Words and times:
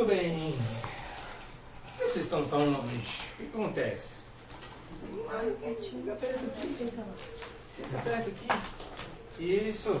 Muito 0.00 0.14
bem. 0.14 0.56
Vocês 1.98 2.24
estão 2.24 2.48
tão 2.48 2.70
longe? 2.70 3.20
O 3.34 3.36
que 3.36 3.44
acontece? 3.52 4.22
Fica 5.82 6.12
perto 6.12 6.46
aqui. 6.46 6.90
Fica 7.74 7.98
perto 8.02 8.30
aqui. 8.30 8.48
Isso. 9.44 10.00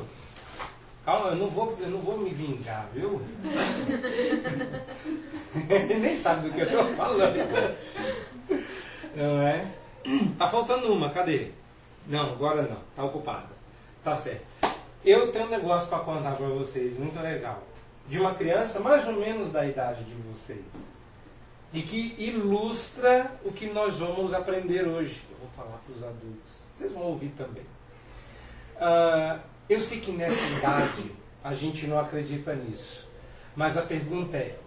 Calma, 1.04 1.28
eu 1.28 1.36
não 1.36 1.50
vou, 1.50 1.76
eu 1.78 1.90
não 1.90 2.00
vou 2.00 2.16
me 2.16 2.30
vingar, 2.30 2.88
viu? 2.94 3.20
Nem 6.00 6.16
sabe 6.16 6.48
do 6.48 6.54
que 6.54 6.62
eu 6.62 6.66
estou 6.66 6.94
falando. 6.94 7.36
Não 9.14 9.46
é? 9.46 9.66
Tá 10.38 10.48
faltando 10.48 10.94
uma, 10.94 11.10
cadê? 11.10 11.50
Não, 12.06 12.32
agora 12.32 12.62
não, 12.62 12.78
tá 12.96 13.04
ocupada. 13.04 13.50
Tá 14.02 14.16
certo. 14.16 14.46
Eu 15.04 15.30
tenho 15.30 15.44
um 15.44 15.50
negócio 15.50 15.90
para 15.90 15.98
contar 15.98 16.36
para 16.36 16.46
vocês, 16.46 16.98
muito 16.98 17.20
legal. 17.20 17.62
De 18.10 18.18
uma 18.18 18.34
criança 18.34 18.80
mais 18.80 19.06
ou 19.06 19.14
menos 19.14 19.52
da 19.52 19.64
idade 19.64 20.02
de 20.02 20.14
vocês. 20.14 20.64
E 21.72 21.80
que 21.80 22.16
ilustra 22.18 23.30
o 23.44 23.52
que 23.52 23.66
nós 23.70 23.96
vamos 23.96 24.34
aprender 24.34 24.86
hoje. 24.86 25.22
Eu 25.30 25.38
vou 25.38 25.48
falar 25.56 25.78
para 25.78 25.94
os 25.94 26.02
adultos. 26.02 26.50
Vocês 26.74 26.92
vão 26.92 27.02
ouvir 27.04 27.32
também. 27.38 27.62
Uh, 28.74 29.40
eu 29.68 29.78
sei 29.78 30.00
que 30.00 30.10
nessa 30.10 30.42
idade 30.58 31.12
a 31.44 31.54
gente 31.54 31.86
não 31.86 32.00
acredita 32.00 32.52
nisso. 32.52 33.08
Mas 33.54 33.76
a 33.76 33.82
pergunta 33.82 34.36
é: 34.36 34.58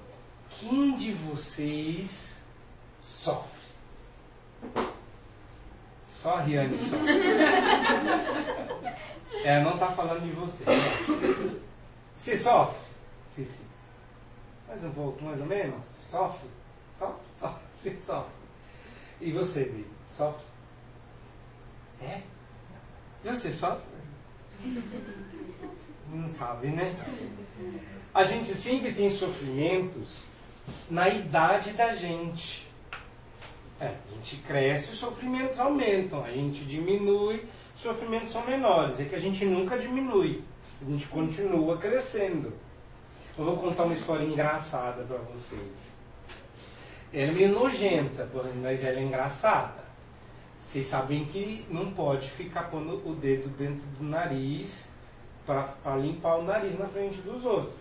quem 0.49 0.95
de 0.95 1.11
vocês 1.11 2.37
sofre? 3.01 3.49
Só 6.07 6.35
a 6.35 6.41
Riane 6.41 6.77
sofre. 6.77 7.11
É, 9.43 9.61
não 9.61 9.73
está 9.73 9.91
falando 9.91 10.23
de 10.23 10.31
você. 10.31 10.63
Você 12.15 12.37
sofre? 12.37 12.82
Sim, 13.35 13.45
sim. 13.45 13.65
Mais 14.67 14.83
um 14.83 14.91
pouco, 14.91 15.23
mais 15.23 15.39
ou 15.41 15.47
menos? 15.47 15.83
Sofre? 16.05 16.47
Sofre, 16.97 17.23
sofre, 17.33 18.01
sofre. 18.01 18.33
E 19.19 19.31
você, 19.31 19.63
Bibi? 19.65 19.87
Sofre? 20.11 20.45
É? 21.99 22.21
E 23.23 23.29
você 23.29 23.51
sofre? 23.51 23.83
Não 26.13 26.29
sabe, 26.35 26.67
né? 26.67 26.95
A 28.13 28.23
gente 28.23 28.53
sempre 28.53 28.93
tem 28.93 29.09
sofrimentos 29.09 30.17
na 30.87 31.09
idade 31.09 31.73
da 31.73 31.95
gente. 31.95 32.67
É, 33.81 33.87
a 33.87 34.13
gente 34.15 34.37
cresce, 34.43 34.91
os 34.91 34.99
sofrimentos 34.99 35.59
aumentam. 35.59 36.23
A 36.23 36.29
gente 36.29 36.65
diminui, 36.65 37.47
os 37.75 37.81
sofrimentos 37.81 38.31
são 38.31 38.45
menores. 38.45 38.99
É 38.99 39.05
que 39.05 39.15
a 39.15 39.19
gente 39.19 39.43
nunca 39.43 39.79
diminui. 39.79 40.43
A 40.79 40.85
gente 40.85 41.07
continua 41.07 41.79
crescendo. 41.79 42.53
Eu 43.35 43.45
vou 43.45 43.57
contar 43.57 43.83
uma 43.83 43.95
história 43.95 44.23
engraçada 44.23 45.03
para 45.03 45.17
vocês. 45.17 45.93
Ela 47.11 47.31
é 47.31 47.31
meio 47.31 47.51
nojenta, 47.51 48.29
mas 48.61 48.83
ela 48.83 48.99
é 48.99 49.03
engraçada. 49.03 49.83
Vocês 50.61 50.85
sabem 50.87 51.25
que 51.25 51.65
não 51.69 51.91
pode 51.91 52.29
ficar 52.29 52.69
pondo 52.69 53.01
o 53.07 53.15
dedo 53.15 53.47
dentro 53.57 53.85
do 53.97 54.03
nariz 54.03 54.87
para 55.45 55.95
limpar 55.97 56.37
o 56.37 56.43
nariz 56.43 56.77
na 56.77 56.85
frente 56.85 57.21
dos 57.21 57.43
outros. 57.43 57.75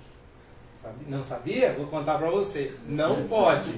Não 1.06 1.22
sabia? 1.22 1.74
Vou 1.74 1.86
contar 1.86 2.18
para 2.18 2.30
você. 2.30 2.74
Não 2.86 3.26
pode. 3.28 3.72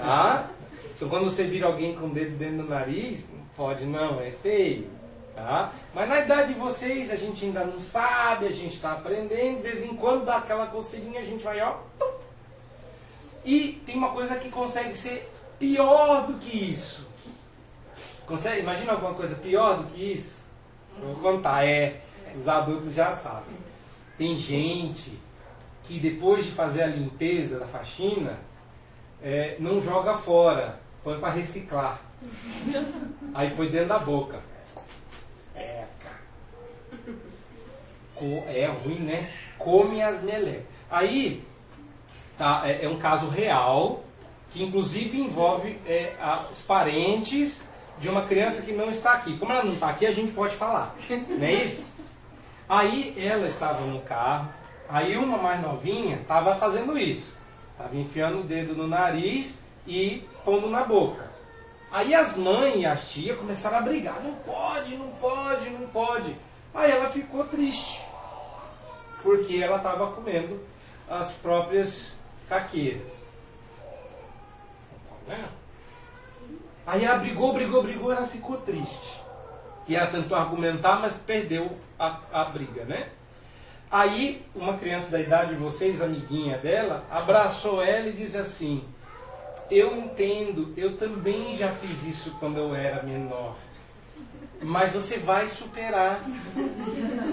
Tá? 0.00 0.50
Então 0.96 1.10
quando 1.10 1.24
você 1.24 1.44
vira 1.44 1.66
alguém 1.66 1.94
com 1.94 2.06
o 2.06 2.10
dedo 2.10 2.38
dentro 2.38 2.62
do 2.62 2.70
nariz, 2.70 3.28
não 3.30 3.44
pode 3.54 3.84
não, 3.84 4.18
é 4.18 4.30
feio. 4.30 4.88
Tá? 5.36 5.70
Mas 5.94 6.08
na 6.08 6.20
idade 6.20 6.54
de 6.54 6.58
vocês, 6.58 7.10
a 7.10 7.16
gente 7.16 7.44
ainda 7.44 7.62
não 7.62 7.78
sabe, 7.78 8.46
a 8.46 8.50
gente 8.50 8.74
está 8.74 8.92
aprendendo, 8.92 9.58
de 9.58 9.62
vez 9.62 9.84
em 9.84 9.94
quando 9.94 10.24
dá 10.24 10.38
aquela 10.38 10.66
coceirinha, 10.66 11.20
a 11.20 11.24
gente 11.24 11.44
vai, 11.44 11.60
ó. 11.60 11.76
E 13.44 13.74
tem 13.84 13.96
uma 13.96 14.12
coisa 14.12 14.36
que 14.36 14.48
consegue 14.48 14.94
ser 14.94 15.30
pior 15.58 16.26
do 16.26 16.38
que 16.38 16.72
isso. 16.72 17.06
Consegue? 18.26 18.62
Imagina 18.62 18.92
alguma 18.92 19.12
coisa 19.12 19.36
pior 19.36 19.76
do 19.76 19.84
que 19.92 20.14
isso? 20.14 20.42
vou 20.98 21.16
contar, 21.16 21.66
é. 21.66 22.00
Os 22.34 22.48
adultos 22.48 22.94
já 22.94 23.12
sabem. 23.12 23.56
Tem 24.16 24.38
gente 24.38 25.18
que 25.84 26.00
depois 26.00 26.46
de 26.46 26.50
fazer 26.52 26.82
a 26.82 26.86
limpeza 26.86 27.60
da 27.60 27.66
faxina, 27.66 28.38
é, 29.22 29.56
não 29.60 29.82
joga 29.82 30.16
fora, 30.16 30.80
põe 31.04 31.20
para 31.20 31.34
reciclar. 31.34 32.00
Aí 33.34 33.50
põe 33.54 33.68
dentro 33.68 33.88
da 33.88 33.98
boca. 33.98 34.40
É, 35.56 35.84
É 38.48 38.66
ruim, 38.66 39.00
né? 39.00 39.30
Come 39.58 40.02
as 40.02 40.22
melecas. 40.22 40.64
Aí, 40.90 41.42
tá, 42.38 42.62
é, 42.64 42.84
é, 42.84 42.88
um 42.88 42.98
caso 42.98 43.28
real, 43.28 44.04
que 44.50 44.62
inclusive 44.62 45.20
envolve 45.20 45.78
é, 45.86 46.14
a, 46.20 46.44
os 46.52 46.62
parentes 46.62 47.62
de 47.98 48.08
uma 48.08 48.22
criança 48.22 48.62
que 48.62 48.72
não 48.72 48.90
está 48.90 49.12
aqui. 49.12 49.36
Como 49.38 49.52
ela 49.52 49.64
não 49.64 49.74
está 49.74 49.88
aqui, 49.88 50.06
a 50.06 50.12
gente 50.12 50.32
pode 50.32 50.54
falar. 50.54 50.94
Não 51.08 51.44
é 51.44 51.64
isso? 51.64 51.96
Aí 52.68 53.14
ela 53.16 53.46
estava 53.46 53.84
no 53.86 54.00
carro, 54.00 54.48
aí 54.88 55.16
uma 55.16 55.38
mais 55.38 55.62
novinha 55.62 56.16
estava 56.16 56.56
fazendo 56.56 56.98
isso. 56.98 57.34
Estava 57.72 57.96
enfiando 57.96 58.40
o 58.40 58.42
dedo 58.42 58.74
no 58.74 58.88
nariz 58.88 59.56
e 59.86 60.24
pondo 60.44 60.68
na 60.68 60.82
boca. 60.82 61.30
Aí 61.96 62.14
as 62.14 62.36
mães 62.36 62.76
e 62.76 62.84
as 62.84 63.10
tias 63.10 63.38
começaram 63.38 63.78
a 63.78 63.80
brigar. 63.80 64.22
Não 64.22 64.34
pode, 64.34 64.94
não 64.98 65.08
pode, 65.12 65.70
não 65.70 65.88
pode. 65.88 66.36
Aí 66.74 66.90
ela 66.90 67.08
ficou 67.08 67.44
triste. 67.44 68.02
Porque 69.22 69.56
ela 69.56 69.78
estava 69.78 70.12
comendo 70.12 70.60
as 71.08 71.32
próprias 71.32 72.12
caqueiras. 72.50 73.10
Aí 76.86 77.02
ela 77.02 77.16
brigou, 77.16 77.54
brigou, 77.54 77.82
brigou, 77.82 78.12
ela 78.12 78.26
ficou 78.26 78.58
triste. 78.58 79.18
E 79.88 79.96
ela 79.96 80.10
tentou 80.10 80.36
argumentar, 80.36 81.00
mas 81.00 81.16
perdeu 81.16 81.78
a, 81.98 82.20
a 82.30 82.44
briga, 82.44 82.84
né? 82.84 83.08
Aí, 83.90 84.44
uma 84.54 84.76
criança 84.76 85.08
da 85.08 85.18
idade 85.18 85.54
de 85.54 85.62
vocês, 85.62 86.02
amiguinha 86.02 86.58
dela, 86.58 87.06
abraçou 87.10 87.82
ela 87.82 88.08
e 88.08 88.12
disse 88.12 88.36
assim: 88.36 88.84
Eu 89.70 89.96
entendo, 89.96 90.72
eu 90.76 90.96
também 90.96 91.56
já 91.56 91.72
fiz 91.72 92.04
isso 92.04 92.36
quando 92.38 92.58
eu 92.58 92.74
era 92.74 93.02
menor. 93.02 93.56
Mas 94.62 94.92
você 94.92 95.18
vai 95.18 95.48
superar, 95.48 96.22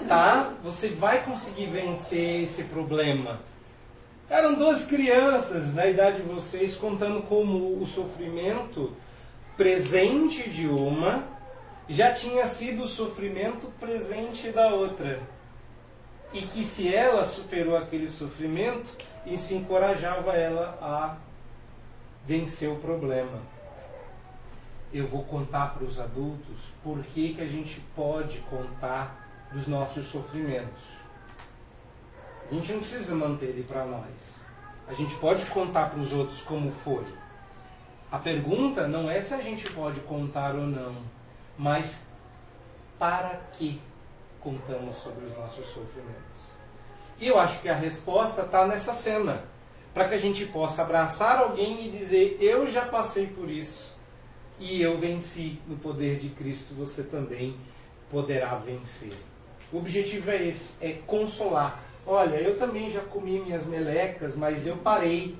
tá? 0.08 0.52
Você 0.62 0.88
vai 0.88 1.24
conseguir 1.24 1.66
vencer 1.66 2.42
esse 2.42 2.64
problema. 2.64 3.40
Eram 4.28 4.54
duas 4.54 4.86
crianças 4.86 5.74
na 5.74 5.86
idade 5.86 6.22
de 6.22 6.28
vocês 6.28 6.76
contando 6.76 7.22
como 7.22 7.80
o 7.80 7.86
sofrimento 7.86 8.92
presente 9.56 10.50
de 10.50 10.66
uma 10.66 11.22
já 11.88 12.12
tinha 12.12 12.46
sido 12.46 12.84
o 12.84 12.88
sofrimento 12.88 13.70
presente 13.78 14.50
da 14.50 14.74
outra. 14.74 15.20
E 16.32 16.42
que 16.42 16.64
se 16.64 16.92
ela 16.92 17.24
superou 17.24 17.76
aquele 17.76 18.08
sofrimento, 18.08 18.90
isso 19.26 19.54
encorajava 19.54 20.32
ela 20.32 20.78
a 20.80 21.16
vencer 22.26 22.70
o 22.70 22.76
problema. 22.76 23.38
Eu 24.92 25.08
vou 25.08 25.24
contar 25.24 25.74
para 25.74 25.84
os 25.84 25.98
adultos 25.98 26.58
por 26.82 27.02
que, 27.02 27.34
que 27.34 27.40
a 27.40 27.46
gente 27.46 27.80
pode 27.94 28.38
contar 28.50 29.48
dos 29.52 29.66
nossos 29.66 30.06
sofrimentos. 30.06 30.82
A 32.50 32.54
gente 32.54 32.72
não 32.72 32.80
precisa 32.80 33.14
manter 33.14 33.46
ele 33.46 33.64
para 33.64 33.84
nós. 33.84 34.44
A 34.86 34.92
gente 34.92 35.14
pode 35.16 35.44
contar 35.46 35.90
para 35.90 35.98
os 35.98 36.12
outros 36.12 36.40
como 36.42 36.70
foi. 36.70 37.04
A 38.12 38.18
pergunta 38.18 38.86
não 38.86 39.10
é 39.10 39.20
se 39.22 39.34
a 39.34 39.40
gente 39.40 39.68
pode 39.72 40.00
contar 40.00 40.54
ou 40.54 40.66
não, 40.66 40.94
mas 41.58 42.00
para 42.98 43.40
que 43.52 43.80
contamos 44.40 44.96
sobre 44.96 45.24
os 45.24 45.36
nossos 45.36 45.66
sofrimentos? 45.66 46.44
E 47.18 47.26
eu 47.26 47.38
acho 47.38 47.60
que 47.62 47.68
a 47.68 47.74
resposta 47.74 48.42
está 48.42 48.66
nessa 48.66 48.92
cena, 48.92 49.44
para 49.94 50.08
que 50.08 50.14
a 50.14 50.18
gente 50.18 50.44
possa 50.46 50.82
abraçar 50.82 51.38
alguém 51.38 51.86
e 51.86 51.90
dizer: 51.90 52.36
Eu 52.40 52.66
já 52.66 52.84
passei 52.86 53.28
por 53.28 53.48
isso 53.48 53.94
e 54.58 54.82
eu 54.82 54.98
venci 54.98 55.58
no 55.66 55.76
poder 55.76 56.18
de 56.18 56.28
Cristo, 56.30 56.74
você 56.74 57.02
também 57.02 57.56
poderá 58.10 58.56
vencer. 58.56 59.14
O 59.72 59.78
objetivo 59.78 60.30
é 60.30 60.48
esse: 60.48 60.74
é 60.80 60.92
consolar. 61.06 61.80
Olha, 62.06 62.36
eu 62.36 62.58
também 62.58 62.90
já 62.90 63.00
comi 63.00 63.40
minhas 63.40 63.66
melecas, 63.66 64.36
mas 64.36 64.66
eu 64.66 64.76
parei, 64.76 65.38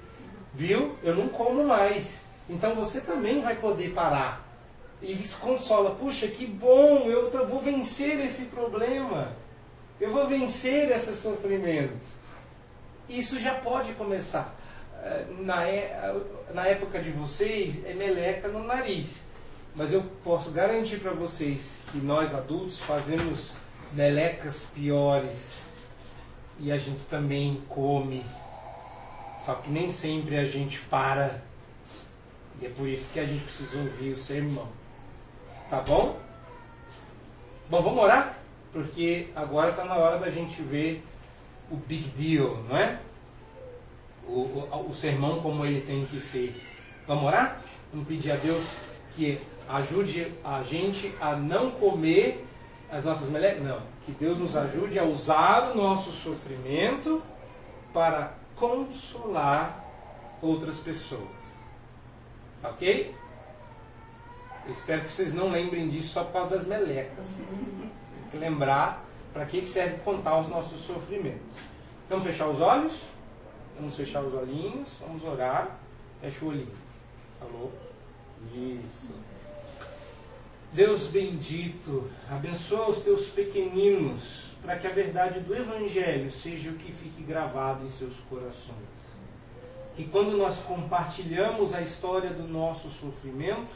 viu? 0.55 0.97
Eu 1.03 1.15
não 1.15 1.29
como 1.29 1.65
mais. 1.65 2.25
Então 2.49 2.75
você 2.75 3.01
também 3.01 3.41
vai 3.41 3.57
poder 3.57 3.93
parar. 3.93 4.45
E 5.03 5.13
isso 5.13 5.39
consola. 5.41 5.91
Puxa, 5.95 6.27
que 6.27 6.47
bom, 6.47 7.11
eu 7.11 7.31
vou 7.47 7.61
vencer 7.61 8.19
esse 8.21 8.47
problema. 8.47 9.33
Eu 10.01 10.13
vou 10.13 10.27
vencer 10.27 10.91
esse 10.91 11.15
sofrimento. 11.15 12.14
Isso 13.09 13.39
já 13.39 13.55
pode 13.55 13.93
começar. 13.95 14.55
Eh, 15.03 15.27
na, 15.41 15.69
é, 15.69 16.15
na 16.53 16.67
época 16.67 17.01
de 17.01 17.11
vocês, 17.11 17.85
é 17.85 17.93
meleca 17.93 18.49
no 18.49 18.65
nariz. 18.65 19.23
Mas 19.75 19.93
eu 19.93 20.03
posso 20.23 20.51
garantir 20.51 20.99
para 21.01 21.13
vocês 21.13 21.83
que 21.91 21.99
nós 21.99 22.35
adultos 22.35 22.81
fazemos 22.81 23.53
melecas 23.93 24.67
piores. 24.75 25.63
E 26.59 26.71
a 26.71 26.77
gente 26.77 27.05
também 27.07 27.61
come 27.69 28.25
Só 29.41 29.57
que 29.57 29.71
nem 29.71 29.91
sempre 29.91 30.39
a 30.39 30.45
gente 30.45 30.79
para. 30.81 31.43
E 32.61 32.67
é 32.67 32.71
por 32.71 32.89
isso 32.89 33.13
que 33.13 33.21
a 33.21 33.27
gente 33.27 33.45
precisa 33.45 33.77
ouvir 33.77 34.15
o 34.15 34.19
sermão. 34.19 34.69
Tá 35.69 35.81
bom? 35.81 36.19
Bom, 37.69 37.83
vamos 37.83 38.03
orar? 38.03 38.39
Porque 38.73 39.29
agora 39.35 39.71
está 39.71 39.85
na 39.85 39.97
hora 39.97 40.19
da 40.19 40.31
gente 40.31 40.63
ver 40.63 41.05
o 41.71 41.77
big 41.77 42.09
deal, 42.11 42.63
não 42.69 42.77
é? 42.77 43.01
O, 44.27 44.41
o, 44.41 44.87
o 44.91 44.95
sermão 44.95 45.41
como 45.41 45.65
ele 45.65 45.81
tem 45.83 46.05
que 46.07 46.19
ser. 46.21 46.55
Vamos 47.07 47.25
orar? 47.25 47.61
Vamos 47.93 48.09
pedir 48.09 48.33
a 48.33 48.37
Deus 48.37 48.65
que 49.15 49.41
ajude 49.69 50.33
a 50.45 50.63
gente 50.63 51.15
a 51.21 51.37
não 51.37 51.71
comer 51.73 52.45
as 52.91 53.05
nossas 53.05 53.29
melecas? 53.29 53.63
Não. 53.63 53.81
Que 54.05 54.13
Deus 54.13 54.39
nos 54.39 54.57
ajude 54.57 54.99
a 54.99 55.05
usar 55.05 55.73
o 55.73 55.77
nosso 55.77 56.13
sofrimento 56.13 57.23
para 57.93 58.35
consolar 58.57 59.85
outras 60.41 60.79
pessoas. 60.79 61.29
Ok? 62.63 63.15
Eu 64.67 64.73
espero 64.73 65.03
que 65.03 65.11
vocês 65.11 65.35
não 65.35 65.51
lembrem 65.51 65.89
disso 65.89 66.09
só 66.09 66.25
por 66.25 66.33
causa 66.33 66.57
das 66.57 66.67
melecas. 66.67 67.27
Tem 67.37 68.31
que 68.31 68.37
lembrar 68.39 69.04
para 69.35 69.45
que 69.45 69.67
serve 69.67 69.99
contar 69.99 70.41
os 70.41 70.49
nossos 70.49 70.81
sofrimentos. 70.87 71.57
Vamos 72.09 72.25
fechar 72.25 72.49
os 72.49 72.61
olhos? 72.61 72.95
Vamos 73.77 73.97
fechar 73.97 74.23
os 74.23 74.33
olhinhos, 74.33 74.89
vamos 75.01 75.25
orar. 75.25 75.77
Fecha 76.21 76.45
o 76.45 76.49
olhinho. 76.49 76.73
Falou? 77.41 77.73
Isso. 78.55 79.13
Deus 80.73 81.09
bendito, 81.09 82.11
abençoa 82.31 82.91
os 82.91 83.01
teus 83.01 83.29
pequeninos, 83.29 84.47
para 84.63 84.77
que 84.77 84.87
a 84.87 84.91
verdade 84.91 85.41
do 85.41 85.55
Evangelho 85.55 86.31
seja 86.33 86.71
o 86.71 86.75
que 86.75 86.93
fique 86.93 87.23
gravado 87.23 87.85
em 87.87 87.91
seus 87.91 88.17
corações. 88.31 88.95
Que 89.95 90.05
quando 90.05 90.37
nós 90.37 90.59
compartilhamos 90.63 91.73
a 91.75 91.81
história 91.81 92.31
do 92.31 92.49
nosso 92.49 92.91
sofrimento, 92.91 93.73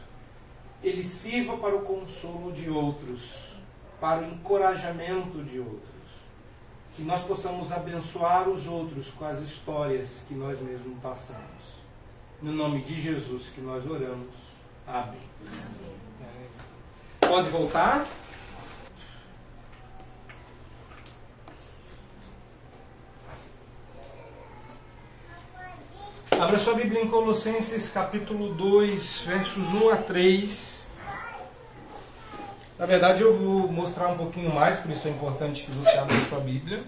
ele 0.83 1.05
sirva 1.05 1.57
para 1.57 1.77
o 1.77 1.83
consolo 1.83 2.53
de 2.53 2.69
outros, 2.69 3.49
para 4.01 4.23
o 4.23 4.25
encorajamento 4.25 5.43
de 5.45 5.59
outros. 5.59 5.83
Que 6.95 7.03
nós 7.03 7.23
possamos 7.23 7.71
abençoar 7.71 8.49
os 8.49 8.67
outros 8.67 9.09
com 9.11 9.25
as 9.25 9.41
histórias 9.41 10.09
que 10.27 10.35
nós 10.35 10.61
mesmos 10.61 10.99
passamos. 11.01 11.43
No 12.43 12.53
nome 12.53 12.83
de 12.83 13.01
Jesus 13.01 13.49
que 13.55 13.61
nós 13.61 13.85
oramos. 13.89 14.35
Amém. 14.87 15.21
Pode 17.21 17.51
voltar. 17.51 18.07
Abra 26.41 26.57
sua 26.57 26.75
Bíblia 26.75 27.03
em 27.03 27.09
Colossenses 27.09 27.91
capítulo 27.91 28.55
2, 28.55 29.23
versos 29.27 29.75
1 29.75 29.91
a 29.91 29.97
3. 29.97 30.78
Na 32.79 32.87
verdade, 32.87 33.23
eu 33.23 33.37
vou 33.37 33.67
mostrar 33.67 34.09
um 34.09 34.17
pouquinho 34.17 34.55
mais, 34.55 34.79
por 34.79 34.91
isso 34.91 35.09
é 35.09 35.11
importante 35.11 35.65
que 35.65 35.71
você 35.73 35.91
abra 35.91 36.17
sua 36.29 36.39
Bíblia. 36.39 36.85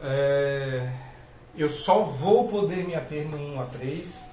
É, 0.00 0.92
eu 1.56 1.68
só 1.70 2.04
vou 2.04 2.46
poder 2.46 2.86
me 2.86 2.94
ater 2.94 3.26
no 3.26 3.36
1 3.36 3.60
a 3.60 3.64
3. 3.64 4.24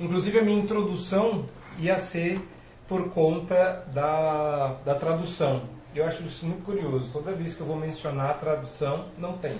Inclusive, 0.00 0.38
a 0.38 0.42
minha 0.42 0.58
introdução 0.58 1.44
ia 1.78 1.98
ser 1.98 2.40
por 2.88 3.10
conta 3.10 3.84
da, 3.92 4.76
da 4.82 4.94
tradução. 4.94 5.62
Eu 5.94 6.06
acho 6.06 6.22
isso 6.22 6.46
muito 6.46 6.64
curioso. 6.64 7.10
Toda 7.12 7.32
vez 7.32 7.54
que 7.54 7.60
eu 7.60 7.66
vou 7.66 7.76
mencionar 7.76 8.30
a 8.30 8.34
tradução, 8.34 9.04
não 9.18 9.36
tem. 9.36 9.56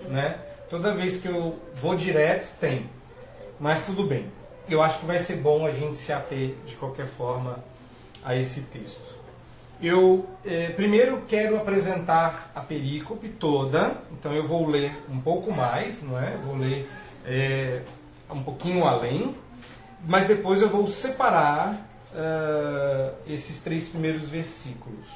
Né? 0.00 0.36
Toda 0.68 0.94
vez 0.94 1.20
que 1.20 1.28
eu 1.28 1.60
vou 1.80 1.94
direto, 1.94 2.52
tem. 2.58 2.90
Mas 3.60 3.86
tudo 3.86 4.02
bem. 4.02 4.26
Eu 4.68 4.82
acho 4.82 5.00
que 5.00 5.06
vai 5.06 5.18
ser 5.18 5.36
bom 5.36 5.66
a 5.66 5.70
gente 5.70 5.96
se 5.96 6.12
ater, 6.12 6.54
de 6.66 6.76
qualquer 6.76 7.06
forma, 7.06 7.58
a 8.24 8.34
esse 8.36 8.60
texto. 8.62 9.16
Eu 9.80 10.26
eh, 10.44 10.70
primeiro 10.70 11.22
quero 11.28 11.56
apresentar 11.56 12.50
a 12.54 12.60
perícope 12.60 13.28
toda, 13.28 13.96
então 14.12 14.32
eu 14.32 14.46
vou 14.46 14.66
ler 14.66 14.92
um 15.08 15.20
pouco 15.20 15.52
mais, 15.52 16.02
não 16.02 16.20
é? 16.20 16.36
Vou 16.44 16.56
ler 16.56 16.88
eh, 17.24 17.82
um 18.30 18.42
pouquinho 18.42 18.84
além, 18.84 19.34
mas 20.04 20.26
depois 20.26 20.60
eu 20.60 20.68
vou 20.68 20.86
separar 20.88 21.72
uh, 22.12 23.14
esses 23.26 23.62
três 23.62 23.88
primeiros 23.88 24.28
versículos. 24.28 25.06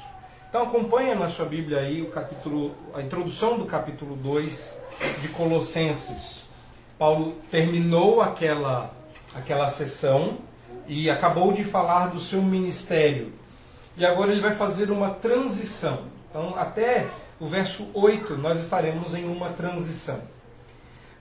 Então 0.49 0.63
acompanha 0.63 1.15
na 1.15 1.27
sua 1.27 1.45
Bíblia 1.45 1.79
aí 1.79 2.01
o 2.01 2.09
capítulo, 2.11 2.75
a 2.93 3.01
introdução 3.01 3.57
do 3.57 3.65
capítulo 3.65 4.15
2 4.15 4.77
de 5.21 5.27
Colossenses. 5.29 6.43
Paulo 6.97 7.35
terminou 7.49 8.21
aquela, 8.21 8.93
aquela 9.35 9.67
sessão 9.67 10.37
e 10.87 11.09
acabou 11.09 11.53
de 11.53 11.63
falar 11.63 12.07
do 12.07 12.19
seu 12.19 12.41
ministério 12.41 13.31
e 13.95 14.05
agora 14.05 14.31
ele 14.31 14.41
vai 14.41 14.53
fazer 14.55 14.89
uma 14.89 15.11
transição. 15.11 15.99
Então, 16.29 16.55
até 16.55 17.05
o 17.39 17.47
verso 17.47 17.89
8, 17.93 18.35
nós 18.37 18.59
estaremos 18.59 19.13
em 19.13 19.25
uma 19.25 19.49
transição. 19.49 20.19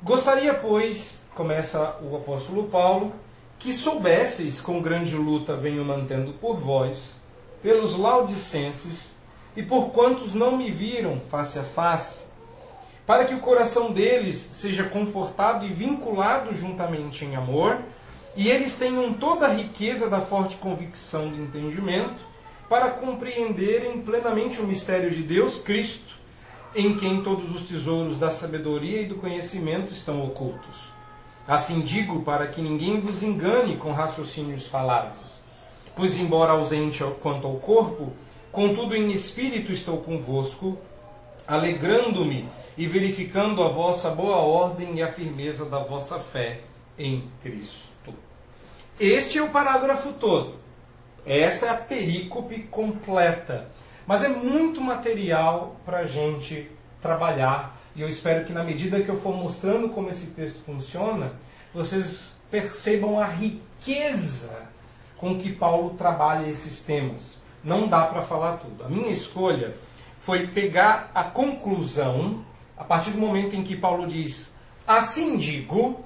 Gostaria, 0.02 0.54
pois, 0.54 1.22
começa 1.34 1.96
o 2.02 2.16
apóstolo 2.16 2.64
Paulo, 2.64 3.12
que 3.58 3.72
soubesseis 3.72 4.60
com 4.60 4.80
grande 4.80 5.14
luta 5.16 5.54
venho 5.54 5.84
mantendo 5.84 6.32
por 6.32 6.56
vós, 6.56 7.14
pelos 7.62 7.96
laudicenses 7.96 9.14
e 9.54 9.62
por 9.62 9.90
quantos 9.90 10.34
não 10.34 10.56
me 10.56 10.70
viram 10.70 11.20
face 11.30 11.58
a 11.58 11.62
face, 11.62 12.22
para 13.06 13.24
que 13.24 13.34
o 13.34 13.40
coração 13.40 13.92
deles 13.92 14.48
seja 14.54 14.84
confortado 14.84 15.66
e 15.66 15.72
vinculado 15.72 16.54
juntamente 16.54 17.24
em 17.24 17.36
amor, 17.36 17.80
e 18.34 18.48
eles 18.48 18.76
tenham 18.76 19.12
toda 19.14 19.46
a 19.46 19.52
riqueza 19.52 20.08
da 20.08 20.20
forte 20.20 20.56
convicção 20.56 21.28
do 21.28 21.42
entendimento, 21.42 22.32
para 22.68 22.90
compreenderem 22.92 24.00
plenamente 24.00 24.58
o 24.58 24.66
mistério 24.66 25.10
de 25.10 25.22
Deus, 25.22 25.60
Cristo, 25.60 26.16
em 26.74 26.96
quem 26.96 27.22
todos 27.22 27.54
os 27.54 27.68
tesouros 27.68 28.18
da 28.18 28.30
sabedoria 28.30 29.02
e 29.02 29.06
do 29.06 29.16
conhecimento 29.16 29.92
estão 29.92 30.24
ocultos. 30.24 30.90
Assim 31.46 31.80
digo 31.80 32.22
para 32.22 32.46
que 32.46 32.62
ninguém 32.62 32.98
vos 32.98 33.22
engane 33.22 33.76
com 33.76 33.92
raciocínios 33.92 34.68
falazes. 34.68 35.42
Pois, 35.94 36.16
embora 36.16 36.52
ausente 36.52 37.04
quanto 37.20 37.46
ao 37.46 37.56
corpo, 37.56 38.14
contudo 38.50 38.96
em 38.96 39.10
espírito 39.10 39.70
estou 39.70 39.98
convosco, 39.98 40.78
alegrando-me 41.46 42.48
e 42.78 42.86
verificando 42.86 43.62
a 43.62 43.68
vossa 43.68 44.08
boa 44.08 44.38
ordem 44.38 44.94
e 44.94 45.02
a 45.02 45.08
firmeza 45.08 45.66
da 45.66 45.80
vossa 45.80 46.18
fé 46.18 46.60
em 46.98 47.28
Cristo. 47.42 47.91
Este 48.98 49.38
é 49.38 49.42
o 49.42 49.50
parágrafo 49.50 50.12
todo. 50.12 50.54
Esta 51.24 51.66
é 51.66 51.68
a 51.70 51.76
perícope 51.76 52.64
completa. 52.64 53.68
Mas 54.06 54.24
é 54.24 54.28
muito 54.28 54.80
material 54.80 55.76
para 55.84 55.98
a 55.98 56.06
gente 56.06 56.70
trabalhar. 57.00 57.78
E 57.94 58.00
eu 58.00 58.08
espero 58.08 58.44
que, 58.44 58.52
na 58.52 58.64
medida 58.64 59.02
que 59.02 59.08
eu 59.08 59.20
for 59.20 59.34
mostrando 59.34 59.88
como 59.90 60.08
esse 60.08 60.26
texto 60.28 60.62
funciona, 60.64 61.32
vocês 61.72 62.34
percebam 62.50 63.18
a 63.18 63.26
riqueza 63.26 64.66
com 65.16 65.38
que 65.38 65.52
Paulo 65.52 65.90
trabalha 65.90 66.48
esses 66.48 66.82
temas. 66.82 67.38
Não 67.62 67.86
dá 67.86 68.06
para 68.06 68.22
falar 68.22 68.56
tudo. 68.56 68.84
A 68.84 68.88
minha 68.88 69.10
escolha 69.10 69.74
foi 70.20 70.48
pegar 70.48 71.10
a 71.14 71.24
conclusão 71.24 72.44
a 72.76 72.84
partir 72.84 73.10
do 73.10 73.18
momento 73.18 73.54
em 73.54 73.62
que 73.62 73.76
Paulo 73.76 74.06
diz 74.06 74.52
assim 74.86 75.36
digo, 75.36 76.04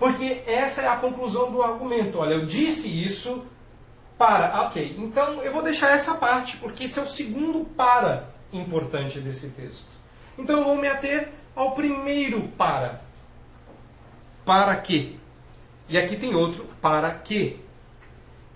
porque 0.00 0.42
essa 0.46 0.80
é 0.80 0.88
a 0.88 0.96
conclusão 0.96 1.52
do 1.52 1.62
argumento. 1.62 2.18
Olha, 2.18 2.32
eu 2.32 2.46
disse 2.46 2.88
isso 2.88 3.44
para. 4.16 4.62
Ok, 4.62 4.96
então 4.98 5.42
eu 5.42 5.52
vou 5.52 5.62
deixar 5.62 5.90
essa 5.90 6.14
parte, 6.14 6.56
porque 6.56 6.84
esse 6.84 6.98
é 6.98 7.02
o 7.02 7.06
segundo 7.06 7.66
para 7.76 8.30
importante 8.50 9.20
desse 9.20 9.50
texto. 9.50 9.90
Então 10.38 10.60
eu 10.60 10.64
vou 10.64 10.76
me 10.76 10.88
ater 10.88 11.28
ao 11.54 11.72
primeiro 11.72 12.48
para. 12.56 13.02
Para 14.42 14.74
quê? 14.76 15.16
E 15.86 15.98
aqui 15.98 16.16
tem 16.16 16.34
outro 16.34 16.66
para 16.80 17.12
quê. 17.16 17.58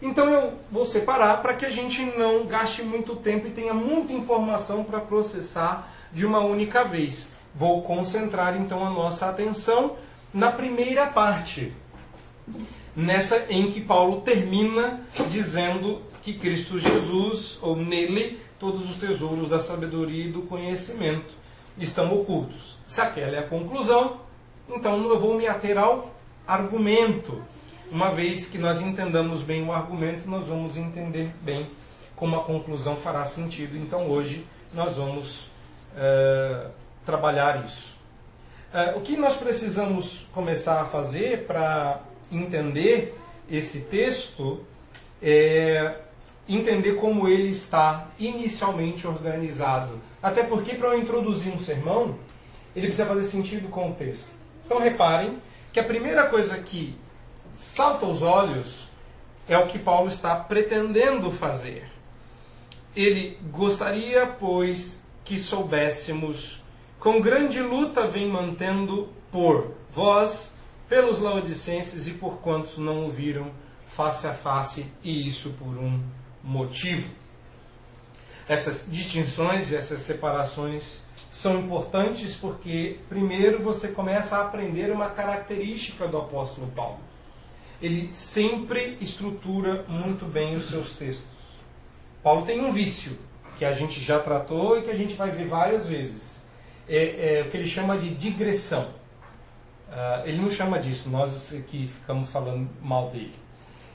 Então 0.00 0.30
eu 0.30 0.58
vou 0.72 0.86
separar 0.86 1.42
para 1.42 1.54
que 1.54 1.66
a 1.66 1.70
gente 1.70 2.02
não 2.16 2.46
gaste 2.46 2.82
muito 2.82 3.16
tempo 3.16 3.46
e 3.46 3.50
tenha 3.50 3.74
muita 3.74 4.14
informação 4.14 4.82
para 4.82 4.98
processar 4.98 5.92
de 6.10 6.24
uma 6.24 6.40
única 6.40 6.84
vez. 6.84 7.28
Vou 7.54 7.82
concentrar 7.82 8.56
então 8.56 8.82
a 8.84 8.88
nossa 8.88 9.28
atenção 9.28 9.96
na 10.34 10.50
primeira 10.50 11.06
parte 11.06 11.72
nessa 12.96 13.46
em 13.48 13.70
que 13.70 13.80
Paulo 13.80 14.20
termina 14.22 15.00
dizendo 15.30 16.02
que 16.22 16.34
Cristo 16.34 16.78
Jesus, 16.78 17.58
ou 17.62 17.76
nele, 17.76 18.40
todos 18.58 18.90
os 18.90 18.96
tesouros 18.96 19.50
da 19.50 19.60
sabedoria 19.60 20.24
e 20.24 20.32
do 20.32 20.42
conhecimento 20.42 21.32
estão 21.78 22.12
ocultos. 22.12 22.76
Se 22.86 23.00
aquela 23.00 23.36
é 23.36 23.38
a 23.38 23.48
conclusão, 23.48 24.18
então 24.68 25.08
eu 25.08 25.18
vou 25.20 25.36
me 25.36 25.46
ater 25.46 25.78
ao 25.78 26.14
argumento. 26.46 27.42
Uma 27.90 28.10
vez 28.10 28.46
que 28.46 28.58
nós 28.58 28.80
entendamos 28.80 29.42
bem 29.42 29.64
o 29.64 29.72
argumento, 29.72 30.28
nós 30.28 30.48
vamos 30.48 30.76
entender 30.76 31.30
bem 31.42 31.70
como 32.16 32.36
a 32.36 32.44
conclusão 32.44 32.96
fará 32.96 33.24
sentido. 33.24 33.76
Então 33.76 34.08
hoje 34.08 34.46
nós 34.72 34.96
vamos 34.96 35.42
uh, 35.94 36.70
trabalhar 37.04 37.64
isso. 37.64 37.93
Uh, 38.74 38.98
o 38.98 39.02
que 39.02 39.16
nós 39.16 39.36
precisamos 39.36 40.26
começar 40.34 40.80
a 40.82 40.84
fazer 40.84 41.46
para 41.46 42.00
entender 42.32 43.16
esse 43.48 43.82
texto 43.82 44.64
é 45.22 46.00
entender 46.48 46.94
como 46.94 47.28
ele 47.28 47.50
está 47.50 48.08
inicialmente 48.18 49.06
organizado. 49.06 50.00
Até 50.20 50.42
porque, 50.42 50.74
para 50.74 50.88
eu 50.88 50.98
introduzir 50.98 51.54
um 51.54 51.58
sermão, 51.60 52.18
ele 52.74 52.88
precisa 52.88 53.06
fazer 53.06 53.26
sentido 53.26 53.68
com 53.68 53.92
o 53.92 53.94
texto. 53.94 54.26
Então, 54.66 54.80
reparem 54.80 55.38
que 55.72 55.78
a 55.78 55.84
primeira 55.84 56.28
coisa 56.28 56.58
que 56.58 56.98
salta 57.54 58.04
aos 58.04 58.22
olhos 58.22 58.88
é 59.46 59.56
o 59.56 59.68
que 59.68 59.78
Paulo 59.78 60.08
está 60.08 60.34
pretendendo 60.34 61.30
fazer. 61.30 61.84
Ele 62.96 63.38
gostaria, 63.52 64.26
pois, 64.26 65.00
que 65.22 65.38
soubéssemos 65.38 66.63
com 67.04 67.20
grande 67.20 67.60
luta 67.60 68.06
vem 68.06 68.26
mantendo 68.26 69.10
por 69.30 69.74
vós, 69.92 70.50
pelos 70.88 71.18
laodicenses 71.20 72.06
e 72.06 72.12
por 72.12 72.38
quantos 72.38 72.78
não 72.78 73.04
ouviram 73.04 73.50
face 73.88 74.26
a 74.26 74.32
face, 74.32 74.86
e 75.02 75.28
isso 75.28 75.50
por 75.50 75.76
um 75.76 76.02
motivo. 76.42 77.12
Essas 78.48 78.86
distinções 78.90 79.70
e 79.70 79.76
essas 79.76 80.00
separações 80.00 81.02
são 81.30 81.58
importantes 81.60 82.36
porque, 82.36 82.96
primeiro, 83.06 83.62
você 83.62 83.88
começa 83.88 84.38
a 84.38 84.40
aprender 84.40 84.90
uma 84.90 85.10
característica 85.10 86.08
do 86.08 86.16
apóstolo 86.16 86.68
Paulo. 86.68 87.00
Ele 87.82 88.14
sempre 88.14 88.96
estrutura 88.98 89.84
muito 89.86 90.24
bem 90.24 90.56
os 90.56 90.70
seus 90.70 90.94
textos. 90.94 91.26
Paulo 92.22 92.46
tem 92.46 92.64
um 92.64 92.72
vício 92.72 93.18
que 93.58 93.64
a 93.66 93.72
gente 93.72 94.00
já 94.00 94.18
tratou 94.20 94.78
e 94.78 94.82
que 94.82 94.90
a 94.90 94.96
gente 94.96 95.14
vai 95.16 95.30
ver 95.30 95.46
várias 95.46 95.86
vezes. 95.86 96.33
É, 96.88 97.38
é 97.38 97.42
o 97.42 97.50
que 97.50 97.56
ele 97.56 97.68
chama 97.68 97.98
de 97.98 98.14
digressão. 98.14 98.88
Uh, 99.88 100.26
ele 100.26 100.38
não 100.38 100.50
chama 100.50 100.78
disso, 100.78 101.08
nós 101.08 101.50
que 101.68 101.86
ficamos 101.86 102.30
falando 102.30 102.68
mal 102.82 103.10
dele. 103.10 103.34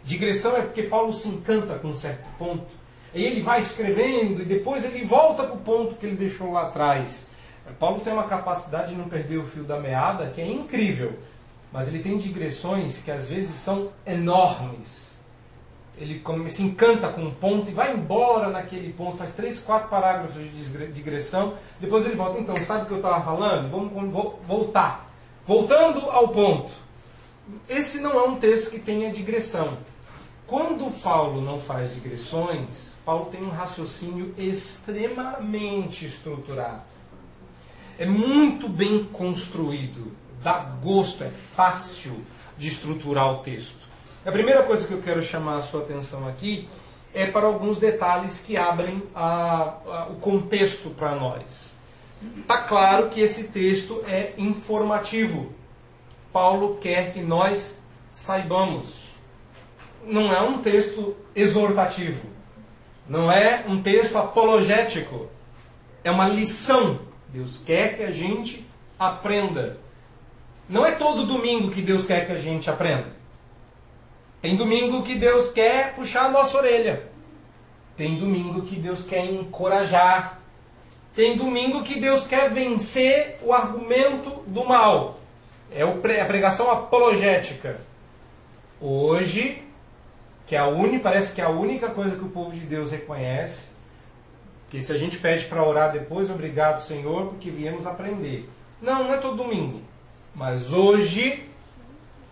Digressão 0.04 0.56
é 0.56 0.62
porque 0.62 0.84
Paulo 0.84 1.14
se 1.14 1.28
encanta 1.28 1.78
com 1.78 1.90
um 1.90 1.94
certo 1.94 2.26
ponto, 2.38 2.66
e 3.14 3.24
ele 3.24 3.42
vai 3.42 3.60
escrevendo 3.60 4.42
e 4.42 4.46
depois 4.46 4.86
ele 4.86 5.04
volta 5.04 5.44
para 5.44 5.56
o 5.56 5.60
ponto 5.60 5.96
que 5.96 6.06
ele 6.06 6.16
deixou 6.16 6.52
lá 6.52 6.68
atrás. 6.68 7.28
Paulo 7.80 8.02
tem 8.02 8.14
uma 8.14 8.24
capacidade 8.24 8.92
de 8.92 8.96
não 8.96 9.10
perder 9.10 9.38
o 9.38 9.46
fio 9.46 9.64
da 9.64 9.80
meada 9.80 10.30
que 10.30 10.42
é 10.42 10.48
incrível, 10.48 11.20
mas 11.72 11.88
ele 11.88 12.00
tem 12.00 12.18
digressões 12.18 13.00
que 13.00 13.12
às 13.12 13.30
vezes 13.30 13.56
são 13.56 13.92
enormes. 14.06 15.09
Ele 16.00 16.24
se 16.50 16.64
encanta 16.64 17.10
com 17.10 17.24
um 17.24 17.34
ponto 17.34 17.70
e 17.70 17.74
vai 17.74 17.94
embora 17.94 18.50
naquele 18.50 18.94
ponto, 18.94 19.18
faz 19.18 19.34
três, 19.34 19.60
quatro 19.60 19.90
parágrafos 19.90 20.34
de 20.34 20.88
digressão, 20.94 21.56
depois 21.80 22.06
ele 22.06 22.16
volta. 22.16 22.40
Então, 22.40 22.56
sabe 22.58 22.84
o 22.84 22.86
que 22.86 22.92
eu 22.94 22.98
estava 22.98 23.22
falando? 23.22 23.70
Vamos 23.70 23.92
voltar. 24.48 25.12
Voltando 25.46 26.10
ao 26.10 26.30
ponto. 26.30 26.72
Esse 27.68 28.00
não 28.00 28.12
é 28.20 28.24
um 28.24 28.36
texto 28.36 28.70
que 28.70 28.80
tenha 28.80 29.12
digressão. 29.12 29.78
Quando 30.48 30.90
Paulo 31.02 31.42
não 31.42 31.60
faz 31.60 31.94
digressões, 31.94 32.68
Paulo 33.06 33.26
tem 33.26 33.44
um 33.44 33.50
raciocínio 33.50 34.34
extremamente 34.38 36.06
estruturado. 36.06 36.84
É 37.98 38.06
muito 38.06 38.70
bem 38.70 39.04
construído, 39.04 40.12
dá 40.42 40.60
gosto, 40.60 41.24
é 41.24 41.30
fácil 41.56 42.14
de 42.58 42.70
estruturar 42.70 43.34
o 43.34 43.38
texto. 43.40 43.89
A 44.26 44.32
primeira 44.32 44.64
coisa 44.64 44.86
que 44.86 44.94
eu 44.94 45.02
quero 45.02 45.22
chamar 45.22 45.58
a 45.58 45.62
sua 45.62 45.82
atenção 45.82 46.28
aqui 46.28 46.68
é 47.14 47.26
para 47.26 47.48
alguns 47.48 47.78
detalhes 47.78 48.40
que 48.40 48.58
abrem 48.58 49.02
a, 49.16 49.76
a, 49.86 50.08
o 50.10 50.16
contexto 50.16 50.90
para 50.90 51.16
nós. 51.16 51.74
Está 52.38 52.64
claro 52.64 53.10
que 53.10 53.22
esse 53.22 53.46
texto 53.46 54.04
é 54.06 54.34
informativo. 54.38 55.54
Paulo 56.34 56.78
quer 56.82 57.14
que 57.14 57.22
nós 57.22 57.80
saibamos 58.12 59.10
não 60.06 60.32
é 60.34 60.42
um 60.42 60.60
texto 60.60 61.16
exortativo, 61.36 62.22
não 63.08 63.32
é 63.32 63.66
um 63.68 63.82
texto 63.82 64.18
apologético, 64.18 65.28
é 66.04 66.12
uma 66.12 66.28
lição. 66.28 67.00
Deus 67.28 67.58
quer 67.66 67.96
que 67.96 68.04
a 68.04 68.12
gente 68.12 68.66
aprenda. 68.98 69.78
Não 70.68 70.86
é 70.86 70.92
todo 70.92 71.26
domingo 71.26 71.72
que 71.72 71.82
Deus 71.82 72.06
quer 72.06 72.26
que 72.26 72.32
a 72.32 72.38
gente 72.38 72.70
aprenda. 72.70 73.19
Tem 74.42 74.56
domingo 74.56 75.04
que 75.04 75.16
Deus 75.16 75.52
quer 75.52 75.96
puxar 75.96 76.26
a 76.26 76.32
nossa 76.32 76.58
orelha. 76.58 77.10
Tem 77.98 78.18
domingo 78.18 78.62
que 78.62 78.76
Deus 78.76 79.04
quer 79.04 79.26
encorajar. 79.26 80.40
Tem 81.14 81.38
domingo 81.38 81.84
que 81.84 82.00
Deus 82.00 82.26
quer 82.26 82.50
vencer 82.50 83.38
o 83.42 83.54
argumento 83.54 84.44
do 84.48 84.64
mal. 84.64 85.20
É 85.72 85.84
a 85.84 86.26
pregação 86.26 86.72
apologética. 86.72 87.82
Hoje 88.80 89.64
que 90.50 90.56
é 90.56 90.60
a 90.60 90.68
única, 90.68 91.04
parece 91.04 91.32
que 91.32 91.42
é 91.42 91.44
a 91.44 91.50
única 91.50 91.90
coisa 91.90 92.16
que 92.16 92.26
o 92.26 92.30
povo 92.30 92.52
de 92.52 92.62
Deus 92.62 92.90
reconhece, 92.90 93.70
que 94.68 94.82
se 94.82 94.92
a 94.92 94.98
gente 94.98 95.16
pede 95.20 95.46
para 95.46 95.64
orar 95.64 95.92
depois, 95.92 96.28
obrigado 96.28 96.82
Senhor, 96.82 97.28
porque 97.28 97.52
viemos 97.52 97.86
aprender. 97.86 98.50
Não, 98.82 99.04
não 99.04 99.14
é 99.14 99.18
todo 99.18 99.44
domingo. 99.44 99.80
Mas 100.34 100.74
hoje, 100.74 101.48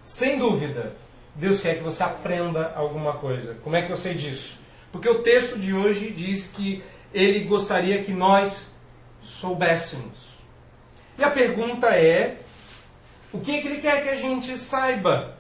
sem 0.02 0.40
dúvida, 0.40 0.96
Deus 1.38 1.62
quer 1.62 1.78
que 1.78 1.84
você 1.84 2.04
aprenda 2.04 2.74
alguma 2.76 3.14
coisa. 3.14 3.56
Como 3.64 3.76
é 3.76 3.84
que 3.84 3.92
eu 3.92 3.98
sei 3.98 4.16
disso? 4.16 4.60
Porque 4.92 5.08
o 5.08 5.22
texto 5.22 5.58
de 5.58 5.74
hoje 5.74 6.10
diz 6.12 6.48
que 6.48 6.84
ele 7.14 7.42
gostaria 7.42 8.04
que 8.04 8.12
nós 8.12 8.68
soubéssemos. 9.22 10.18
E 11.18 11.24
a 11.24 11.30
pergunta 11.30 11.90
é: 11.90 12.40
o 13.32 13.40
que, 13.40 13.56
é 13.56 13.62
que 13.62 13.68
ele 13.68 13.82
quer 13.82 14.04
que 14.04 14.10
a 14.10 14.16
gente 14.16 14.58
saiba? 14.58 15.36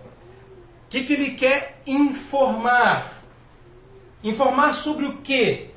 O 0.85 0.89
que, 0.89 1.03
que 1.03 1.13
ele 1.13 1.31
quer 1.31 1.81
informar? 1.85 3.23
Informar 4.23 4.75
sobre 4.75 5.05
o 5.05 5.17
quê? 5.17 5.71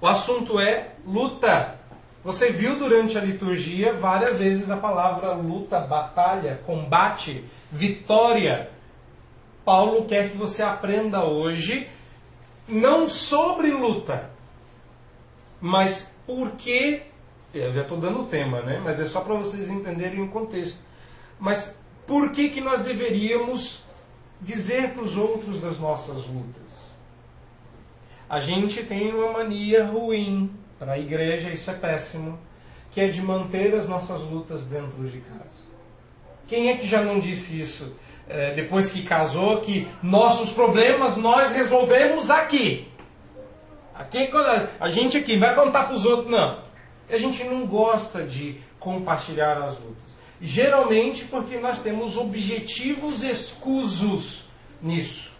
O 0.00 0.06
assunto 0.06 0.60
é 0.60 0.92
luta. 1.04 1.76
Você 2.22 2.50
viu 2.50 2.76
durante 2.76 3.18
a 3.18 3.20
liturgia 3.20 3.94
várias 3.94 4.38
vezes 4.38 4.70
a 4.70 4.76
palavra 4.76 5.32
luta, 5.32 5.80
batalha, 5.80 6.60
combate, 6.64 7.44
vitória. 7.70 8.70
Paulo 9.68 10.06
quer 10.06 10.30
que 10.30 10.38
você 10.38 10.62
aprenda 10.62 11.24
hoje 11.24 11.90
não 12.66 13.06
sobre 13.06 13.70
luta, 13.70 14.30
mas 15.60 16.10
por 16.26 16.52
que. 16.52 17.02
Eu 17.52 17.70
já 17.74 17.82
estou 17.82 17.98
dando 17.98 18.22
o 18.22 18.24
tema, 18.24 18.62
né? 18.62 18.80
Mas 18.82 18.98
é 18.98 19.04
só 19.04 19.20
para 19.20 19.34
vocês 19.34 19.68
entenderem 19.68 20.22
o 20.22 20.28
contexto. 20.28 20.78
Mas 21.38 21.76
por 22.06 22.32
que, 22.32 22.48
que 22.48 22.62
nós 22.62 22.80
deveríamos 22.80 23.84
dizer 24.40 24.94
para 24.94 25.02
os 25.02 25.18
outros 25.18 25.60
das 25.60 25.78
nossas 25.78 26.26
lutas. 26.26 26.78
A 28.26 28.40
gente 28.40 28.82
tem 28.84 29.12
uma 29.12 29.34
mania 29.34 29.84
ruim, 29.84 30.50
para 30.78 30.92
a 30.92 30.98
igreja 30.98 31.50
isso 31.50 31.70
é 31.70 31.74
péssimo, 31.74 32.38
que 32.90 33.02
é 33.02 33.08
de 33.08 33.20
manter 33.20 33.74
as 33.74 33.86
nossas 33.86 34.22
lutas 34.22 34.64
dentro 34.64 35.06
de 35.06 35.20
casa. 35.20 35.68
Quem 36.46 36.70
é 36.70 36.78
que 36.78 36.88
já 36.88 37.04
não 37.04 37.18
disse 37.18 37.60
isso 37.60 37.94
é, 38.28 38.54
depois 38.54 38.90
que 38.90 39.02
casou, 39.02 39.60
que 39.60 39.88
nossos 40.02 40.50
problemas 40.50 41.16
nós 41.16 41.52
resolvemos 41.52 42.28
aqui? 42.28 42.88
Aqui, 43.94 44.30
a 44.78 44.88
gente 44.88 45.16
aqui 45.16 45.36
vai 45.36 45.54
contar 45.54 45.86
para 45.86 45.96
os 45.96 46.04
outros, 46.04 46.30
não. 46.30 46.62
A 47.10 47.16
gente 47.16 47.42
não 47.42 47.66
gosta 47.66 48.22
de 48.22 48.60
compartilhar 48.78 49.58
as 49.58 49.76
lutas. 49.78 50.16
Geralmente 50.40 51.24
porque 51.24 51.58
nós 51.58 51.80
temos 51.80 52.16
objetivos 52.16 53.24
escusos 53.24 54.48
nisso. 54.80 55.32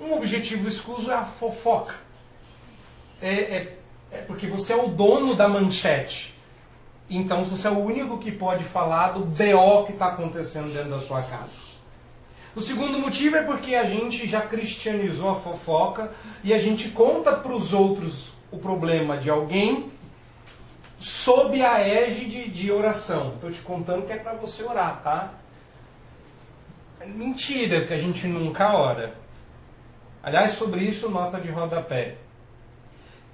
Um 0.00 0.12
objetivo 0.12 0.66
escuso 0.66 1.10
é 1.10 1.14
a 1.14 1.24
fofoca. 1.24 1.94
É, 3.20 3.32
é, 3.32 3.78
é, 4.10 4.18
porque 4.18 4.46
você 4.46 4.72
é 4.72 4.76
o 4.76 4.88
dono 4.88 5.36
da 5.36 5.48
manchete. 5.48 6.34
Então 7.08 7.44
você 7.44 7.68
é 7.68 7.70
o 7.70 7.78
único 7.78 8.18
que 8.18 8.32
pode 8.32 8.64
falar 8.64 9.12
do 9.12 9.20
BO 9.20 9.86
que 9.86 9.92
está 9.92 10.06
acontecendo 10.06 10.72
dentro 10.72 10.90
da 10.90 11.00
sua 11.00 11.22
casa. 11.22 11.67
O 12.58 12.60
segundo 12.60 12.98
motivo 12.98 13.36
é 13.36 13.42
porque 13.44 13.76
a 13.76 13.84
gente 13.84 14.26
já 14.26 14.40
cristianizou 14.40 15.30
a 15.30 15.36
fofoca 15.36 16.10
e 16.42 16.52
a 16.52 16.58
gente 16.58 16.88
conta 16.88 17.32
para 17.32 17.52
os 17.52 17.72
outros 17.72 18.32
o 18.50 18.58
problema 18.58 19.16
de 19.16 19.30
alguém 19.30 19.92
sob 20.98 21.62
a 21.62 21.78
égide 21.78 22.50
de 22.50 22.72
oração. 22.72 23.34
Estou 23.34 23.52
te 23.52 23.60
contando 23.60 24.06
que 24.06 24.12
é 24.12 24.16
para 24.16 24.32
você 24.32 24.64
orar, 24.64 25.00
tá? 25.04 25.34
Mentira 27.06 27.86
que 27.86 27.94
a 27.94 27.96
gente 27.96 28.26
nunca 28.26 28.74
ora. 28.76 29.14
Aliás, 30.20 30.50
sobre 30.50 30.80
isso, 30.80 31.08
nota 31.08 31.40
de 31.40 31.52
rodapé. 31.52 32.16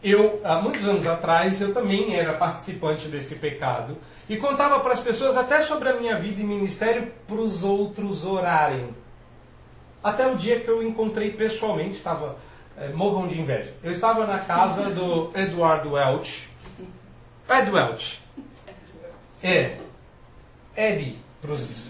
Eu, 0.03 0.43
há 0.45 0.61
muitos 0.61 0.85
anos 0.85 1.07
atrás, 1.07 1.63
eu 1.63 1.73
também 1.73 2.15
era 2.15 2.35
participante 2.35 3.09
desse 3.09 3.37
pecado 3.37 3.97
e 4.29 4.37
contava 4.37 4.81
para 4.81 4.93
as 4.93 5.01
pessoas 5.01 5.35
até 5.35 5.63
sobre 5.63 5.89
a 5.89 5.97
minha 5.97 6.15
vida 6.15 6.43
e 6.43 6.45
ministério 6.45 7.11
para 7.27 7.41
os 7.41 7.65
outros 7.65 8.23
orarem. 8.27 9.03
Até 10.05 10.27
o 10.27 10.37
dia 10.37 10.61
que 10.61 10.69
eu 10.69 10.83
encontrei 10.83 11.31
pessoalmente, 11.31 11.97
estava 11.97 12.37
é, 12.77 12.89
morram 12.89 13.27
de 13.27 13.41
inveja. 13.41 13.73
Eu 13.83 13.91
estava 13.91 14.27
na 14.27 14.41
casa 14.41 14.91
do 14.91 15.31
Eduardo 15.35 15.93
Welch, 15.93 16.47
Ed 17.49 17.71
Welch. 17.71 18.21
É. 19.43 19.79
Eddie. 20.77 21.19
Pros... 21.41 21.87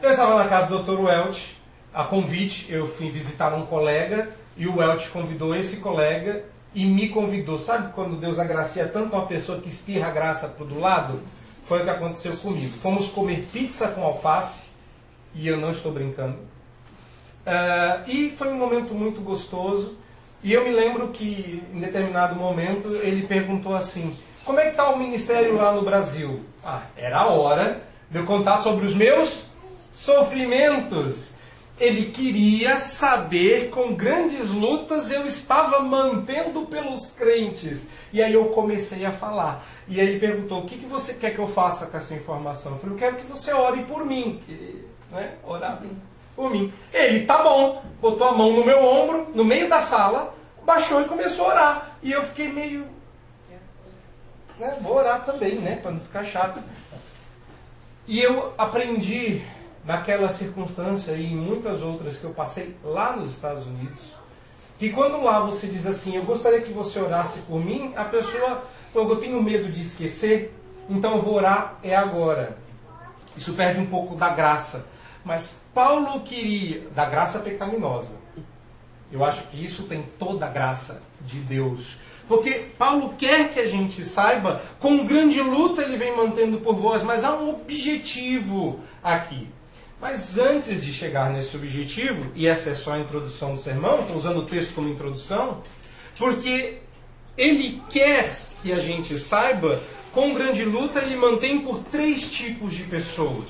Eu 0.00 0.10
estava 0.10 0.42
na 0.42 0.48
casa 0.48 0.68
do 0.68 0.82
Dr. 0.82 1.00
Welch, 1.00 1.58
a 1.92 2.04
convite, 2.04 2.72
eu 2.72 2.86
fui 2.86 3.10
visitar 3.10 3.52
um 3.52 3.66
colega 3.66 4.30
e 4.56 4.66
o 4.66 4.78
Welch 4.78 5.10
convidou 5.10 5.54
esse 5.54 5.76
colega 5.76 6.44
e 6.74 6.86
me 6.86 7.10
convidou. 7.10 7.58
Sabe 7.58 7.92
quando 7.92 8.16
Deus 8.16 8.38
agracia 8.38 8.88
tanto 8.88 9.14
uma 9.14 9.26
pessoa 9.26 9.60
que 9.60 9.68
espirra 9.68 10.08
a 10.08 10.10
graça 10.10 10.48
para 10.48 10.64
do 10.64 10.78
lado? 10.78 11.20
Foi 11.66 11.80
o 11.80 11.84
que 11.84 11.90
aconteceu 11.90 12.34
comigo. 12.38 12.72
Fomos 12.78 13.08
comer 13.08 13.46
pizza 13.52 13.88
com 13.88 14.02
alface 14.02 14.69
e 15.34 15.46
eu 15.46 15.56
não 15.56 15.70
estou 15.70 15.92
brincando. 15.92 16.38
Uh, 17.46 18.08
e 18.08 18.30
foi 18.30 18.48
um 18.48 18.56
momento 18.56 18.94
muito 18.94 19.20
gostoso. 19.20 19.96
E 20.42 20.52
eu 20.52 20.64
me 20.64 20.70
lembro 20.70 21.08
que, 21.08 21.62
em 21.72 21.80
determinado 21.80 22.34
momento, 22.34 22.94
ele 22.96 23.26
perguntou 23.26 23.74
assim: 23.74 24.16
Como 24.44 24.58
é 24.58 24.64
que 24.64 24.70
está 24.70 24.90
o 24.90 24.98
ministério 24.98 25.56
lá 25.56 25.72
no 25.72 25.82
Brasil? 25.82 26.40
Ah, 26.64 26.82
era 26.96 27.20
a 27.20 27.28
hora 27.28 27.82
de 28.10 28.18
eu 28.18 28.24
contar 28.24 28.60
sobre 28.60 28.86
os 28.86 28.94
meus 28.94 29.44
sofrimentos. 29.92 31.32
Ele 31.78 32.10
queria 32.10 32.78
saber 32.78 33.70
com 33.70 33.94
grandes 33.94 34.50
lutas 34.50 35.10
eu 35.10 35.24
estava 35.24 35.80
mantendo 35.80 36.66
pelos 36.66 37.10
crentes. 37.12 37.88
E 38.12 38.22
aí 38.22 38.34
eu 38.34 38.46
comecei 38.46 39.06
a 39.06 39.12
falar. 39.12 39.66
E 39.88 39.98
aí 39.98 40.08
ele 40.08 40.20
perguntou: 40.20 40.60
O 40.60 40.66
que, 40.66 40.76
que 40.76 40.86
você 40.86 41.14
quer 41.14 41.34
que 41.34 41.38
eu 41.38 41.48
faça 41.48 41.86
com 41.86 41.96
essa 41.96 42.14
informação? 42.14 42.72
Eu 42.72 42.78
falei: 42.78 42.94
Eu 42.94 42.98
quero 42.98 43.16
que 43.16 43.26
você 43.26 43.52
ore 43.52 43.84
por 43.84 44.04
mim. 44.04 44.40
Né, 45.10 45.34
orar 45.44 45.80
por 46.34 46.50
mim. 46.50 46.72
Ele, 46.92 47.26
tá 47.26 47.42
bom, 47.42 47.82
botou 48.00 48.28
a 48.28 48.32
mão 48.32 48.52
no 48.52 48.64
meu 48.64 48.84
ombro, 48.84 49.30
no 49.34 49.44
meio 49.44 49.68
da 49.68 49.80
sala, 49.80 50.34
baixou 50.64 51.02
e 51.02 51.06
começou 51.06 51.46
a 51.46 51.48
orar. 51.48 51.90
E 52.02 52.12
eu 52.12 52.22
fiquei 52.24 52.50
meio. 52.50 52.86
Né, 54.58 54.78
vou 54.80 54.96
orar 54.96 55.24
também, 55.24 55.58
né? 55.58 55.76
Para 55.76 55.92
não 55.92 56.00
ficar 56.00 56.24
chato. 56.24 56.62
E 58.06 58.20
eu 58.20 58.52
aprendi 58.58 59.42
naquela 59.84 60.28
circunstância 60.28 61.12
e 61.12 61.32
em 61.32 61.36
muitas 61.36 61.82
outras 61.82 62.18
que 62.18 62.24
eu 62.24 62.30
passei 62.30 62.76
lá 62.84 63.16
nos 63.16 63.30
Estados 63.30 63.66
Unidos, 63.66 64.00
que 64.78 64.90
quando 64.90 65.22
lá 65.22 65.40
você 65.40 65.66
diz 65.66 65.86
assim, 65.86 66.16
eu 66.16 66.24
gostaria 66.24 66.60
que 66.60 66.72
você 66.72 66.98
orasse 66.98 67.40
por 67.40 67.62
mim, 67.62 67.92
a 67.96 68.04
pessoa, 68.04 68.64
eu 68.94 69.16
tenho 69.16 69.42
medo 69.42 69.70
de 69.70 69.80
esquecer, 69.80 70.54
então 70.88 71.16
eu 71.16 71.22
vou 71.22 71.34
orar 71.34 71.78
é 71.82 71.94
agora. 71.94 72.56
Isso 73.36 73.54
perde 73.54 73.80
um 73.80 73.86
pouco 73.86 74.16
da 74.16 74.30
graça. 74.30 74.86
Mas 75.24 75.60
Paulo 75.74 76.20
queria, 76.22 76.88
da 76.94 77.04
graça 77.04 77.38
pecaminosa. 77.38 78.12
Eu 79.12 79.24
acho 79.24 79.46
que 79.48 79.62
isso 79.62 79.84
tem 79.84 80.04
toda 80.18 80.46
a 80.46 80.50
graça 80.50 81.02
de 81.20 81.40
Deus. 81.40 81.96
Porque 82.28 82.66
Paulo 82.78 83.14
quer 83.18 83.50
que 83.50 83.58
a 83.58 83.66
gente 83.66 84.04
saiba, 84.04 84.62
com 84.78 85.04
grande 85.04 85.40
luta 85.40 85.82
ele 85.82 85.96
vem 85.96 86.16
mantendo 86.16 86.58
por 86.58 86.76
vós, 86.76 87.02
mas 87.02 87.24
há 87.24 87.34
um 87.34 87.50
objetivo 87.50 88.78
aqui. 89.02 89.48
Mas 90.00 90.38
antes 90.38 90.82
de 90.82 90.92
chegar 90.92 91.28
nesse 91.30 91.56
objetivo, 91.56 92.30
e 92.34 92.46
essa 92.46 92.70
é 92.70 92.74
só 92.74 92.94
a 92.94 93.00
introdução 93.00 93.56
do 93.56 93.62
sermão, 93.62 94.02
estou 94.02 94.16
usando 94.16 94.38
o 94.38 94.46
texto 94.46 94.74
como 94.74 94.88
introdução, 94.88 95.60
porque 96.16 96.78
ele 97.36 97.82
quer 97.90 98.32
que 98.62 98.72
a 98.72 98.78
gente 98.78 99.18
saiba, 99.18 99.82
com 100.12 100.32
grande 100.32 100.64
luta 100.64 101.00
ele 101.00 101.16
mantém 101.16 101.60
por 101.60 101.80
três 101.84 102.30
tipos 102.30 102.74
de 102.74 102.84
pessoas: 102.84 103.48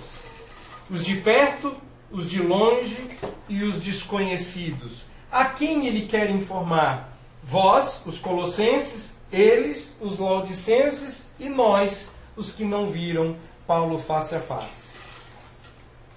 os 0.90 1.04
de 1.04 1.16
perto, 1.16 1.74
os 2.10 2.28
de 2.28 2.42
longe 2.42 3.10
e 3.48 3.62
os 3.62 3.76
desconhecidos. 3.80 5.02
A 5.30 5.46
quem 5.46 5.86
ele 5.86 6.06
quer 6.06 6.30
informar? 6.30 7.16
Vós, 7.42 8.02
os 8.04 8.18
colossenses, 8.18 9.16
eles, 9.30 9.96
os 10.00 10.18
laodicenses 10.18 11.28
e 11.38 11.48
nós, 11.48 12.08
os 12.36 12.52
que 12.52 12.64
não 12.64 12.90
viram 12.90 13.36
Paulo 13.66 13.98
face 13.98 14.34
a 14.34 14.40
face 14.40 14.90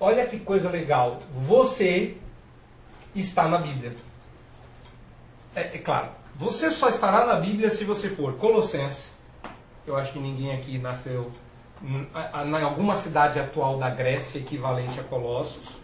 olha 0.04 0.26
que 0.26 0.38
coisa 0.40 0.70
legal. 0.70 1.22
Você 1.48 2.18
está 3.16 3.48
na 3.48 3.58
Bíblia. 3.58 3.96
É, 5.56 5.62
é, 5.62 5.78
claro, 5.78 6.10
você 6.36 6.70
só 6.72 6.90
estará 6.90 7.26
na 7.26 7.40
Bíblia 7.40 7.70
se 7.70 7.86
você 7.86 8.10
for 8.10 8.34
Colossenses. 8.34 9.14
Eu 9.88 9.96
acho 9.96 10.14
que 10.14 10.20
ninguém 10.20 10.52
aqui 10.52 10.78
nasceu 10.78 11.32
em 11.84 12.64
alguma 12.64 12.96
cidade 12.96 13.40
atual 13.40 13.78
da 13.78 13.90
Grécia 13.90 14.40
equivalente 14.40 15.00
a 15.00 15.04
Colossos. 15.04 15.82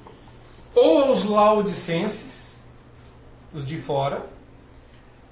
Ou 0.73 1.11
os 1.11 1.25
Laodicenses, 1.25 2.57
os 3.53 3.67
de 3.67 3.77
fora. 3.77 4.25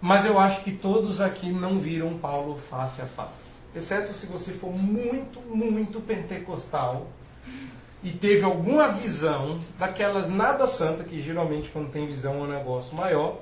Mas 0.02 0.26
eu 0.26 0.38
acho 0.38 0.64
que 0.64 0.72
todos 0.72 1.22
aqui 1.22 1.52
não 1.52 1.80
viram 1.80 2.18
Paulo 2.20 2.60
face 2.70 3.02
a 3.02 3.06
face. 3.06 3.50
Exceto 3.76 4.14
se 4.14 4.26
você 4.28 4.52
for 4.52 4.72
muito, 4.72 5.40
muito 5.42 6.00
pentecostal 6.02 7.08
e 8.04 8.12
teve 8.12 8.44
alguma 8.44 8.90
visão 8.90 9.60
daquelas 9.78 10.30
nada 10.30 10.68
santa, 10.68 11.04
que 11.04 11.22
geralmente 11.22 11.70
quando 11.70 11.92
tem 11.92 12.06
visão 12.06 12.36
é 12.36 12.44
um 12.44 12.48
negócio 12.48 12.96
maior. 12.96 13.40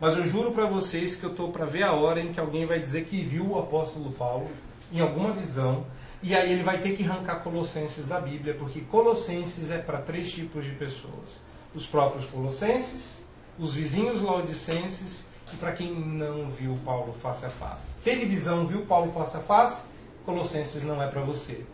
Mas 0.00 0.16
eu 0.16 0.24
juro 0.24 0.52
para 0.52 0.66
vocês 0.66 1.14
que 1.14 1.24
eu 1.24 1.30
estou 1.30 1.52
para 1.52 1.64
ver 1.64 1.84
a 1.84 1.92
hora 1.92 2.20
em 2.20 2.32
que 2.32 2.40
alguém 2.40 2.66
vai 2.66 2.80
dizer 2.80 3.04
que 3.04 3.22
viu 3.22 3.50
o 3.50 3.58
apóstolo 3.58 4.10
Paulo 4.12 4.48
em 4.90 5.00
alguma 5.00 5.32
visão, 5.32 5.84
e 6.22 6.36
aí 6.36 6.52
ele 6.52 6.62
vai 6.62 6.78
ter 6.78 6.96
que 6.96 7.04
arrancar 7.04 7.40
Colossenses 7.40 8.06
da 8.06 8.20
Bíblia, 8.20 8.54
porque 8.54 8.80
Colossenses 8.82 9.70
é 9.70 9.78
para 9.78 10.00
três 10.00 10.30
tipos 10.30 10.64
de 10.64 10.70
pessoas: 10.70 11.40
os 11.74 11.86
próprios 11.86 12.26
Colossenses, 12.26 13.18
os 13.58 13.74
vizinhos 13.74 14.22
laodicenses 14.22 15.24
e 15.52 15.56
para 15.56 15.72
quem 15.72 15.94
não 15.94 16.48
viu 16.48 16.78
Paulo 16.84 17.12
face 17.20 17.44
a 17.44 17.50
face. 17.50 17.94
Teve 18.02 18.24
visão, 18.24 18.66
viu 18.66 18.86
Paulo 18.86 19.12
face 19.12 19.36
a 19.36 19.40
face? 19.40 19.86
Colossenses 20.24 20.82
não 20.84 21.02
é 21.02 21.08
para 21.08 21.22
você. 21.22 21.64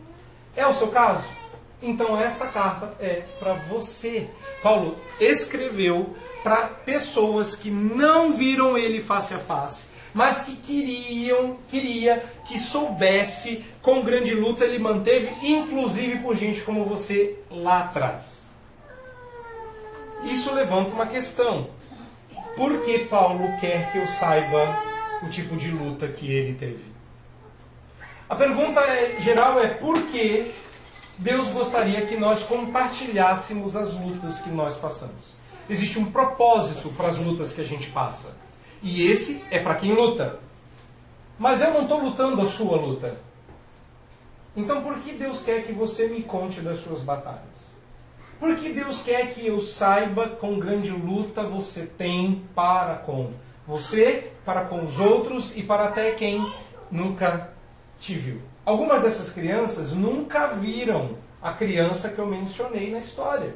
É 0.57 0.67
o 0.67 0.75
seu 0.75 0.89
caso? 0.89 1.25
Então 1.81 2.19
esta 2.19 2.49
carta 2.49 2.95
é 2.99 3.25
para 3.39 3.55
você. 3.55 4.29
Paulo 4.63 4.97
escreveu 5.21 6.17
para 6.43 6.69
pessoas 6.69 7.55
que 7.55 7.71
não 7.71 8.33
viram 8.33 8.77
ele 8.77 9.03
face 9.03 9.35
a 9.35 9.39
face, 9.39 9.87
mas 10.15 10.43
que 10.43 10.57
queriam, 10.57 11.59
queria 11.69 12.25
que 12.47 12.59
soubesse 12.59 13.65
com 13.83 14.03
grande 14.03 14.35
luta 14.35 14.65
ele 14.65 14.79
manteve, 14.79 15.31
inclusive 15.43 16.19
por 16.19 16.37
gente 16.37 16.63
como 16.63 16.85
você 16.85 17.39
lá 17.51 17.81
atrás. 17.81 18.47
Isso 20.25 20.53
levanta 20.53 20.91
uma 20.91 21.07
questão. 21.07 21.69
Por 22.57 22.83
que 22.83 23.05
Paulo 23.05 23.49
quer 23.61 23.93
que 23.93 23.99
eu 23.99 24.07
saiba 24.09 24.77
o 25.23 25.29
tipo 25.31 25.57
de 25.57 25.71
luta 25.71 26.09
que 26.09 26.31
ele 26.31 26.55
teve? 26.55 26.85
A 28.29 28.35
pergunta 28.35 28.81
é, 28.81 29.21
geral 29.21 29.59
é 29.61 29.69
por 29.69 29.97
que 30.09 30.53
Deus 31.17 31.49
gostaria 31.49 32.07
que 32.07 32.17
nós 32.17 32.43
compartilhássemos 32.43 33.75
as 33.75 33.93
lutas 33.93 34.41
que 34.41 34.51
nós 34.51 34.77
passamos. 34.77 35.37
Existe 35.69 35.99
um 35.99 36.11
propósito 36.11 36.91
para 36.91 37.09
as 37.09 37.17
lutas 37.17 37.53
que 37.53 37.61
a 37.61 37.65
gente 37.65 37.91
passa. 37.91 38.37
E 38.83 39.07
esse 39.07 39.43
é 39.51 39.59
para 39.59 39.75
quem 39.75 39.93
luta. 39.93 40.39
Mas 41.39 41.61
eu 41.61 41.73
não 41.73 41.83
estou 41.83 42.01
lutando 42.01 42.43
a 42.43 42.47
sua 42.47 42.77
luta. 42.77 43.17
Então 44.57 44.83
por 44.83 44.99
que 44.99 45.13
Deus 45.13 45.43
quer 45.43 45.65
que 45.65 45.73
você 45.73 46.09
me 46.09 46.23
conte 46.23 46.61
das 46.61 46.79
suas 46.81 47.01
batalhas? 47.01 47.59
Por 48.41 48.57
que 48.57 48.73
Deus 48.73 49.03
quer 49.03 49.35
que 49.35 49.47
eu 49.47 49.61
saiba 49.61 50.29
com 50.29 50.59
grande 50.59 50.91
luta 50.91 51.43
você 51.43 51.87
tem 51.87 52.45
para 52.55 52.97
com 52.97 53.33
você, 53.67 54.33
para 54.45 54.65
com 54.65 54.85
os 54.85 54.99
outros 54.99 55.57
e 55.57 55.63
para 55.63 55.87
até 55.87 56.13
quem 56.13 56.45
nunca 56.91 57.51
te 57.99 58.15
viu? 58.15 58.41
Algumas 58.65 59.03
dessas 59.03 59.31
crianças 59.31 59.93
nunca 59.93 60.49
viram 60.49 61.17
a 61.41 61.53
criança 61.53 62.11
que 62.11 62.19
eu 62.19 62.27
mencionei 62.27 62.91
na 62.91 62.99
história. 62.99 63.55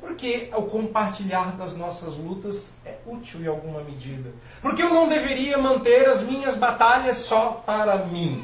Porque 0.00 0.50
o 0.56 0.62
compartilhar 0.62 1.56
das 1.56 1.76
nossas 1.76 2.16
lutas 2.16 2.72
é 2.84 2.96
útil 3.06 3.42
em 3.42 3.46
alguma 3.46 3.82
medida. 3.82 4.30
Porque 4.62 4.82
eu 4.82 4.90
não 4.94 5.06
deveria 5.06 5.58
manter 5.58 6.08
as 6.08 6.22
minhas 6.22 6.56
batalhas 6.56 7.18
só 7.18 7.62
para 7.66 8.06
mim. 8.06 8.42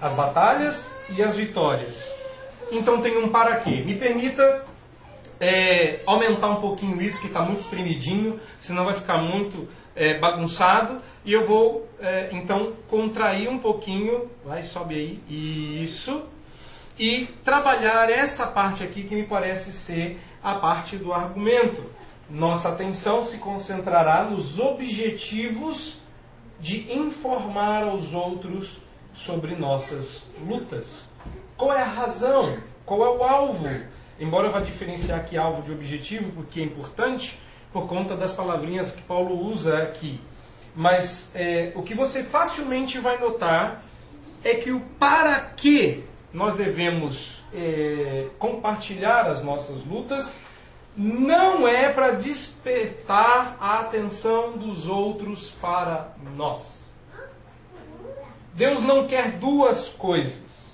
As 0.00 0.12
batalhas 0.14 0.90
e 1.10 1.22
as 1.22 1.36
vitórias. 1.36 2.10
Então 2.70 3.02
tem 3.02 3.18
um 3.18 3.28
para 3.28 3.58
quê. 3.58 3.82
Me 3.84 3.94
permita 3.94 4.64
é, 5.38 6.00
aumentar 6.06 6.48
um 6.50 6.60
pouquinho 6.60 7.02
isso, 7.02 7.20
que 7.20 7.26
está 7.26 7.42
muito 7.42 7.60
espremidinho, 7.60 8.40
senão 8.60 8.84
vai 8.84 8.94
ficar 8.94 9.18
muito 9.18 9.68
é, 9.94 10.18
bagunçado 10.18 11.02
e 11.24 11.32
eu 11.32 11.46
vou 11.46 11.88
é, 12.00 12.28
então 12.32 12.74
contrair 12.88 13.48
um 13.48 13.58
pouquinho, 13.58 14.30
vai, 14.44 14.62
sobe 14.62 14.94
aí, 14.94 15.82
isso, 15.82 16.22
e 16.98 17.26
trabalhar 17.44 18.10
essa 18.10 18.46
parte 18.46 18.82
aqui 18.82 19.04
que 19.04 19.14
me 19.14 19.24
parece 19.24 19.72
ser 19.72 20.20
a 20.42 20.54
parte 20.56 20.96
do 20.96 21.12
argumento. 21.12 21.84
Nossa 22.28 22.68
atenção 22.68 23.24
se 23.24 23.38
concentrará 23.38 24.24
nos 24.24 24.58
objetivos 24.58 25.98
de 26.60 26.92
informar 26.92 27.84
aos 27.84 28.14
outros 28.14 28.78
sobre 29.12 29.54
nossas 29.56 30.22
lutas. 30.46 31.04
Qual 31.56 31.72
é 31.72 31.82
a 31.82 31.88
razão? 31.88 32.56
Qual 32.86 33.04
é 33.04 33.10
o 33.10 33.22
alvo? 33.22 33.68
Embora 34.18 34.48
eu 34.48 34.52
vá 34.52 34.60
diferenciar 34.60 35.18
aqui 35.18 35.36
alvo 35.36 35.62
de 35.62 35.72
objetivo, 35.72 36.30
porque 36.32 36.60
é 36.60 36.64
importante, 36.64 37.38
por 37.72 37.88
conta 37.88 38.16
das 38.16 38.32
palavrinhas 38.32 38.92
que 38.92 39.02
Paulo 39.02 39.34
usa 39.34 39.78
aqui. 39.78 40.20
mas 40.74 41.30
é, 41.34 41.72
o 41.74 41.82
que 41.82 41.94
você 41.94 42.22
facilmente 42.22 42.98
vai 42.98 43.18
notar 43.18 43.82
é 44.42 44.54
que 44.54 44.70
o 44.70 44.80
para 44.98 45.40
que 45.40 46.04
nós 46.32 46.54
devemos 46.54 47.42
é, 47.52 48.28
compartilhar 48.38 49.26
as 49.26 49.42
nossas 49.42 49.84
lutas 49.84 50.32
não 50.96 51.66
é 51.66 51.90
para 51.90 52.12
despertar 52.12 53.56
a 53.58 53.80
atenção 53.80 54.56
dos 54.58 54.86
outros 54.86 55.50
para 55.50 56.14
nós. 56.36 56.82
Deus 58.54 58.82
não 58.82 59.06
quer 59.06 59.32
duas 59.32 59.88
coisas. 59.88 60.72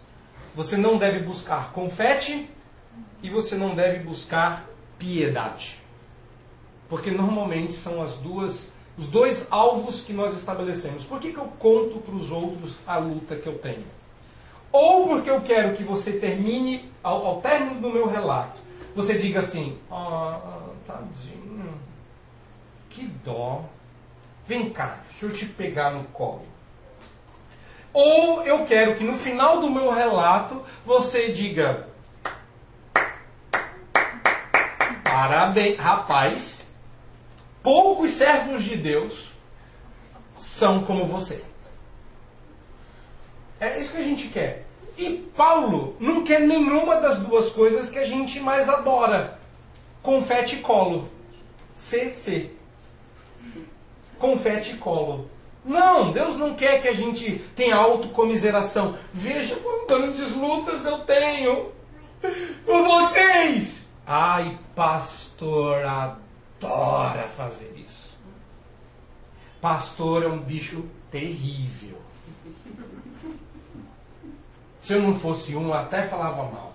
Você 0.55 0.77
não 0.77 0.99
deve 0.99 1.21
buscar 1.21 1.73
confete 1.73 2.51
e 3.23 3.31
você 3.31 3.55
não 3.55 3.75
deve 3.75 4.01
buscar 4.01 4.68
piedade. 4.99 5.79
Porque 6.88 7.11
normalmente 7.11 7.73
são 7.73 8.03
as 8.03 8.16
duas, 8.16 8.73
os 8.97 9.07
dois 9.09 9.47
alvos 9.53 10.01
que 10.01 10.12
nós 10.12 10.37
estabelecemos. 10.37 11.05
Por 11.05 11.21
que, 11.21 11.33
que 11.33 11.38
eu 11.38 11.53
conto 11.59 11.99
para 12.01 12.14
os 12.14 12.31
outros 12.31 12.75
a 12.85 12.99
luta 12.99 13.37
que 13.37 13.47
eu 13.47 13.59
tenho? 13.59 13.85
Ou 14.70 15.09
porque 15.09 15.31
eu 15.31 15.40
quero 15.40 15.74
que 15.74 15.83
você 15.83 16.12
termine, 16.18 16.90
ao, 17.02 17.26
ao 17.26 17.40
término 17.40 17.81
do 17.81 17.90
meu 17.90 18.07
relato, 18.07 18.61
você 18.94 19.14
diga 19.14 19.40
assim: 19.40 19.78
ah, 19.90 20.40
tadinho, 20.87 21.74
que 22.90 23.07
dó. 23.24 23.62
Vem 24.46 24.70
cá, 24.70 25.00
deixa 25.09 25.26
eu 25.26 25.33
te 25.33 25.46
pegar 25.46 25.90
no 25.90 26.04
colo. 26.04 26.46
Ou 27.92 28.42
eu 28.44 28.64
quero 28.66 28.96
que 28.96 29.04
no 29.04 29.16
final 29.16 29.61
do 29.61 29.70
meu 29.70 29.90
relato 29.90 30.62
você 30.85 31.31
diga: 31.31 31.88
Parabéns, 35.04 35.78
rapaz, 35.78 36.66
poucos 37.62 38.11
servos 38.12 38.62
de 38.62 38.76
Deus 38.76 39.31
são 40.38 40.85
como 40.85 41.07
você. 41.07 41.44
É 43.61 43.81
isso 43.81 43.92
que 43.92 43.99
a 43.99 44.03
gente 44.03 44.29
quer. 44.29 44.64
E 44.97 45.16
Paulo 45.37 45.97
não 46.01 46.25
quer 46.25 46.40
nenhuma 46.40 46.97
das 46.97 47.18
duas 47.18 47.51
coisas 47.51 47.90
que 47.90 47.99
a 47.99 48.05
gente 48.05 48.40
mais 48.40 48.68
adora: 48.68 49.38
confete 50.03 50.57
e 50.57 50.61
colo. 50.61 51.09
CC. 51.77 52.51
Confete 54.18 54.75
e 54.75 54.79
colo. 54.79 55.31
Não, 55.64 56.12
Deus 56.12 56.37
não 56.37 56.55
quer 56.55 56.83
que 56.83 56.88
a 56.88 56.92
gente 56.92 57.38
tenha 57.55 57.77
autocomiseração. 57.77 58.99
Veja 59.12 59.55
quantas 59.57 60.33
lutas 60.35 60.85
eu 60.85 60.99
tenho 61.01 61.73
por 62.64 62.83
vocês. 62.85 63.88
Ai, 64.07 64.59
pastor 64.75 65.85
adora 65.85 67.29
fazer 67.29 67.73
isso. 67.77 68.16
Pastor 69.61 70.23
é 70.23 70.29
um 70.29 70.38
bicho 70.38 70.85
terrível. 71.11 71.99
Se 74.88 74.94
eu 74.94 75.03
não 75.03 75.20
fosse 75.20 75.55
um, 75.55 75.74
até 75.74 76.07
falava 76.07 76.44
mal. 76.44 76.72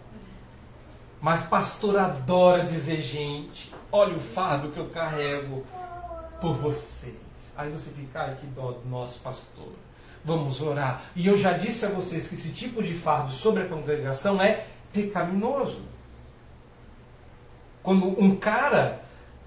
Mas 1.20 1.48
pastor 1.48 1.98
adora 1.98 2.64
dizer, 2.64 3.02
gente, 3.02 3.74
olha 3.92 4.16
o 4.16 4.20
fardo 4.20 4.70
que 4.70 4.78
eu 4.78 4.88
carrego 4.92 5.66
por 6.40 6.54
vocês. 6.58 7.16
Aí 7.58 7.72
você 7.72 7.90
fica, 7.90 8.22
ai 8.22 8.36
que 8.36 8.46
dó 8.46 8.74
do 8.74 8.88
nosso 8.88 9.18
pastor. 9.22 9.74
Vamos 10.24 10.62
orar. 10.62 11.06
E 11.16 11.26
eu 11.26 11.36
já 11.36 11.54
disse 11.54 11.88
a 11.88 11.90
vocês 11.90 12.28
que 12.28 12.36
esse 12.36 12.52
tipo 12.52 12.84
de 12.84 12.94
fardo 12.94 13.32
sobre 13.32 13.64
a 13.64 13.68
congregação 13.68 14.40
é 14.40 14.68
pecaminoso. 14.94 15.82
Quando 17.82 18.10
um 18.22 18.36
cara 18.36 19.03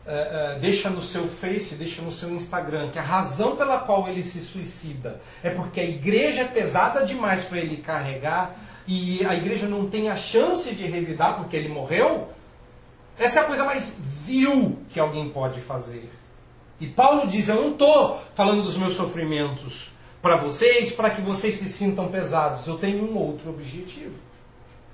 uh, 0.07 0.57
uh, 0.57 0.61
deixa 0.61 0.89
no 0.89 1.03
seu 1.03 1.29
Face, 1.29 1.75
deixa 1.75 2.01
no 2.01 2.13
seu 2.13 2.31
Instagram, 2.31 2.91
que 2.91 2.99
a 2.99 3.03
razão 3.03 3.57
pela 3.57 3.81
qual 3.81 4.09
ele 4.09 4.23
se 4.23 4.41
suicida 4.41 5.21
é 5.43 5.51
porque 5.51 5.81
a 5.81 5.85
igreja 5.85 6.43
é 6.43 6.49
pesada 6.49 7.05
demais 7.05 7.45
para 7.45 7.59
ele 7.59 7.79
carregar, 7.79 8.57
e 8.87 9.27
a 9.27 9.35
igreja 9.35 9.67
não 9.67 9.89
tem 9.91 10.09
a 10.09 10.15
chance 10.15 10.75
de 10.75 10.87
revidar 10.87 11.37
porque 11.37 11.57
ele 11.57 11.69
morreu, 11.69 12.29
essa 13.19 13.41
é 13.41 13.43
a 13.43 13.47
coisa 13.47 13.65
mais 13.65 13.97
vil 14.25 14.79
que 14.91 15.01
alguém 15.01 15.29
pode 15.31 15.61
fazer. 15.61 16.09
E 16.81 16.87
Paulo 16.87 17.27
diz: 17.27 17.49
Eu 17.49 17.57
não 17.57 17.71
estou 17.73 18.21
falando 18.35 18.63
dos 18.63 18.77
meus 18.77 18.95
sofrimentos 18.95 19.91
para 20.21 20.37
vocês, 20.37 20.93
para 20.93 21.11
que 21.11 21.23
vocês 21.23 21.55
se 21.57 21.69
sintam 21.69 22.09
pesados. 22.09 22.67
Eu 22.67 22.77
tenho 22.77 23.11
um 23.11 23.17
outro 23.17 23.51
objetivo. 23.51 24.26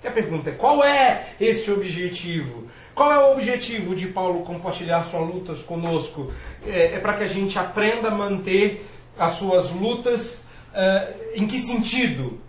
E 0.03 0.09
a 0.09 0.11
pergunta 0.11 0.51
é: 0.51 0.55
qual 0.55 0.85
é 0.85 1.35
esse 1.41 1.71
objetivo? 1.71 2.67
Qual 2.95 3.13
é 3.13 3.19
o 3.19 3.33
objetivo 3.33 3.95
de 3.95 4.09
Paulo 4.09 4.45
compartilhar 4.45 5.05
suas 5.05 5.27
lutas 5.27 5.63
conosco? 5.63 6.33
É, 6.67 6.97
é 6.97 6.99
para 6.99 7.15
que 7.15 7.25
a 7.25 7.29
gente 7.29 7.59
aprenda 7.59 8.09
a 8.09 8.15
manter 8.15 8.87
as 9.19 9.35
suas 9.35 9.71
lutas. 9.71 10.43
Uh, 10.73 11.35
em 11.35 11.47
que 11.47 11.59
sentido? 11.59 12.41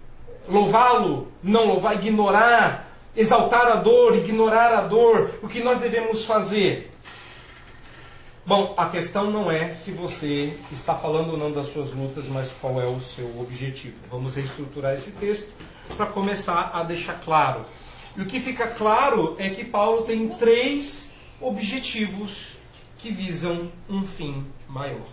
louvá-lo, 0.47 1.27
não 1.41 1.65
louvar, 1.65 1.95
ignorar, 1.95 2.91
exaltar 3.15 3.67
a 3.67 3.75
dor, 3.75 4.15
ignorar 4.15 4.73
a 4.73 4.81
dor, 4.81 5.39
o 5.41 5.47
que 5.47 5.61
nós 5.61 5.79
devemos 5.79 6.25
fazer? 6.25 6.91
Bom, 8.45 8.73
a 8.75 8.89
questão 8.89 9.31
não 9.31 9.49
é 9.49 9.69
se 9.69 9.91
você 9.91 10.57
está 10.69 10.95
falando 10.95 11.31
ou 11.31 11.37
não 11.37 11.51
das 11.51 11.67
suas 11.67 11.91
lutas, 11.93 12.27
mas 12.27 12.51
qual 12.59 12.81
é 12.81 12.85
o 12.85 12.99
seu 12.99 13.39
objetivo. 13.39 13.95
Vamos 14.09 14.35
reestruturar 14.35 14.93
esse 14.95 15.11
texto 15.11 15.49
para 15.95 16.05
começar 16.05 16.71
a 16.73 16.83
deixar 16.83 17.19
claro. 17.19 17.65
E 18.15 18.21
o 18.21 18.25
que 18.25 18.39
fica 18.39 18.67
claro 18.67 19.35
é 19.39 19.49
que 19.49 19.65
Paulo 19.65 20.03
tem 20.03 20.29
três 20.29 21.11
objetivos 21.41 22.53
que 22.97 23.11
visam 23.11 23.71
um 23.89 24.05
fim 24.05 24.45
maior. 24.67 25.07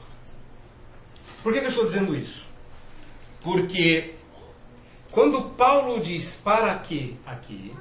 Por 1.42 1.52
que 1.52 1.58
eu 1.58 1.68
estou 1.68 1.84
dizendo 1.84 2.14
isso? 2.14 2.44
Porque 3.40 4.14
quando 5.10 5.50
Paulo 5.56 5.98
diz 6.00 6.36
para 6.36 6.78
que 6.78 7.18
aqui, 7.26 7.74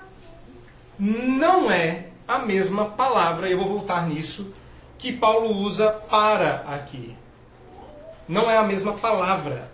não 0.97 1.69
é 1.69 2.07
a 2.27 2.39
mesma 2.39 2.85
palavra, 2.85 3.49
eu 3.49 3.57
vou 3.57 3.67
voltar 3.67 4.07
nisso, 4.07 4.53
que 4.97 5.11
Paulo 5.11 5.57
usa 5.57 5.91
para 5.91 6.61
aqui. 6.61 7.15
Não 8.27 8.49
é 8.49 8.57
a 8.57 8.63
mesma 8.63 8.93
palavra 8.93 9.71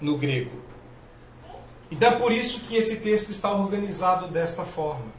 no 0.00 0.16
grego. 0.16 0.71
Então 1.92 2.08
é 2.08 2.16
por 2.16 2.32
isso 2.32 2.58
que 2.60 2.74
esse 2.74 2.96
texto 2.96 3.30
está 3.30 3.54
organizado 3.54 4.28
desta 4.28 4.64
forma. 4.64 5.12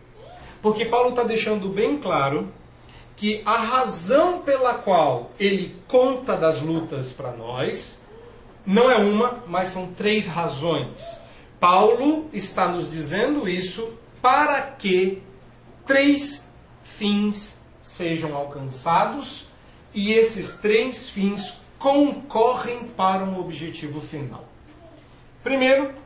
Porque 0.59 0.85
Paulo 0.85 1.09
está 1.09 1.23
deixando 1.23 1.69
bem 1.69 1.99
claro 1.99 2.51
que 3.15 3.43
a 3.45 3.59
razão 3.59 4.41
pela 4.41 4.73
qual 4.73 5.29
ele 5.39 5.75
conta 5.87 6.35
das 6.35 6.59
lutas 6.59 7.13
para 7.13 7.31
nós 7.31 8.01
não 8.65 8.89
é 8.89 8.97
uma, 8.97 9.43
mas 9.45 9.69
são 9.69 9.93
três 9.93 10.27
razões. 10.27 10.99
Paulo 11.59 12.27
está 12.33 12.67
nos 12.67 12.89
dizendo 12.89 13.47
isso 13.47 13.93
para 14.19 14.59
que 14.63 15.21
três 15.85 16.43
fins 16.81 17.55
sejam 17.83 18.35
alcançados 18.35 19.45
e 19.93 20.11
esses 20.11 20.53
três 20.53 21.07
fins 21.07 21.55
concorrem 21.77 22.85
para 22.97 23.23
um 23.23 23.39
objetivo 23.39 24.01
final. 24.01 24.45
Primeiro, 25.43 26.02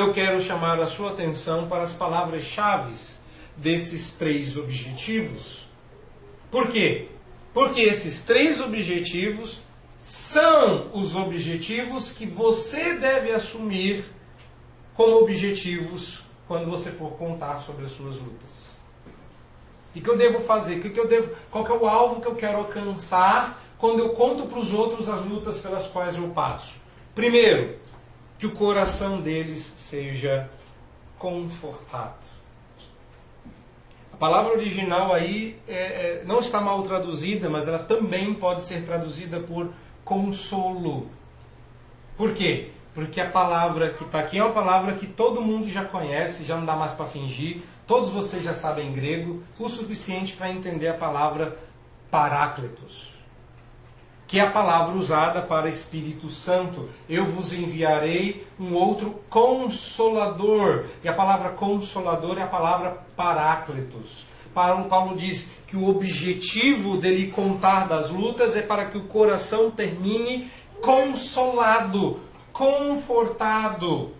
eu 0.00 0.12
quero 0.12 0.40
chamar 0.40 0.80
a 0.80 0.86
sua 0.86 1.10
atenção 1.10 1.68
para 1.68 1.82
as 1.82 1.92
palavras-chave 1.92 2.94
desses 3.56 4.14
três 4.14 4.56
objetivos. 4.56 5.66
Por 6.50 6.68
quê? 6.68 7.08
Porque 7.52 7.80
esses 7.80 8.22
três 8.22 8.60
objetivos 8.60 9.60
são 10.00 10.90
os 10.94 11.14
objetivos 11.14 12.12
que 12.12 12.26
você 12.26 12.94
deve 12.94 13.30
assumir 13.30 14.04
como 14.94 15.16
objetivos 15.16 16.22
quando 16.48 16.70
você 16.70 16.90
for 16.90 17.12
contar 17.12 17.60
sobre 17.60 17.84
as 17.84 17.92
suas 17.92 18.16
lutas. 18.16 18.70
O 19.94 20.00
que 20.00 20.08
eu 20.08 20.16
devo 20.16 20.40
fazer? 20.40 20.78
O 20.78 20.80
que 20.80 20.98
eu 20.98 21.06
devo, 21.06 21.34
qual 21.50 21.66
é 21.66 21.72
o 21.72 21.86
alvo 21.86 22.20
que 22.20 22.26
eu 22.26 22.34
quero 22.34 22.58
alcançar 22.58 23.62
quando 23.76 23.98
eu 23.98 24.10
conto 24.10 24.46
para 24.46 24.58
os 24.58 24.72
outros 24.72 25.08
as 25.08 25.24
lutas 25.24 25.60
pelas 25.60 25.86
quais 25.86 26.16
eu 26.16 26.28
passo? 26.30 26.80
Primeiro, 27.14 27.76
que 28.40 28.46
o 28.46 28.52
coração 28.52 29.20
deles 29.20 29.72
seja 29.76 30.50
confortado. 31.16 32.26
A 34.12 34.16
palavra 34.16 34.52
original 34.52 35.14
aí 35.14 35.56
é, 35.68 36.22
é, 36.22 36.24
não 36.24 36.40
está 36.40 36.60
mal 36.60 36.82
traduzida, 36.82 37.48
mas 37.48 37.68
ela 37.68 37.78
também 37.78 38.34
pode 38.34 38.62
ser 38.62 38.84
traduzida 38.84 39.38
por 39.38 39.72
consolo. 40.04 41.08
Por 42.16 42.34
quê? 42.34 42.72
porque 42.94 43.20
a 43.20 43.30
palavra 43.30 43.90
que 43.90 44.04
está 44.04 44.18
aqui 44.18 44.38
é 44.38 44.44
uma 44.44 44.52
palavra 44.52 44.94
que 44.94 45.06
todo 45.06 45.40
mundo 45.40 45.68
já 45.68 45.84
conhece, 45.84 46.44
já 46.44 46.56
não 46.56 46.66
dá 46.66 46.74
mais 46.74 46.92
para 46.92 47.06
fingir, 47.06 47.62
todos 47.86 48.12
vocês 48.12 48.42
já 48.42 48.54
sabem 48.54 48.92
grego, 48.92 49.42
o 49.58 49.68
suficiente 49.68 50.34
para 50.34 50.50
entender 50.50 50.88
a 50.88 50.94
palavra 50.94 51.56
paráclitos, 52.10 53.08
que 54.30 54.38
é 54.38 54.42
a 54.42 54.50
palavra 54.52 54.96
usada 54.96 55.42
para 55.42 55.68
Espírito 55.68 56.28
Santo. 56.28 56.88
Eu 57.08 57.26
vos 57.26 57.52
enviarei 57.52 58.46
um 58.60 58.74
outro 58.74 59.18
consolador, 59.28 60.84
e 61.02 61.08
a 61.08 61.12
palavra 61.12 61.48
consolador 61.50 62.38
é 62.38 62.42
a 62.42 62.46
palavra 62.46 63.04
paráclitos. 63.16 64.24
Paulo, 64.54 64.88
Paulo 64.88 65.16
diz 65.16 65.50
que 65.66 65.76
o 65.76 65.88
objetivo 65.88 66.96
dele 66.96 67.32
contar 67.32 67.88
das 67.88 68.08
lutas 68.08 68.54
é 68.54 68.62
para 68.62 68.86
que 68.86 68.98
o 68.98 69.08
coração 69.08 69.68
termine 69.68 70.48
consolado, 70.80 72.20
confortado. 72.52 74.12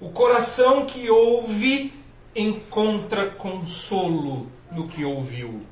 O 0.00 0.08
coração 0.10 0.86
que 0.86 1.08
ouve 1.08 1.94
encontra 2.34 3.30
consolo 3.30 4.48
no 4.72 4.88
que 4.88 5.04
ouviu. 5.04 5.62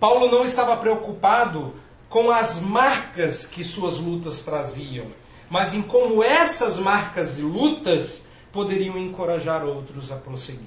Paulo 0.00 0.28
não 0.28 0.44
estava 0.44 0.76
preocupado 0.76 1.74
com 2.12 2.30
as 2.30 2.60
marcas 2.60 3.46
que 3.46 3.64
suas 3.64 3.96
lutas 3.96 4.42
traziam, 4.42 5.06
mas 5.48 5.72
em 5.72 5.80
como 5.80 6.22
essas 6.22 6.78
marcas 6.78 7.38
e 7.38 7.42
lutas 7.42 8.22
poderiam 8.52 8.98
encorajar 8.98 9.64
outros 9.64 10.12
a 10.12 10.16
prosseguir. 10.16 10.60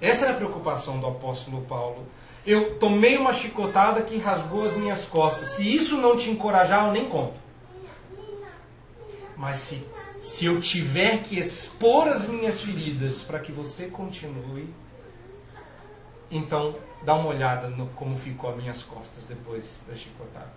Essa 0.00 0.26
era 0.26 0.34
a 0.34 0.36
preocupação 0.36 1.00
do 1.00 1.06
apóstolo 1.08 1.62
Paulo. 1.62 2.06
Eu 2.46 2.78
tomei 2.78 3.18
uma 3.18 3.32
chicotada 3.32 4.02
que 4.02 4.16
rasgou 4.18 4.66
as 4.66 4.74
minhas 4.74 5.04
costas. 5.04 5.48
Se 5.48 5.68
isso 5.68 5.96
não 5.96 6.16
te 6.16 6.30
encorajar, 6.30 6.86
eu 6.86 6.92
nem 6.92 7.08
conto. 7.08 7.34
Mas 9.36 9.58
se, 9.58 9.84
se 10.22 10.44
eu 10.44 10.60
tiver 10.60 11.24
que 11.24 11.40
expor 11.40 12.06
as 12.06 12.28
minhas 12.28 12.60
feridas 12.60 13.22
para 13.22 13.40
que 13.40 13.50
você 13.50 13.86
continue, 13.86 14.72
então 16.30 16.76
dá 17.02 17.14
uma 17.14 17.28
olhada 17.28 17.68
no 17.68 17.86
como 17.88 18.16
ficou 18.16 18.50
as 18.50 18.56
minhas 18.56 18.82
costas 18.82 19.24
depois 19.26 19.64
das 19.86 19.98
chicotadas. 19.98 20.48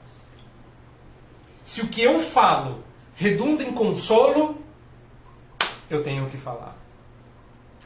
Se 1.63 1.81
o 1.81 1.87
que 1.87 2.01
eu 2.01 2.21
falo 2.21 2.83
redunda 3.15 3.63
em 3.63 3.71
consolo, 3.73 4.57
eu 5.89 6.03
tenho 6.03 6.29
que 6.29 6.37
falar. 6.37 6.75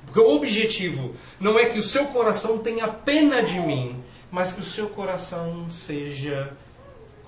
Porque 0.05 0.19
o 0.19 0.35
objetivo 0.35 1.15
não 1.39 1.57
é 1.59 1.65
que 1.65 1.79
o 1.79 1.83
seu 1.83 2.07
coração 2.07 2.59
tenha 2.59 2.87
pena 2.87 3.43
de 3.43 3.59
mim, 3.59 4.03
mas 4.31 4.53
que 4.53 4.61
o 4.61 4.65
seu 4.65 4.89
coração 4.89 5.69
seja 5.69 6.55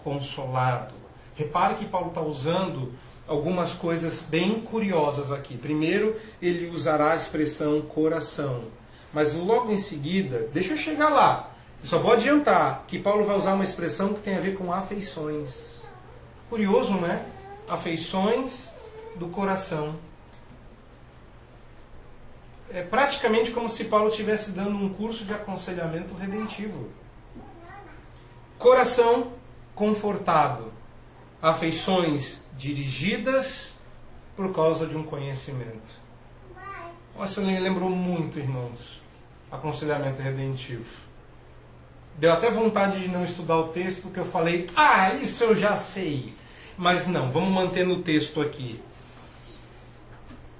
consolado. 0.03 0.93
Repare 1.35 1.75
que 1.75 1.85
Paulo 1.85 2.09
está 2.09 2.21
usando 2.21 2.93
algumas 3.27 3.73
coisas 3.73 4.21
bem 4.21 4.61
curiosas 4.61 5.31
aqui. 5.31 5.57
Primeiro, 5.57 6.15
ele 6.41 6.67
usará 6.67 7.11
a 7.11 7.15
expressão 7.15 7.81
coração. 7.81 8.65
Mas 9.13 9.33
logo 9.33 9.71
em 9.71 9.77
seguida, 9.77 10.49
deixa 10.53 10.73
eu 10.73 10.77
chegar 10.77 11.09
lá. 11.09 11.51
Eu 11.81 11.87
só 11.87 11.99
vou 11.99 12.13
adiantar 12.13 12.83
que 12.87 12.99
Paulo 12.99 13.25
vai 13.25 13.35
usar 13.35 13.53
uma 13.53 13.63
expressão 13.63 14.13
que 14.13 14.21
tem 14.21 14.35
a 14.35 14.41
ver 14.41 14.57
com 14.57 14.71
afeições. 14.73 15.81
Curioso, 16.49 16.93
né? 16.95 17.25
Afeições 17.67 18.69
do 19.15 19.27
coração 19.27 19.95
é 22.69 22.83
praticamente 22.83 23.51
como 23.51 23.69
se 23.69 23.85
Paulo 23.85 24.09
estivesse 24.09 24.51
dando 24.51 24.75
um 24.75 24.89
curso 24.89 25.23
de 25.23 25.33
aconselhamento 25.33 26.13
redentivo. 26.13 26.89
Coração 28.57 29.33
confortado, 29.73 30.73
afeições 31.41 32.41
dirigidas 32.57 33.71
por 34.35 34.53
causa 34.53 34.85
de 34.85 34.97
um 34.97 35.03
conhecimento. 35.03 36.06
Me 37.17 37.59
lembrou 37.59 37.89
muito, 37.89 38.39
irmãos, 38.39 39.01
aconselhamento 39.51 40.21
redentivo. 40.21 40.85
Deu 42.17 42.31
até 42.31 42.49
vontade 42.49 42.99
de 42.99 43.07
não 43.07 43.23
estudar 43.23 43.57
o 43.57 43.69
texto, 43.69 44.03
porque 44.03 44.19
eu 44.19 44.25
falei, 44.25 44.67
ah, 44.75 45.13
isso 45.15 45.43
eu 45.43 45.55
já 45.55 45.75
sei. 45.75 46.33
Mas 46.77 47.07
não, 47.07 47.31
vamos 47.31 47.49
manter 47.49 47.85
no 47.85 48.03
texto 48.03 48.39
aqui. 48.39 48.79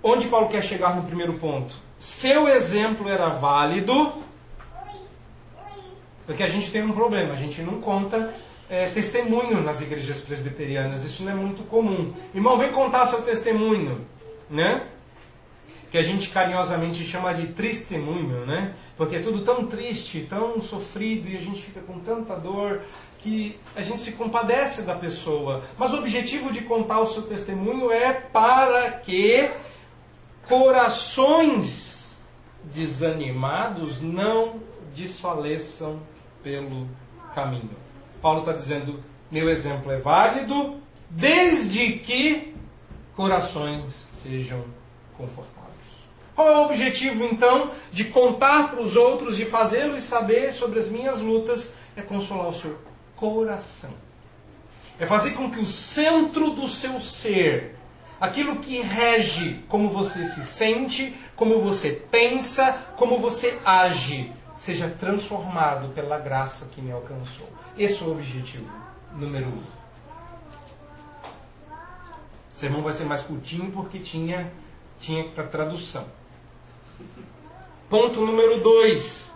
Onde 0.01 0.27
Paulo 0.27 0.49
quer 0.49 0.63
chegar 0.63 0.95
no 0.95 1.03
primeiro 1.03 1.33
ponto? 1.39 1.87
seu 1.99 2.47
exemplo 2.47 3.09
era 3.09 3.29
válido, 3.29 4.13
porque 6.25 6.43
a 6.43 6.47
gente 6.47 6.71
tem 6.71 6.83
um 6.83 6.91
problema, 6.91 7.33
a 7.33 7.37
gente 7.37 7.61
não 7.61 7.81
conta 7.81 8.33
é, 8.69 8.89
testemunho 8.89 9.61
nas 9.61 9.81
igrejas 9.81 10.19
presbiterianas, 10.21 11.03
isso 11.03 11.23
não 11.23 11.31
é 11.31 11.35
muito 11.35 11.63
comum. 11.63 12.13
Irmão, 12.33 12.57
vem 12.57 12.71
contar 12.71 13.05
seu 13.07 13.21
testemunho, 13.21 14.05
né? 14.49 14.85
Que 15.91 15.97
a 15.97 16.03
gente 16.03 16.29
carinhosamente 16.29 17.03
chama 17.05 17.33
de 17.33 17.47
testemunho, 17.47 18.45
né? 18.45 18.73
Porque 18.97 19.15
é 19.15 19.21
tudo 19.21 19.43
tão 19.43 19.67
triste, 19.67 20.27
tão 20.29 20.59
sofrido 20.59 21.29
e 21.29 21.37
a 21.37 21.39
gente 21.39 21.61
fica 21.61 21.79
com 21.81 21.99
tanta 21.99 22.35
dor 22.35 22.81
que 23.19 23.57
a 23.75 23.81
gente 23.81 23.99
se 23.99 24.11
compadece 24.11 24.81
da 24.81 24.95
pessoa. 24.95 25.63
Mas 25.77 25.93
o 25.93 25.99
objetivo 25.99 26.51
de 26.51 26.61
contar 26.61 26.99
o 26.99 27.07
seu 27.07 27.23
testemunho 27.23 27.91
é 27.91 28.13
para 28.13 28.91
que 28.91 29.49
corações 30.47 32.17
desanimados 32.63 34.01
não 34.01 34.61
desfaleçam 34.95 35.99
pelo 36.43 36.87
caminho. 37.33 37.69
Paulo 38.21 38.39
está 38.39 38.53
dizendo: 38.53 39.03
meu 39.31 39.49
exemplo 39.49 39.91
é 39.91 39.97
válido 39.97 40.77
desde 41.09 41.93
que 41.99 42.55
corações 43.15 44.07
sejam 44.13 44.63
confortáveis. 45.17 45.56
Qual 46.37 46.47
é 46.47 46.55
o 46.55 46.65
objetivo 46.65 47.23
então 47.23 47.71
de 47.91 48.05
contar 48.05 48.69
para 48.69 48.79
os 48.79 48.95
outros, 48.95 49.35
de 49.35 49.45
fazê-los 49.45 50.03
saber 50.03 50.53
sobre 50.53 50.77
as 50.77 50.87
minhas 50.87 51.17
lutas? 51.19 51.73
É 51.95 52.03
consolar 52.03 52.49
o 52.49 52.53
seu 52.53 52.77
coração. 53.15 53.89
É 54.99 55.07
fazer 55.07 55.31
com 55.31 55.49
que 55.49 55.59
o 55.59 55.65
centro 55.65 56.51
do 56.51 56.67
seu 56.67 56.99
ser 56.99 57.75
aquilo 58.21 58.57
que 58.57 58.79
rege 58.81 59.63
como 59.67 59.89
você 59.89 60.25
se 60.25 60.43
sente, 60.43 61.17
como 61.35 61.59
você 61.59 61.89
pensa, 62.11 62.85
como 62.97 63.17
você 63.17 63.59
age, 63.65 64.31
seja 64.59 64.87
transformado 64.87 65.89
pela 65.95 66.19
graça 66.19 66.67
que 66.67 66.83
me 66.83 66.91
alcançou. 66.91 67.49
Esse 67.75 68.03
é 68.03 68.05
o 68.05 68.11
objetivo 68.11 68.71
número 69.11 69.47
um. 69.47 69.63
O 72.55 72.59
sermão 72.59 72.83
vai 72.83 72.93
ser 72.93 73.05
mais 73.05 73.23
curtinho 73.23 73.71
porque 73.71 73.97
tinha, 73.97 74.51
tinha 74.99 75.27
tradução. 75.31 76.05
Ponto 77.89 78.19
número 78.21 78.59
dois. 78.61 79.31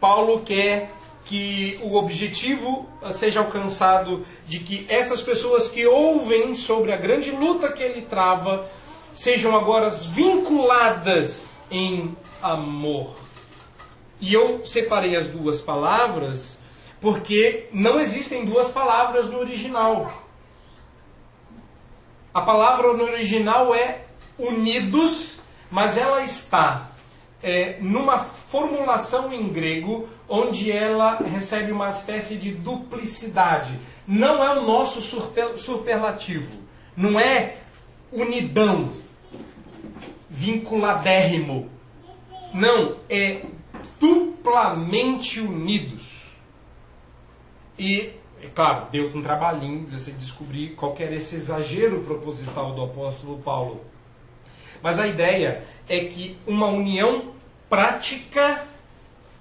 Paulo 0.00 0.42
quer 0.42 0.90
que 1.24 1.78
o 1.82 1.94
objetivo 1.96 2.88
seja 3.12 3.40
alcançado 3.40 4.26
de 4.46 4.58
que 4.58 4.86
essas 4.88 5.20
pessoas 5.20 5.68
que 5.68 5.86
ouvem 5.86 6.54
sobre 6.54 6.92
a 6.92 6.96
grande 6.96 7.30
luta 7.30 7.72
que 7.72 7.82
ele 7.82 8.02
trava 8.02 8.68
sejam 9.14 9.56
agora 9.56 9.90
vinculadas 9.90 11.54
em 11.70 12.16
amor. 12.42 13.14
E 14.20 14.34
eu 14.34 14.64
separei 14.64 15.14
as 15.14 15.26
duas 15.26 15.60
palavras 15.60 16.58
porque 17.00 17.68
não 17.72 17.98
existem 17.98 18.44
duas 18.44 18.70
palavras 18.70 19.30
no 19.30 19.38
original. 19.38 20.12
A 22.32 22.42
palavra 22.42 22.92
no 22.92 23.04
original 23.04 23.74
é 23.74 24.04
unidos, 24.38 25.38
mas 25.70 25.96
ela 25.96 26.22
está 26.22 26.89
é, 27.42 27.78
numa 27.80 28.18
formulação 28.18 29.32
em 29.32 29.48
grego 29.48 30.08
onde 30.28 30.70
ela 30.70 31.16
recebe 31.16 31.72
uma 31.72 31.90
espécie 31.90 32.36
de 32.36 32.52
duplicidade. 32.52 33.78
Não 34.06 34.42
é 34.42 34.58
o 34.58 34.66
nosso 34.66 35.00
superlativo, 35.56 36.50
não 36.96 37.18
é 37.18 37.56
unidão, 38.12 38.92
vinculadérrimo. 40.28 41.68
Não, 42.52 42.96
é 43.08 43.46
duplamente 43.98 45.40
unidos. 45.40 46.20
E, 47.78 48.12
é 48.42 48.48
claro, 48.54 48.88
deu 48.90 49.08
um 49.16 49.22
trabalhinho 49.22 49.86
você 49.86 50.10
descobrir 50.12 50.74
qual 50.74 50.94
era 50.98 51.14
esse 51.14 51.36
exagero 51.36 52.02
proposital 52.02 52.74
do 52.74 52.82
apóstolo 52.82 53.38
Paulo. 53.38 53.80
Mas 54.82 54.98
a 54.98 55.06
ideia 55.06 55.64
é 55.88 56.04
que 56.04 56.38
uma 56.46 56.68
união 56.68 57.34
prática 57.68 58.64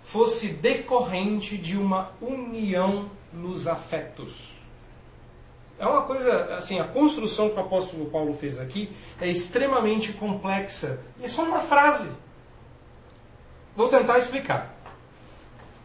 fosse 0.03 0.47
decorrente 0.47 1.57
de 1.57 1.77
uma 1.77 2.11
união 2.21 3.09
nos 3.31 3.67
afetos. 3.67 4.51
É 5.77 5.85
uma 5.85 6.01
coisa, 6.01 6.55
assim, 6.55 6.79
a 6.79 6.83
construção 6.83 7.49
que 7.49 7.55
o 7.55 7.59
apóstolo 7.59 8.07
Paulo 8.07 8.33
fez 8.33 8.59
aqui 8.59 8.89
é 9.21 9.29
extremamente 9.29 10.11
complexa. 10.11 10.99
E 11.19 11.25
é 11.25 11.27
só 11.29 11.43
uma 11.43 11.61
frase. 11.61 12.11
Vou 13.75 13.87
tentar 13.87 14.17
explicar. 14.17 14.75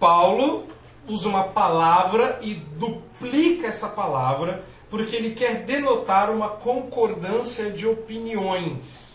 Paulo 0.00 0.66
usa 1.06 1.28
uma 1.28 1.44
palavra 1.44 2.40
e 2.42 2.54
duplica 2.54 3.68
essa 3.68 3.88
palavra 3.88 4.64
porque 4.90 5.14
ele 5.14 5.34
quer 5.34 5.62
denotar 5.64 6.30
uma 6.30 6.48
concordância 6.48 7.70
de 7.70 7.86
opiniões 7.86 9.13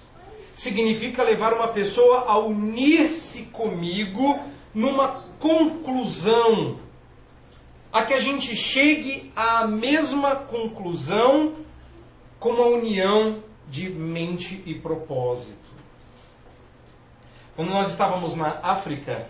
significa 0.59 1.23
levar 1.23 1.53
uma 1.53 1.69
pessoa 1.69 2.25
a 2.27 2.37
unir-se 2.37 3.43
comigo 3.43 4.37
numa 4.75 5.07
conclusão, 5.39 6.77
a 7.93 8.03
que 8.03 8.13
a 8.13 8.19
gente 8.19 8.53
chegue 8.57 9.31
à 9.33 9.65
mesma 9.65 10.35
conclusão 10.35 11.53
com 12.41 12.49
uma 12.49 12.65
união 12.65 13.41
de 13.69 13.89
mente 13.89 14.61
e 14.65 14.75
propósito. 14.75 15.57
Quando 17.55 17.69
nós 17.69 17.89
estávamos 17.89 18.35
na 18.35 18.59
África, 18.61 19.29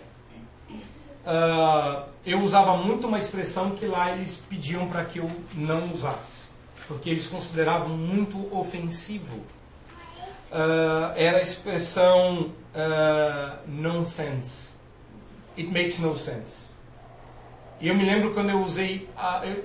uh, 0.68 2.08
eu 2.26 2.40
usava 2.40 2.76
muito 2.76 3.06
uma 3.06 3.18
expressão 3.18 3.70
que 3.76 3.86
lá 3.86 4.10
eles 4.10 4.42
pediam 4.48 4.88
para 4.88 5.04
que 5.04 5.20
eu 5.20 5.30
não 5.54 5.92
usasse, 5.92 6.48
porque 6.88 7.08
eles 7.08 7.28
consideravam 7.28 7.96
muito 7.96 8.52
ofensivo. 8.52 9.44
Uh, 10.50 11.12
era 11.14 11.38
a 11.38 11.42
expressão 11.42 12.52
uh, 12.74 13.58
nonsense. 13.68 14.68
It 15.56 15.70
makes 15.70 15.98
no 15.98 16.16
sense. 16.16 16.70
E 17.80 17.88
eu 17.88 17.94
me 17.94 18.04
lembro 18.04 18.34
quando 18.34 18.50
eu 18.50 18.60
usei, 18.60 19.08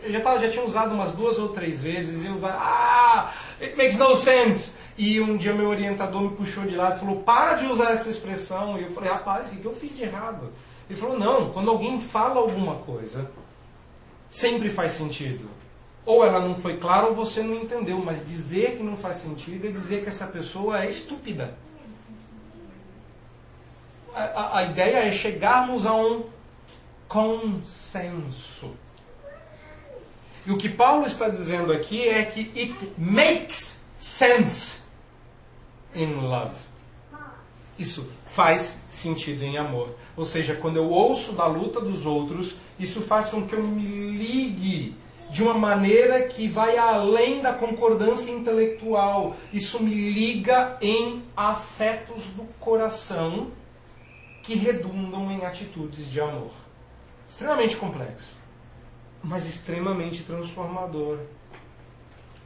eu 0.03 0.11
já, 0.11 0.21
tava, 0.21 0.39
já 0.39 0.49
tinha 0.49 0.63
usado 0.63 0.93
umas 0.93 1.11
duas 1.11 1.37
ou 1.37 1.49
três 1.49 1.81
vezes, 1.81 2.23
e 2.23 2.27
eu 2.27 2.33
usava, 2.33 2.57
ah, 2.57 3.33
it 3.59 3.75
makes 3.75 3.97
no 3.97 4.15
sense. 4.15 4.73
E 4.97 5.19
um 5.19 5.35
dia 5.35 5.53
meu 5.53 5.67
orientador 5.67 6.21
me 6.21 6.29
puxou 6.29 6.63
de 6.63 6.75
lado 6.75 6.95
e 6.95 6.99
falou, 6.99 7.23
para 7.23 7.55
de 7.55 7.65
usar 7.65 7.91
essa 7.91 8.09
expressão. 8.09 8.79
E 8.79 8.83
eu 8.83 8.91
falei, 8.91 9.09
rapaz, 9.09 9.51
o 9.51 9.55
que 9.57 9.65
eu 9.65 9.75
fiz 9.75 9.95
de 9.95 10.03
errado? 10.03 10.53
Ele 10.89 10.97
falou, 10.97 11.19
não, 11.19 11.51
quando 11.51 11.69
alguém 11.69 11.99
fala 11.99 12.39
alguma 12.39 12.75
coisa, 12.75 13.29
sempre 14.29 14.69
faz 14.69 14.91
sentido. 14.91 15.49
Ou 16.05 16.23
ela 16.23 16.39
não 16.39 16.55
foi 16.55 16.77
clara 16.77 17.07
ou 17.07 17.15
você 17.15 17.41
não 17.41 17.55
entendeu, 17.55 17.97
mas 17.97 18.25
dizer 18.27 18.77
que 18.77 18.83
não 18.83 18.95
faz 18.95 19.17
sentido 19.17 19.67
é 19.67 19.71
dizer 19.71 20.03
que 20.03 20.09
essa 20.09 20.27
pessoa 20.27 20.83
é 20.83 20.89
estúpida. 20.89 21.55
A, 24.13 24.23
a, 24.23 24.57
a 24.59 24.63
ideia 24.65 24.97
é 25.07 25.11
chegarmos 25.11 25.85
a 25.85 25.95
um 25.95 26.25
consenso. 27.07 28.75
E 30.45 30.51
o 30.51 30.57
que 30.57 30.69
Paulo 30.69 31.07
está 31.07 31.27
dizendo 31.27 31.73
aqui 31.73 32.07
é 32.07 32.23
que 32.23 32.51
it 32.55 32.93
makes 32.97 33.81
sense 33.97 34.83
in 35.95 36.13
love. 36.13 36.55
Isso 37.79 38.07
faz 38.27 38.79
sentido 38.89 39.43
em 39.43 39.57
amor. 39.57 39.95
Ou 40.15 40.23
seja, 40.23 40.55
quando 40.55 40.77
eu 40.77 40.89
ouço 40.89 41.33
da 41.33 41.47
luta 41.47 41.81
dos 41.81 42.05
outros, 42.05 42.55
isso 42.79 43.01
faz 43.01 43.29
com 43.29 43.47
que 43.47 43.53
eu 43.53 43.63
me 43.63 43.83
ligue 44.15 44.95
de 45.35 45.43
uma 45.43 45.53
maneira 45.53 46.29
que 46.29 46.47
vai 46.47 46.77
além 46.77 47.41
da 47.41 47.51
concordância 47.51 48.31
intelectual. 48.31 49.35
Isso 49.51 49.83
me 49.83 49.93
liga 49.93 50.77
em 50.79 51.23
afetos 51.35 52.27
do 52.27 52.43
coração 52.57 53.51
que 54.41 54.55
redundam 54.55 55.29
em 55.29 55.43
atitudes 55.43 56.09
de 56.09 56.21
amor 56.21 56.51
extremamente 57.27 57.75
complexo, 57.75 58.33
mas 59.21 59.45
extremamente 59.45 60.23
transformador. 60.23 61.17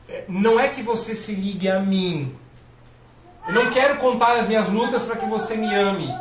É, 0.08 0.26
não 0.28 0.60
é 0.60 0.70
que 0.70 0.82
você 0.82 1.14
se 1.14 1.36
ligue 1.36 1.70
a 1.70 1.80
mim. 1.80 2.36
Eu 3.48 3.54
não 3.54 3.72
quero 3.72 4.00
contar 4.00 4.40
as 4.40 4.48
minhas 4.48 4.68
lutas 4.68 5.04
para 5.04 5.18
que 5.18 5.28
você 5.28 5.56
me 5.56 5.72
ame. 5.76 6.12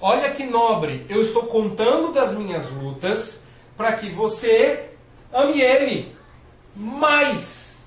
Olha 0.00 0.32
que 0.32 0.46
nobre, 0.46 1.04
eu 1.10 1.20
estou 1.20 1.42
contando 1.42 2.10
das 2.10 2.34
minhas 2.34 2.70
lutas 2.70 3.38
para 3.76 3.98
que 3.98 4.08
você 4.08 4.95
ame 5.32 5.60
ele 5.60 6.16
mais. 6.74 7.78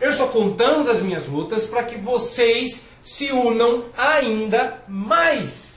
Eu 0.00 0.10
estou 0.10 0.28
contando 0.28 0.84
das 0.84 1.02
minhas 1.02 1.26
lutas 1.26 1.66
para 1.66 1.84
que 1.84 1.96
vocês 1.96 2.84
se 3.04 3.30
unam 3.32 3.86
ainda 3.96 4.82
mais 4.88 5.70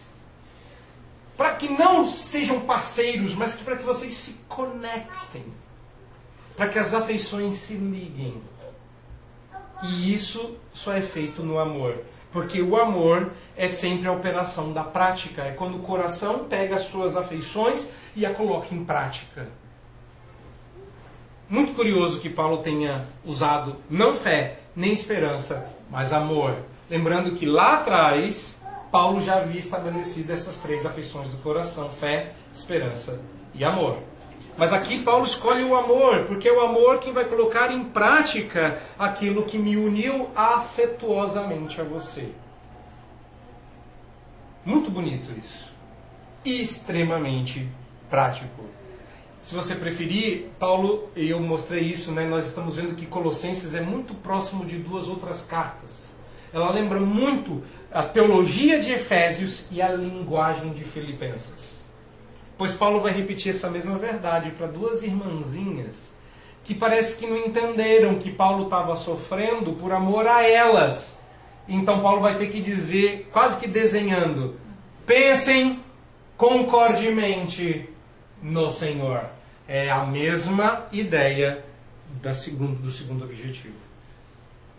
para 1.37 1.55
que 1.55 1.67
não 1.67 2.07
sejam 2.07 2.61
parceiros, 2.61 3.35
mas 3.35 3.55
para 3.55 3.75
que 3.75 3.83
vocês 3.83 4.13
se 4.13 4.33
conectem, 4.47 5.45
para 6.55 6.69
que 6.69 6.77
as 6.77 6.93
afeições 6.93 7.55
se 7.55 7.73
liguem. 7.73 8.41
E 9.83 10.13
isso 10.13 10.57
só 10.71 10.93
é 10.93 11.01
feito 11.01 11.43
no 11.43 11.59
amor, 11.59 12.01
porque 12.31 12.61
o 12.61 12.77
amor 12.77 13.33
é 13.57 13.67
sempre 13.67 14.07
a 14.07 14.11
operação 14.11 14.71
da 14.71 14.83
prática, 14.83 15.43
é 15.43 15.51
quando 15.51 15.75
o 15.75 15.81
coração 15.81 16.45
pega 16.45 16.75
as 16.75 16.83
suas 16.83 17.15
afeições 17.15 17.85
e 18.15 18.25
a 18.25 18.33
coloca 18.33 18.73
em 18.73 18.85
prática. 18.85 19.49
Muito 21.53 21.75
curioso 21.75 22.19
que 22.19 22.31
Paulo 22.31 22.63
tenha 22.63 23.05
usado 23.23 23.75
não 23.87 24.15
fé, 24.15 24.57
nem 24.75 24.91
esperança, 24.91 25.71
mas 25.87 26.11
amor. 26.11 26.57
Lembrando 26.89 27.35
que 27.35 27.45
lá 27.45 27.75
atrás 27.75 28.59
Paulo 28.91 29.21
já 29.21 29.35
havia 29.35 29.59
estabelecido 29.59 30.33
essas 30.33 30.57
três 30.57 30.83
afeições 30.83 31.29
do 31.29 31.37
coração: 31.43 31.91
fé, 31.91 32.33
esperança 32.55 33.21
e 33.53 33.63
amor. 33.63 33.99
Mas 34.57 34.73
aqui 34.73 35.03
Paulo 35.03 35.25
escolhe 35.25 35.63
o 35.63 35.75
amor, 35.75 36.23
porque 36.25 36.49
é 36.49 36.51
o 36.51 36.59
amor 36.59 36.97
que 36.97 37.11
vai 37.11 37.25
colocar 37.25 37.71
em 37.71 37.83
prática 37.83 38.81
aquilo 38.97 39.43
que 39.43 39.59
me 39.59 39.77
uniu 39.77 40.31
afetuosamente 40.35 41.79
a 41.79 41.83
você. 41.83 42.31
Muito 44.65 44.89
bonito 44.89 45.31
isso. 45.37 45.71
E 46.43 46.63
extremamente 46.63 47.69
prático. 48.09 48.83
Se 49.43 49.53
você 49.53 49.75
preferir, 49.75 50.49
Paulo, 50.58 51.10
eu 51.15 51.39
mostrei 51.39 51.84
isso, 51.84 52.12
né? 52.12 52.25
nós 52.27 52.47
estamos 52.47 52.77
vendo 52.77 52.95
que 52.95 53.06
Colossenses 53.06 53.75
é 53.75 53.82
muito 53.82 54.15
próximo 54.15 54.65
de 54.65 54.77
duas 54.77 55.08
outras 55.08 55.45
cartas 55.45 56.03
ela 56.53 56.71
lembra 56.71 56.99
muito 56.99 57.63
a 57.91 58.03
teologia 58.03 58.79
de 58.79 58.91
Efésios 58.91 59.65
e 59.71 59.82
a 59.82 59.91
linguagem 59.91 60.71
de 60.71 60.84
Filipenses. 60.84 61.82
Pois 62.56 62.73
Paulo 62.73 63.01
vai 63.01 63.12
repetir 63.12 63.51
essa 63.51 63.69
mesma 63.69 63.97
verdade 63.97 64.51
para 64.51 64.67
duas 64.67 65.01
irmãzinhas 65.01 66.13
que 66.63 66.75
parece 66.75 67.17
que 67.17 67.27
não 67.27 67.36
entenderam 67.36 68.19
que 68.19 68.32
Paulo 68.32 68.65
estava 68.65 68.95
sofrendo 68.95 69.73
por 69.73 69.91
amor 69.91 70.27
a 70.27 70.47
elas. 70.47 71.12
Então 71.67 72.01
Paulo 72.01 72.21
vai 72.21 72.38
ter 72.38 72.51
que 72.51 72.62
dizer, 72.62 73.27
quase 73.34 73.60
que 73.60 73.67
desenhando: 73.67 74.56
pensem 75.08 75.82
concordemente 76.38 77.89
no 78.43 78.69
Senhor. 78.69 79.25
É 79.67 79.89
a 79.89 80.06
mesma 80.06 80.88
ideia 80.91 81.63
do 82.21 82.36
segundo, 82.36 82.82
do 82.82 82.91
segundo 82.91 83.23
objetivo 83.23 83.84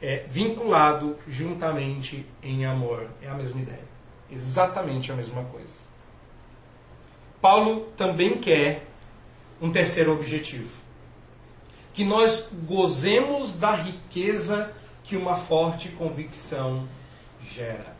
é 0.04 0.26
vinculado 0.28 1.16
juntamente 1.26 2.26
em 2.42 2.66
amor. 2.66 3.08
É 3.22 3.28
a 3.28 3.34
mesma 3.34 3.62
ideia. 3.62 3.84
Exatamente 4.30 5.10
a 5.10 5.16
mesma 5.16 5.42
coisa. 5.44 5.82
Paulo 7.40 7.88
também 7.96 8.38
quer 8.38 8.86
um 9.62 9.72
terceiro 9.72 10.12
objetivo: 10.12 10.68
que 11.94 12.04
nós 12.04 12.46
gozemos 12.66 13.54
da 13.54 13.74
riqueza 13.74 14.74
que 15.04 15.16
uma 15.16 15.36
forte 15.36 15.88
convicção 15.90 16.86
gera. 17.42 17.94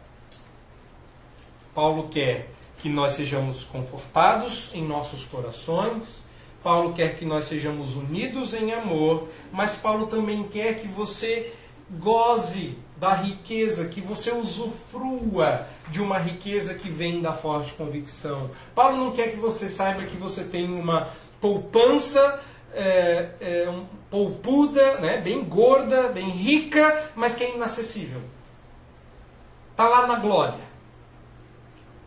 Paulo 1.75 2.09
quer 2.09 2.51
que 2.85 2.91
nós 2.91 3.13
sejamos 3.13 3.65
confortados 3.65 4.69
em 4.75 4.87
nossos 4.87 5.25
corações. 5.25 6.05
Paulo 6.63 6.93
quer 6.93 7.17
que 7.17 7.25
nós 7.25 7.45
sejamos 7.45 7.97
unidos 7.97 8.53
em 8.53 8.75
amor, 8.75 9.31
mas 9.51 9.75
Paulo 9.75 10.07
também 10.07 10.43
quer 10.45 10.81
que 10.81 10.87
você 10.87 11.51
goze 11.93 12.77
da 12.99 13.15
riqueza, 13.15 13.89
que 13.89 14.03
você 14.03 14.33
usufrua 14.33 15.67
de 15.89 16.03
uma 16.03 16.19
riqueza 16.19 16.75
que 16.75 16.91
vem 16.91 17.23
da 17.23 17.33
forte 17.33 17.73
convicção. 17.73 18.51
Paulo 18.75 18.99
não 18.99 19.13
quer 19.13 19.31
que 19.31 19.39
você 19.39 19.67
saiba 19.67 20.05
que 20.05 20.19
você 20.19 20.45
tem 20.45 20.71
uma 20.71 21.09
poupança 21.41 22.39
é, 22.75 23.31
é, 23.41 23.71
um, 23.71 23.87
poupuda, 24.11 25.01
né, 25.01 25.23
bem 25.23 25.43
gorda, 25.43 26.09
bem 26.09 26.29
rica, 26.29 27.13
mas 27.17 27.35
que 27.35 27.45
é 27.45 27.55
inacessível. 27.55 28.21
Está 29.71 29.89
lá 29.89 30.07
na 30.07 30.17
glória. 30.17 30.74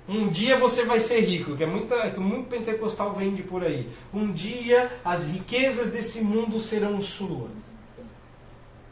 Um 0.07 0.29
dia 0.29 0.57
você 0.57 0.85
vai 0.85 0.99
ser 0.99 1.19
rico, 1.19 1.55
que 1.57 1.63
é 1.63 1.67
muita, 1.67 2.09
que 2.11 2.19
muito 2.19 2.47
pentecostal 2.47 3.13
vende 3.13 3.43
por 3.43 3.63
aí. 3.63 3.89
Um 4.13 4.31
dia 4.31 4.89
as 5.03 5.27
riquezas 5.27 5.91
desse 5.91 6.21
mundo 6.21 6.59
serão 6.59 7.01
suas. 7.01 7.51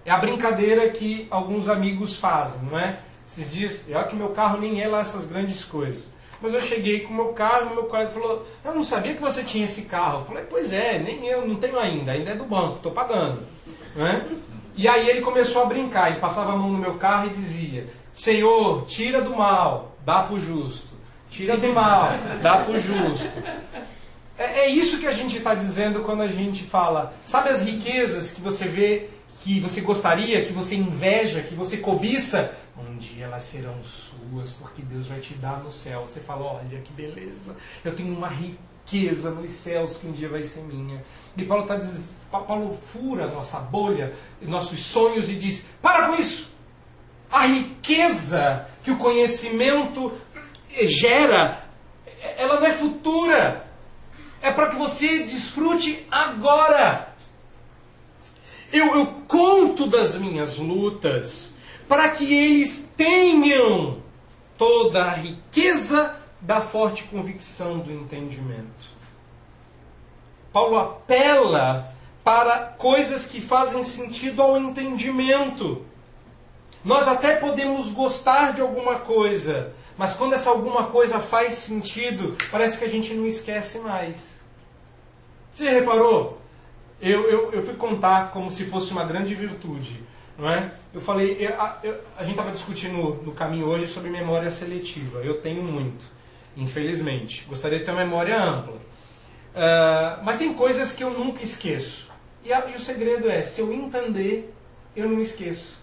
É 0.04 0.12
a 0.12 0.18
brincadeira 0.18 0.90
que 0.92 1.26
alguns 1.32 1.70
amigos 1.70 2.18
fazem, 2.18 2.62
não 2.64 2.78
é? 2.78 3.00
Esses 3.28 3.52
dias, 3.52 3.86
olha 3.90 4.04
que 4.04 4.16
meu 4.16 4.30
carro 4.30 4.60
nem 4.60 4.82
é 4.82 4.88
lá 4.88 5.02
essas 5.02 5.26
grandes 5.26 5.64
coisas. 5.64 6.14
Mas 6.42 6.54
eu 6.54 6.60
cheguei 6.60 7.00
com 7.00 7.14
meu 7.14 7.30
carro 7.30 7.74
meu 7.74 7.86
colega 7.86 8.12
falou: 8.12 8.46
Eu 8.64 8.76
não 8.76 8.84
sabia 8.84 9.16
que 9.16 9.22
você 9.22 9.42
tinha 9.44 9.66
esse 9.66 9.84
carro. 9.84 10.20
Eu 10.20 10.26
falei: 10.26 10.44
Pois 10.50 10.72
é, 10.72 11.00
nem 11.00 11.26
eu, 11.28 11.48
não 11.48 11.56
tenho 11.56 11.80
ainda, 11.80 12.12
ainda 12.12 12.32
é 12.32 12.36
do 12.36 12.46
banco, 12.46 12.78
estou 12.78 12.92
pagando. 12.92 13.42
Né? 13.96 14.38
E 14.76 14.88
aí 14.88 15.10
ele 15.10 15.22
começou 15.22 15.64
a 15.64 15.66
brincar, 15.66 16.12
ele 16.12 16.20
passava 16.20 16.52
a 16.52 16.58
mão 16.58 16.72
no 16.72 16.78
meu 16.78 16.96
carro 16.96 17.28
e 17.28 17.32
dizia: 17.32 17.88
Senhor, 18.14 18.86
tira 18.86 19.22
do 19.22 19.36
mal, 19.36 19.96
dá 20.06 20.24
para 20.24 20.36
o 20.36 20.40
justo. 20.40 20.95
Tira 21.36 21.58
do 21.58 21.74
mal, 21.74 22.12
dá 22.42 22.64
para 22.64 22.72
o 22.72 22.80
justo. 22.80 23.28
É, 24.38 24.62
é 24.62 24.70
isso 24.70 25.00
que 25.00 25.06
a 25.06 25.12
gente 25.12 25.38
está 25.38 25.54
dizendo 25.54 26.02
quando 26.04 26.22
a 26.22 26.30
gente 26.30 26.64
fala: 26.64 27.14
Sabe 27.24 27.50
as 27.50 27.62
riquezas 27.62 28.32
que 28.32 28.40
você 28.40 28.66
vê 28.66 29.10
que 29.42 29.60
você 29.60 29.82
gostaria, 29.82 30.46
que 30.46 30.54
você 30.54 30.76
inveja, 30.76 31.42
que 31.42 31.54
você 31.54 31.76
cobiça, 31.76 32.58
um 32.78 32.96
dia 32.96 33.26
elas 33.26 33.44
serão 33.44 33.84
suas, 33.84 34.52
porque 34.54 34.82
Deus 34.82 35.08
vai 35.08 35.20
te 35.20 35.34
dar 35.34 35.62
no 35.62 35.74
céu. 35.74 36.06
Você 36.08 36.22
fala: 36.22 36.46
olha 36.46 36.80
que 36.80 36.94
beleza, 36.94 37.54
eu 37.84 37.94
tenho 37.94 38.16
uma 38.16 38.30
riqueza 38.30 39.30
nos 39.30 39.52
céus 39.52 39.98
que 39.98 40.08
um 40.08 40.14
dia 40.14 40.30
vai 40.30 40.42
ser 40.42 40.62
minha. 40.62 41.04
E 41.36 41.44
Paulo, 41.44 41.68
tá, 41.68 41.78
Paulo 42.32 42.80
fura 42.94 43.28
nossa 43.28 43.60
bolha, 43.60 44.14
nossos 44.42 44.80
sonhos 44.80 45.28
e 45.28 45.36
diz: 45.36 45.68
para 45.82 46.08
com 46.08 46.16
isso! 46.16 46.56
A 47.30 47.46
riqueza 47.48 48.68
que 48.82 48.92
o 48.92 48.98
conhecimento 48.98 50.14
gera, 50.84 51.64
ela 52.38 52.60
não 52.60 52.68
é 52.68 52.72
futura. 52.72 53.66
é 54.42 54.52
para 54.52 54.70
que 54.70 54.76
você 54.76 55.24
desfrute 55.24 56.06
agora. 56.12 57.14
Eu, 58.72 58.96
eu 58.96 59.08
conto 59.28 59.88
das 59.88 60.16
minhas 60.16 60.58
lutas 60.58 61.54
para 61.88 62.10
que 62.10 62.34
eles 62.34 62.92
tenham 62.98 64.04
toda 64.58 65.06
a 65.06 65.12
riqueza 65.12 66.16
da 66.42 66.62
forte 66.62 67.04
convicção 67.04 67.80
do 67.80 67.92
entendimento. 67.92 68.96
Paulo 70.52 70.78
apela 70.78 71.94
para 72.24 72.68
coisas 72.78 73.26
que 73.28 73.42
fazem 73.42 73.84
sentido 73.84 74.42
ao 74.42 74.58
entendimento. 74.58 75.86
Nós 76.84 77.08
até 77.08 77.36
podemos 77.36 77.88
gostar 77.90 78.54
de 78.54 78.62
alguma 78.62 79.00
coisa, 79.00 79.74
mas 79.98 80.14
quando 80.16 80.34
essa 80.34 80.50
alguma 80.50 80.88
coisa 80.88 81.20
faz 81.20 81.56
sentido, 81.56 82.36
parece 82.52 82.78
que 82.78 82.84
a 82.84 82.90
gente 82.90 83.14
não 83.14 83.26
esquece 83.26 83.80
mais. 83.80 84.40
Você 85.52 85.70
reparou? 85.70 86.42
Eu, 87.02 87.30
eu, 87.30 87.52
eu 87.54 87.64
fui 87.64 87.76
contar 87.76 88.32
como 88.32 88.52
se 88.52 88.66
fosse 88.66 88.92
uma 88.92 89.06
grande 89.06 89.34
virtude. 89.34 90.04
Não 90.38 90.50
é? 90.50 90.74
Eu 90.94 91.00
falei, 91.00 91.38
eu, 91.40 91.62
a, 91.62 91.80
eu, 91.82 91.98
a, 92.18 92.24
gente 92.24 92.32
estava 92.32 92.52
discutindo 92.52 92.98
no, 92.98 93.24
no 93.24 93.32
caminho 93.32 93.68
hoje 93.68 93.88
sobre 93.88 94.10
memória 94.10 94.52
seletiva. 94.52 95.20
Eu 95.20 95.40
tenho 95.40 95.64
muito, 95.64 96.04
infelizmente. 96.58 97.46
Gostaria 97.48 97.80
de 97.80 97.86
ter 97.86 97.92
uma 97.92 98.04
memória 98.04 98.38
ampla. 98.38 98.76
Uh, 98.76 100.24
mas 100.24 100.38
tem 100.38 100.54
coisas 100.54 100.92
que 100.92 101.04
eu 101.04 101.12
nunca 101.12 101.42
esqueço. 101.42 102.10
E, 102.44 102.52
a, 102.52 102.68
e, 102.70 102.74
o 102.74 102.80
segredo 102.80 103.30
é, 103.30 103.42
se 103.42 103.62
eu 103.62 103.72
entender, 103.72 104.54
eu 104.94 105.08
não 105.08 105.22
esqueço. 105.22 105.80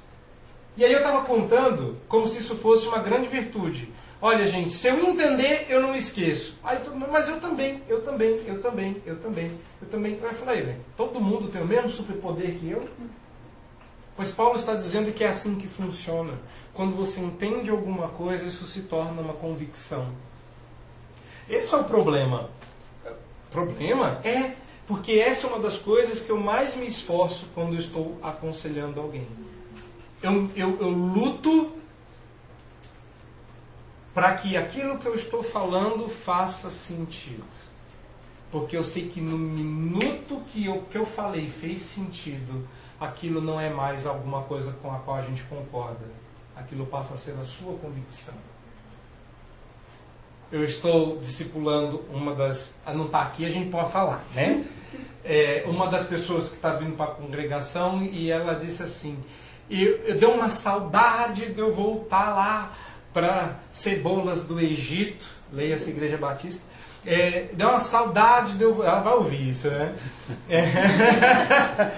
E 0.76 0.84
aí 0.84 0.92
eu 0.92 0.98
estava 0.98 1.24
contando 1.24 1.96
como 2.06 2.28
se 2.28 2.38
isso 2.38 2.56
fosse 2.56 2.86
uma 2.86 2.98
grande 2.98 3.28
virtude. 3.28 3.88
Olha, 4.24 4.46
gente, 4.46 4.70
se 4.70 4.86
eu 4.86 5.00
entender, 5.00 5.66
eu 5.68 5.82
não 5.82 5.96
esqueço. 5.96 6.56
Aí, 6.62 6.78
mas 7.10 7.28
eu 7.28 7.40
também, 7.40 7.82
eu 7.88 8.02
também, 8.02 8.40
eu 8.46 8.62
também, 8.62 9.02
eu 9.04 9.18
também, 9.18 9.58
eu 9.80 9.88
também. 9.88 10.18
Eu 10.22 10.32
falei, 10.34 10.76
todo 10.96 11.20
mundo 11.20 11.48
tem 11.48 11.60
o 11.60 11.66
mesmo 11.66 11.90
superpoder 11.90 12.54
que 12.54 12.70
eu? 12.70 12.88
Pois 14.14 14.30
Paulo 14.30 14.54
está 14.54 14.76
dizendo 14.76 15.12
que 15.12 15.24
é 15.24 15.28
assim 15.28 15.56
que 15.56 15.66
funciona. 15.66 16.34
Quando 16.72 16.94
você 16.94 17.20
entende 17.20 17.68
alguma 17.68 18.10
coisa, 18.10 18.46
isso 18.46 18.64
se 18.64 18.82
torna 18.82 19.20
uma 19.20 19.32
convicção. 19.32 20.06
Esse 21.50 21.74
é 21.74 21.78
o 21.78 21.82
problema. 21.82 22.48
Problema? 23.50 24.20
É, 24.22 24.52
porque 24.86 25.14
essa 25.14 25.48
é 25.48 25.50
uma 25.50 25.58
das 25.58 25.78
coisas 25.78 26.20
que 26.20 26.30
eu 26.30 26.38
mais 26.38 26.76
me 26.76 26.86
esforço 26.86 27.48
quando 27.56 27.74
eu 27.74 27.80
estou 27.80 28.16
aconselhando 28.22 29.00
alguém. 29.00 29.26
Eu, 30.22 30.48
eu, 30.54 30.78
eu 30.80 30.90
luto 30.90 31.81
para 34.14 34.34
que 34.34 34.56
aquilo 34.56 34.98
que 34.98 35.06
eu 35.06 35.14
estou 35.14 35.42
falando 35.42 36.08
faça 36.08 36.70
sentido. 36.70 37.44
Porque 38.50 38.76
eu 38.76 38.84
sei 38.84 39.08
que 39.08 39.20
no 39.20 39.38
minuto 39.38 40.42
que 40.52 40.66
eu, 40.66 40.82
que 40.90 40.98
eu 40.98 41.06
falei 41.06 41.48
fez 41.48 41.80
sentido, 41.80 42.68
aquilo 43.00 43.40
não 43.40 43.58
é 43.58 43.70
mais 43.70 44.06
alguma 44.06 44.42
coisa 44.42 44.72
com 44.82 44.92
a 44.92 44.98
qual 44.98 45.16
a 45.16 45.22
gente 45.22 45.42
concorda. 45.44 46.04
Aquilo 46.54 46.84
passa 46.86 47.14
a 47.14 47.16
ser 47.16 47.34
a 47.40 47.44
sua 47.46 47.78
convicção. 47.78 48.34
Eu 50.50 50.62
estou 50.62 51.18
discipulando 51.18 52.04
uma 52.10 52.34
das. 52.34 52.74
Ah, 52.84 52.92
não 52.92 53.06
está 53.06 53.22
aqui, 53.22 53.46
a 53.46 53.50
gente 53.50 53.70
pode 53.70 53.90
falar, 53.90 54.22
né? 54.34 54.66
É, 55.24 55.64
uma 55.66 55.86
das 55.86 56.06
pessoas 56.06 56.50
que 56.50 56.56
está 56.56 56.74
vindo 56.74 56.94
para 56.94 57.12
a 57.12 57.14
congregação 57.14 58.02
e 58.02 58.30
ela 58.30 58.54
disse 58.54 58.82
assim: 58.82 59.16
eu, 59.70 59.96
eu 60.04 60.18
dei 60.18 60.28
uma 60.28 60.50
saudade 60.50 61.54
de 61.54 61.58
eu 61.58 61.72
voltar 61.72 62.34
lá 62.34 62.72
para 63.12 63.56
cebolas 63.72 64.44
do 64.44 64.60
Egito, 64.60 65.24
leia 65.52 65.74
essa 65.74 65.90
Igreja 65.90 66.16
Batista. 66.16 66.62
É, 67.04 67.48
deu 67.52 67.68
uma 67.68 67.80
saudade 67.80 68.56
de 68.56 68.62
eu. 68.62 68.82
Ela 68.82 69.00
vai 69.00 69.14
ouvir 69.14 69.48
isso, 69.48 69.68
né? 69.68 69.96
É. 70.48 70.62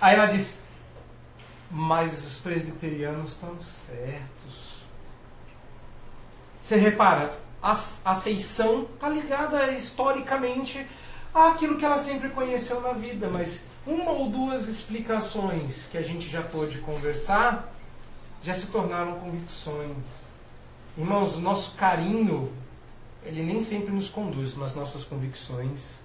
Aí 0.00 0.16
ela 0.16 0.26
disse: 0.26 0.58
Mas 1.70 2.12
os 2.26 2.38
presbiterianos 2.38 3.32
estão 3.32 3.56
certos. 3.86 4.82
Você 6.60 6.76
repara, 6.76 7.38
a 7.62 7.80
afeição 8.04 8.88
está 8.94 9.08
ligada 9.08 9.70
historicamente 9.72 10.84
àquilo 11.32 11.76
que 11.76 11.84
ela 11.84 11.98
sempre 11.98 12.28
conheceu 12.30 12.80
na 12.80 12.92
vida, 12.92 13.28
mas 13.28 13.64
uma 13.86 14.10
ou 14.10 14.28
duas 14.28 14.68
explicações 14.68 15.86
que 15.90 15.98
a 15.98 16.02
gente 16.02 16.28
já 16.28 16.42
pôde 16.42 16.78
conversar 16.78 17.72
já 18.42 18.54
se 18.54 18.66
tornaram 18.66 19.20
convicções. 19.20 19.96
Irmãos, 20.96 21.36
o 21.36 21.40
nosso 21.40 21.74
carinho, 21.74 22.52
ele 23.24 23.42
nem 23.42 23.62
sempre 23.62 23.90
nos 23.90 24.08
conduz, 24.08 24.54
mas 24.54 24.74
nossas 24.74 25.04
convicções, 25.04 25.98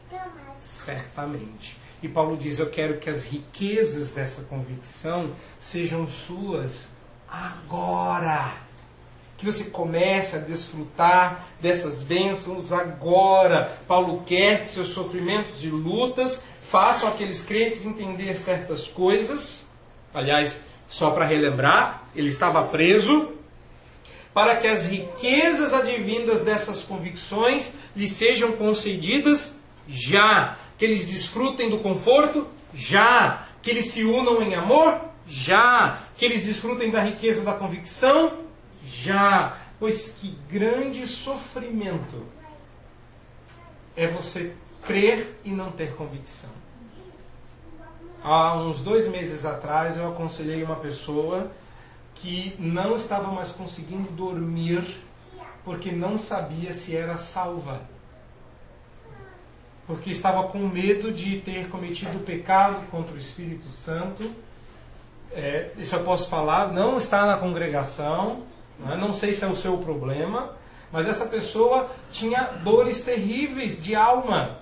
certamente. 0.61 1.77
E 2.01 2.07
Paulo 2.07 2.37
diz: 2.37 2.57
Eu 2.57 2.69
quero 2.69 2.97
que 2.97 3.09
as 3.09 3.25
riquezas 3.25 4.11
dessa 4.11 4.43
convicção 4.43 5.31
sejam 5.59 6.07
suas 6.07 6.87
agora. 7.27 8.53
Que 9.37 9.45
você 9.45 9.65
comece 9.65 10.35
a 10.35 10.39
desfrutar 10.39 11.45
dessas 11.59 12.01
bênçãos 12.01 12.71
agora. 12.71 13.77
Paulo 13.87 14.23
quer 14.25 14.61
que 14.61 14.69
seus 14.69 14.89
sofrimentos 14.89 15.63
e 15.63 15.67
lutas 15.67 16.41
façam 16.63 17.09
aqueles 17.09 17.41
crentes 17.41 17.85
entender 17.85 18.35
certas 18.35 18.87
coisas. 18.87 19.67
Aliás, 20.13 20.63
só 20.87 21.11
para 21.11 21.27
relembrar, 21.27 22.03
ele 22.15 22.29
estava 22.29 22.63
preso 22.67 23.36
para 24.37 24.57
que 24.57 24.67
as 24.67 24.85
riquezas 24.85 25.73
advindas 25.73 26.43
dessas 26.43 26.83
convicções 26.83 27.73
lhe 27.95 28.07
sejam 28.07 28.51
concedidas 28.51 29.57
já 29.87 30.59
que 30.77 30.85
eles 30.85 31.09
desfrutem 31.09 31.71
do 31.71 31.79
conforto? 31.79 32.47
Já. 32.71 33.47
Que 33.63 33.71
eles 33.71 33.87
se 33.87 34.03
unam 34.03 34.39
em 34.43 34.53
amor? 34.53 35.01
Já. 35.25 36.03
Que 36.15 36.23
eles 36.23 36.45
desfrutem 36.45 36.91
da 36.91 37.01
riqueza 37.01 37.43
da 37.43 37.53
convicção? 37.53 38.37
Já. 38.85 39.57
Pois 39.79 40.09
que 40.09 40.37
grande 40.47 41.07
sofrimento 41.07 42.23
é 43.95 44.07
você 44.07 44.53
crer 44.85 45.35
e 45.43 45.49
não 45.49 45.71
ter 45.71 45.95
convicção. 45.95 46.51
Há 48.23 48.55
uns 48.55 48.83
dois 48.83 49.07
meses 49.07 49.45
atrás 49.45 49.97
eu 49.97 50.07
aconselhei 50.07 50.61
uma 50.61 50.75
pessoa 50.75 51.49
que 52.21 52.55
não 52.59 52.95
estava 52.95 53.31
mais 53.31 53.51
conseguindo 53.51 54.09
dormir 54.11 55.01
porque 55.63 55.91
não 55.91 56.17
sabia 56.17 56.73
se 56.73 56.95
era 56.95 57.17
salva 57.17 57.81
porque 59.87 60.11
estava 60.11 60.43
com 60.49 60.59
medo 60.59 61.11
de 61.13 61.39
ter 61.39 61.69
cometido 61.69 62.19
pecado 62.19 62.85
contra 62.91 63.15
o 63.15 63.17
Espírito 63.17 63.69
Santo. 63.69 64.29
É, 65.31 65.71
isso 65.77 65.95
eu 65.95 66.03
posso 66.03 66.29
falar, 66.29 66.73
não 66.73 66.97
está 66.97 67.25
na 67.25 67.37
congregação, 67.37 68.43
né? 68.79 68.97
não 68.97 69.13
sei 69.13 69.31
se 69.31 69.45
é 69.45 69.47
o 69.47 69.55
seu 69.55 69.77
problema, 69.77 70.51
mas 70.91 71.07
essa 71.07 71.25
pessoa 71.25 71.89
tinha 72.11 72.43
dores 72.63 73.01
terríveis 73.01 73.81
de 73.81 73.95
alma. 73.95 74.59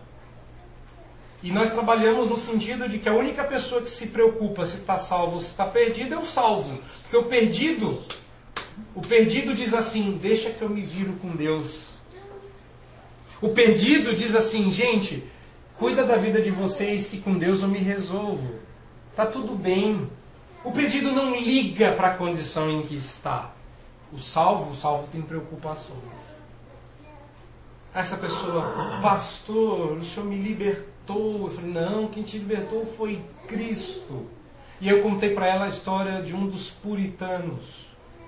E 1.44 1.52
nós 1.52 1.72
trabalhamos 1.72 2.30
no 2.30 2.38
sentido 2.38 2.88
de 2.90 2.98
que 2.98 3.10
a 3.10 3.14
única 3.14 3.44
pessoa 3.44 3.82
que 3.82 3.90
se 3.90 4.08
preocupa 4.08 4.66
se 4.66 4.78
está 4.78 4.98
salvo 4.98 5.36
ou 5.36 5.42
se 5.42 5.52
está 5.52 5.66
perdido 5.66 6.16
é 6.16 6.18
o 6.18 6.26
salvo. 6.26 6.80
Porque 7.02 7.18
o 7.18 7.26
perdido, 7.26 8.02
o 8.96 9.02
perdido 9.02 9.54
diz 9.54 9.74
assim: 9.74 10.18
deixa 10.22 10.50
que 10.50 10.62
eu 10.62 10.70
me 10.70 10.82
viro 10.82 11.14
com 11.22 11.30
Deus. 11.36 11.94
O 13.42 13.50
perdido 13.50 14.16
diz 14.16 14.34
assim, 14.34 14.72
gente, 14.72 15.24
cuida 15.78 16.04
da 16.04 16.16
vida 16.16 16.42
de 16.42 16.50
vocês 16.50 17.08
que 17.08 17.20
com 17.20 17.38
Deus 17.38 17.62
eu 17.62 17.68
me 17.68 17.80
resolvo. 17.80 18.60
Tá 19.16 19.26
tudo 19.26 19.56
bem. 19.56 20.10
O 20.64 20.72
perdido 20.72 21.12
não 21.12 21.36
liga 21.36 21.94
para 21.94 22.08
a 22.10 22.18
condição 22.18 22.72
em 22.72 22.82
que 22.84 22.96
está. 22.96 23.52
O 24.12 24.18
salvo, 24.18 24.72
o 24.72 24.76
salvo 24.76 25.08
tem 25.12 25.22
preocupações. 25.22 26.00
Essa 27.94 28.18
pessoa, 28.18 29.00
pastor, 29.02 29.98
o 29.98 30.04
senhor 30.04 30.26
me 30.26 30.38
libertou. 30.38 30.95
Eu 31.14 31.52
falei, 31.56 31.72
não, 31.72 32.08
quem 32.08 32.24
te 32.24 32.38
libertou 32.38 32.86
foi 32.86 33.22
Cristo. 33.48 34.26
E 34.82 34.90
eu 34.90 35.02
contei 35.02 35.34
para 35.34 35.48
ela 35.48 35.66
a 35.66 35.70
história 35.70 36.22
de 36.22 36.36
um 36.36 36.48
dos 36.48 36.70
puritanos, 36.70 37.64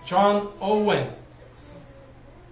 John 0.06 0.52
Owen 0.60 1.10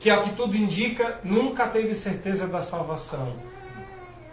que 0.05 0.09
ao 0.11 0.21
que 0.21 0.36
tudo 0.36 0.55
indica, 0.55 1.19
nunca 1.23 1.67
teve 1.67 1.95
certeza 1.95 2.45
da 2.45 2.61
salvação. 2.61 3.34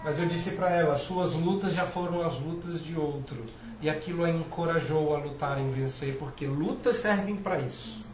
Mas 0.05 0.19
eu 0.19 0.27
disse 0.27 0.51
para 0.51 0.69
ela: 0.69 0.97
suas 0.97 1.33
lutas 1.33 1.73
já 1.73 1.87
foram 1.87 2.21
as 2.21 2.39
lutas 2.39 2.85
de 2.85 2.95
outro. 2.95 3.47
E 3.81 3.89
aquilo 3.89 4.23
a 4.23 4.31
encorajou 4.31 5.17
a 5.17 5.19
lutar 5.19 5.59
em 5.59 5.71
vencer, 5.71 6.19
porque 6.19 6.47
lutas 6.47 6.97
servem 6.97 7.37
para 7.37 7.59
isso 7.61 8.12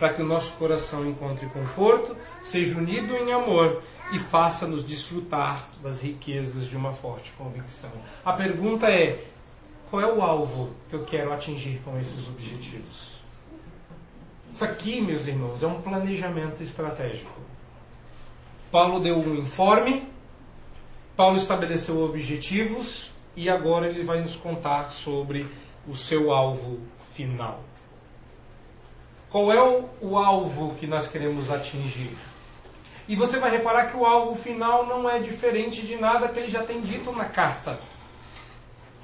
para 0.00 0.12
que 0.12 0.20
o 0.20 0.26
nosso 0.26 0.52
coração 0.54 1.06
encontre 1.08 1.46
conforto, 1.46 2.16
seja 2.42 2.76
unido 2.76 3.14
em 3.16 3.32
amor 3.32 3.80
e 4.12 4.18
faça-nos 4.18 4.82
desfrutar 4.82 5.68
das 5.80 6.00
riquezas 6.00 6.68
de 6.68 6.76
uma 6.76 6.92
forte 6.92 7.30
convicção. 7.38 7.90
A 8.24 8.32
pergunta 8.32 8.90
é: 8.90 9.24
qual 9.88 10.02
é 10.02 10.12
o 10.12 10.20
alvo 10.20 10.70
que 10.88 10.96
eu 10.96 11.04
quero 11.04 11.32
atingir 11.32 11.80
com 11.84 11.96
esses 12.00 12.26
objetivos? 12.26 13.20
Isso 14.52 14.64
aqui, 14.64 15.00
meus 15.00 15.28
irmãos, 15.28 15.62
é 15.62 15.66
um 15.68 15.80
planejamento 15.80 16.60
estratégico. 16.60 17.38
Paulo 18.72 18.98
deu 18.98 19.16
um 19.16 19.36
informe 19.36 20.10
Paulo 21.20 21.36
estabeleceu 21.36 22.02
objetivos 22.02 23.10
e 23.36 23.50
agora 23.50 23.86
ele 23.86 24.04
vai 24.04 24.22
nos 24.22 24.36
contar 24.36 24.90
sobre 24.90 25.46
o 25.86 25.94
seu 25.94 26.32
alvo 26.32 26.78
final. 27.12 27.60
Qual 29.30 29.52
é 29.52 29.62
o, 29.62 29.88
o 30.00 30.18
alvo 30.18 30.74
que 30.74 30.86
nós 30.86 31.06
queremos 31.06 31.50
atingir? 31.50 32.16
E 33.06 33.14
você 33.14 33.38
vai 33.38 33.50
reparar 33.50 33.86
que 33.86 33.96
o 33.96 34.04
alvo 34.04 34.40
final 34.40 34.86
não 34.86 35.08
é 35.08 35.20
diferente 35.20 35.86
de 35.86 35.96
nada 35.96 36.28
que 36.28 36.38
ele 36.38 36.48
já 36.48 36.62
tem 36.62 36.80
dito 36.80 37.12
na 37.12 37.24
carta. 37.24 37.78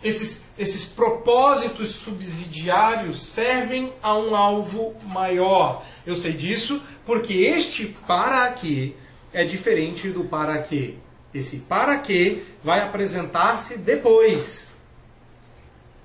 Esses, 0.03 0.45
esses 0.59 0.85
propósitos 0.85 1.91
subsidiários 1.91 3.22
servem 3.22 3.93
a 4.03 4.16
um 4.16 4.37
alvo 4.37 4.95
maior. 5.05 5.85
Eu 6.05 6.16
sei 6.16 6.33
disso 6.33 6.83
porque 7.05 7.35
este 7.35 7.87
para 8.07 8.53
quê 8.53 8.95
é 9.33 9.45
diferente 9.45 10.09
do 10.09 10.24
para 10.24 10.62
quê. 10.62 10.97
Esse 11.33 11.59
para 11.59 11.99
quê 11.99 12.45
vai 12.62 12.81
apresentar-se 12.81 13.79
depois. 13.79 14.72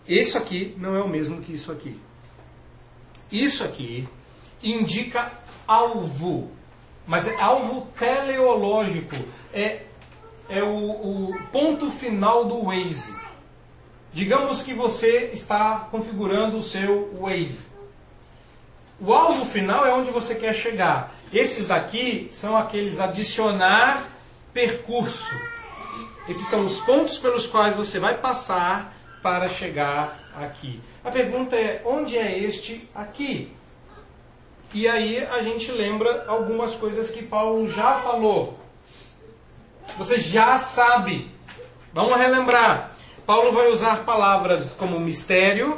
Isso 0.07 0.37
aqui 0.37 0.75
não 0.77 0.95
é 0.95 1.03
o 1.03 1.09
mesmo 1.09 1.41
que 1.41 1.53
isso 1.53 1.71
aqui. 1.71 1.99
Isso 3.31 3.63
aqui 3.63 4.07
indica 4.61 5.31
alvo, 5.67 6.51
mas 7.07 7.27
é 7.27 7.41
alvo 7.41 7.87
teleológico. 7.97 9.15
É, 9.53 9.83
é 10.49 10.61
o, 10.61 11.29
o 11.29 11.43
ponto 11.51 11.89
final 11.91 12.45
do 12.45 12.63
Waze. 12.65 13.15
Digamos 14.13 14.61
que 14.61 14.73
você 14.73 15.29
está 15.33 15.87
configurando 15.89 16.57
o 16.57 16.63
seu 16.63 17.17
Waze. 17.19 17.71
O 18.99 19.13
alvo 19.13 19.45
final 19.45 19.85
é 19.85 19.93
onde 19.93 20.11
você 20.11 20.35
quer 20.35 20.53
chegar. 20.53 21.15
Esses 21.33 21.67
daqui 21.67 22.29
são 22.31 22.57
aqueles 22.57 22.99
adicionar 22.99 24.09
percurso. 24.53 25.33
Esses 26.27 26.45
são 26.47 26.65
os 26.65 26.79
pontos 26.81 27.17
pelos 27.17 27.47
quais 27.47 27.75
você 27.75 27.97
vai 27.97 28.19
passar 28.19 28.95
para 29.23 29.47
chegar 29.47 30.20
aqui. 30.35 30.81
A 31.03 31.11
pergunta 31.11 31.55
é: 31.55 31.81
onde 31.85 32.17
é 32.17 32.37
este 32.39 32.87
aqui? 32.93 33.51
E 34.73 34.87
aí 34.87 35.19
a 35.25 35.41
gente 35.41 35.71
lembra 35.71 36.25
algumas 36.27 36.73
coisas 36.75 37.09
que 37.09 37.21
Paulo 37.21 37.67
já 37.67 37.99
falou. 37.99 38.57
Você 39.97 40.17
já 40.19 40.57
sabe. 40.57 41.29
Vamos 41.93 42.15
relembrar. 42.15 42.91
Paulo 43.25 43.51
vai 43.51 43.67
usar 43.67 44.03
palavras 44.03 44.71
como 44.71 44.99
mistério, 44.99 45.77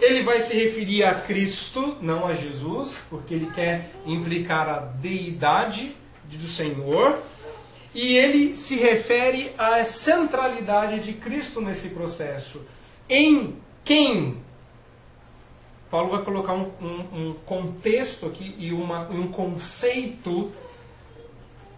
ele 0.00 0.22
vai 0.22 0.40
se 0.40 0.54
referir 0.54 1.04
a 1.04 1.14
Cristo, 1.14 1.96
não 2.00 2.26
a 2.26 2.34
Jesus, 2.34 2.96
porque 3.10 3.34
ele 3.34 3.50
quer 3.54 3.90
implicar 4.04 4.68
a 4.68 4.78
deidade 4.78 5.94
do 6.24 6.46
Senhor, 6.46 7.18
e 7.94 8.16
ele 8.16 8.56
se 8.56 8.76
refere 8.76 9.52
à 9.56 9.84
centralidade 9.84 11.00
de 11.00 11.14
Cristo 11.14 11.60
nesse 11.60 11.88
processo. 11.88 12.60
Em 13.08 13.56
quem? 13.84 14.42
Paulo 15.90 16.10
vai 16.10 16.24
colocar 16.24 16.54
um, 16.54 16.72
um, 16.80 17.28
um 17.28 17.34
contexto 17.46 18.26
aqui 18.26 18.54
e 18.58 18.72
uma, 18.72 19.08
um 19.08 19.28
conceito, 19.28 20.50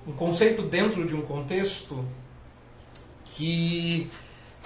um 0.07 0.13
conceito 0.13 0.63
dentro 0.63 1.07
de 1.07 1.15
um 1.15 1.23
contexto 1.23 2.05
que 3.25 4.11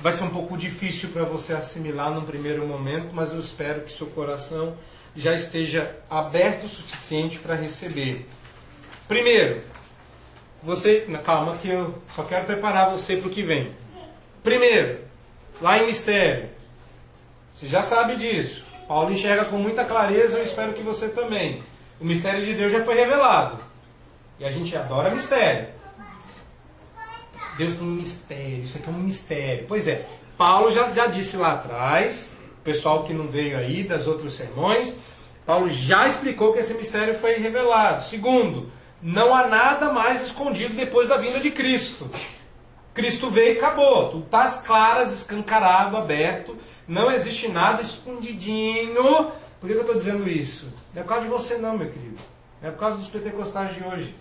vai 0.01 0.13
ser 0.13 0.25
um 0.25 0.31
pouco 0.31 0.57
difícil 0.57 1.11
para 1.11 1.25
você 1.25 1.53
assimilar 1.53 2.15
no 2.15 2.23
primeiro 2.23 2.67
momento, 2.67 3.13
mas 3.13 3.33
eu 3.33 3.41
espero 3.41 3.83
que 3.83 3.93
seu 3.93 4.07
coração 4.07 4.77
já 5.15 5.33
esteja 5.33 5.97
aberto 6.09 6.65
o 6.65 6.69
suficiente 6.69 7.39
para 7.39 7.55
receber. 7.55 8.27
Primeiro, 9.07 9.61
você. 10.63 11.07
Calma, 11.25 11.59
que 11.59 11.69
eu 11.69 11.95
só 12.15 12.23
quero 12.23 12.47
preparar 12.47 12.91
você 12.91 13.17
para 13.17 13.29
o 13.29 13.31
que 13.31 13.43
vem. 13.43 13.73
Primeiro, 14.43 15.01
lá 15.61 15.79
em 15.79 15.87
mistério. 15.87 16.51
Você 17.55 17.67
já 17.67 17.81
sabe 17.81 18.17
disso. 18.17 18.65
Paulo 18.89 19.11
enxerga 19.11 19.45
com 19.45 19.57
muita 19.57 19.85
clareza, 19.85 20.39
eu 20.39 20.45
espero 20.45 20.73
que 20.73 20.83
você 20.83 21.09
também. 21.09 21.63
O 22.01 22.05
mistério 22.05 22.45
de 22.45 22.55
Deus 22.55 22.73
já 22.73 22.85
foi 22.85 22.95
revelado. 22.95 23.59
E 24.39 24.45
a 24.45 24.51
gente 24.51 24.77
adora 24.77 25.15
mistério. 25.15 25.69
Deus 27.57 27.75
tem 27.75 27.83
um 27.83 27.91
mistério, 27.91 28.63
isso 28.63 28.79
aqui 28.79 28.89
é 28.89 28.93
um 28.93 28.99
mistério. 28.99 29.65
Pois 29.69 29.87
é, 29.87 30.05
Paulo 30.37 30.73
já, 30.73 30.91
já 30.91 31.07
disse 31.07 31.37
lá 31.37 31.53
atrás, 31.53 32.33
o 32.59 32.63
pessoal 32.63 33.05
que 33.05 33.13
não 33.13 33.29
veio 33.29 33.57
aí 33.57 33.85
das 33.85 34.07
outros 34.07 34.35
sermões, 34.35 34.95
Paulo 35.45 35.69
já 35.69 36.05
explicou 36.05 36.53
que 36.53 36.61
esse 36.61 36.75
mistério 36.75 37.15
foi 37.19 37.35
revelado. 37.35 38.05
Segundo, 38.05 38.71
não 39.03 39.35
há 39.35 39.47
nada 39.49 39.93
mais 39.93 40.23
escondido 40.23 40.75
depois 40.75 41.09
da 41.09 41.17
vinda 41.17 41.41
de 41.41 41.51
Cristo. 41.51 42.09
Cristo 42.95 43.31
veio 43.31 43.55
e 43.55 43.59
acabou. 43.59 44.11
Tudo 44.11 44.25
está 44.25 44.49
claras, 44.59 45.13
escancarado, 45.13 45.97
aberto. 45.97 46.57
Não 46.87 47.11
existe 47.11 47.49
nada 47.49 47.83
escondidinho. 47.83 49.33
Por 49.61 49.69
que 49.69 49.75
eu 49.75 49.81
estou 49.81 49.95
dizendo 49.95 50.29
isso? 50.29 50.67
Não 50.93 51.01
é 51.01 51.05
por 51.05 51.09
causa 51.09 51.25
de 51.25 51.31
você, 51.31 51.57
não, 51.57 51.79
meu 51.79 51.91
querido. 51.91 52.19
É 52.63 52.71
por 52.71 52.79
causa 52.79 52.97
dos 52.97 53.09
pentecostais 53.09 53.75
de 53.75 53.85
hoje. 53.85 54.15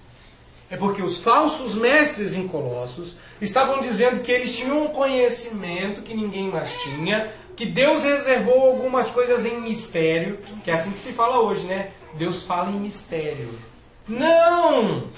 É 0.69 0.77
porque 0.77 1.01
os 1.01 1.19
falsos 1.19 1.75
mestres 1.75 2.33
em 2.33 2.47
Colossos 2.47 3.17
estavam 3.41 3.81
dizendo 3.81 4.21
que 4.21 4.31
eles 4.31 4.55
tinham 4.55 4.85
um 4.85 4.87
conhecimento 4.87 6.01
que 6.01 6.13
ninguém 6.13 6.49
mais 6.49 6.71
tinha, 6.81 7.33
que 7.57 7.65
Deus 7.65 8.03
reservou 8.03 8.69
algumas 8.69 9.11
coisas 9.11 9.45
em 9.45 9.59
mistério, 9.59 10.39
que 10.63 10.71
é 10.71 10.73
assim 10.73 10.91
que 10.91 10.99
se 10.99 11.11
fala 11.11 11.41
hoje, 11.41 11.65
né? 11.65 11.91
Deus 12.13 12.45
fala 12.45 12.71
em 12.71 12.79
mistério. 12.79 13.59
Não! 14.07 15.09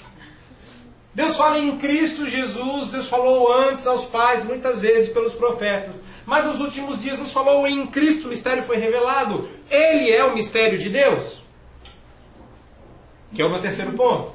Deus 1.14 1.36
fala 1.36 1.58
em 1.58 1.78
Cristo 1.78 2.26
Jesus, 2.26 2.90
Deus 2.90 3.08
falou 3.08 3.52
antes 3.52 3.86
aos 3.86 4.04
pais, 4.06 4.44
muitas 4.44 4.80
vezes 4.80 5.08
pelos 5.10 5.34
profetas. 5.34 6.02
Mas 6.26 6.44
nos 6.44 6.60
últimos 6.60 7.02
dias 7.02 7.18
nos 7.18 7.30
falou 7.30 7.66
em 7.66 7.86
Cristo, 7.86 8.26
o 8.26 8.30
mistério 8.30 8.64
foi 8.64 8.78
revelado. 8.78 9.48
Ele 9.70 10.10
é 10.10 10.24
o 10.24 10.34
mistério 10.34 10.78
de 10.78 10.88
Deus. 10.88 11.42
Que 13.32 13.42
é 13.42 13.46
o 13.46 13.50
meu 13.50 13.60
terceiro 13.60 13.92
ponto. 13.92 14.32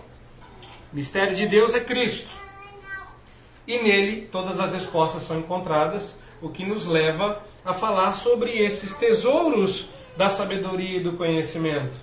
Mistério 0.94 1.36
de 1.36 1.48
Deus 1.48 1.76
é 1.76 1.80
Cristo. 1.80 2.30
E 3.68 3.78
nele 3.80 4.28
todas 4.32 4.60
as 4.60 4.74
respostas 4.74 5.24
são 5.24 5.38
encontradas, 5.38 6.18
o 6.42 6.50
que 6.50 6.66
nos 6.66 6.86
leva 6.88 7.44
a 7.66 7.74
falar 7.74 8.14
sobre 8.14 8.58
esses 8.58 8.96
tesouros 8.96 9.90
da 10.16 10.30
sabedoria 10.30 10.98
e 10.98 11.04
do 11.04 11.14
conhecimento. 11.14 11.96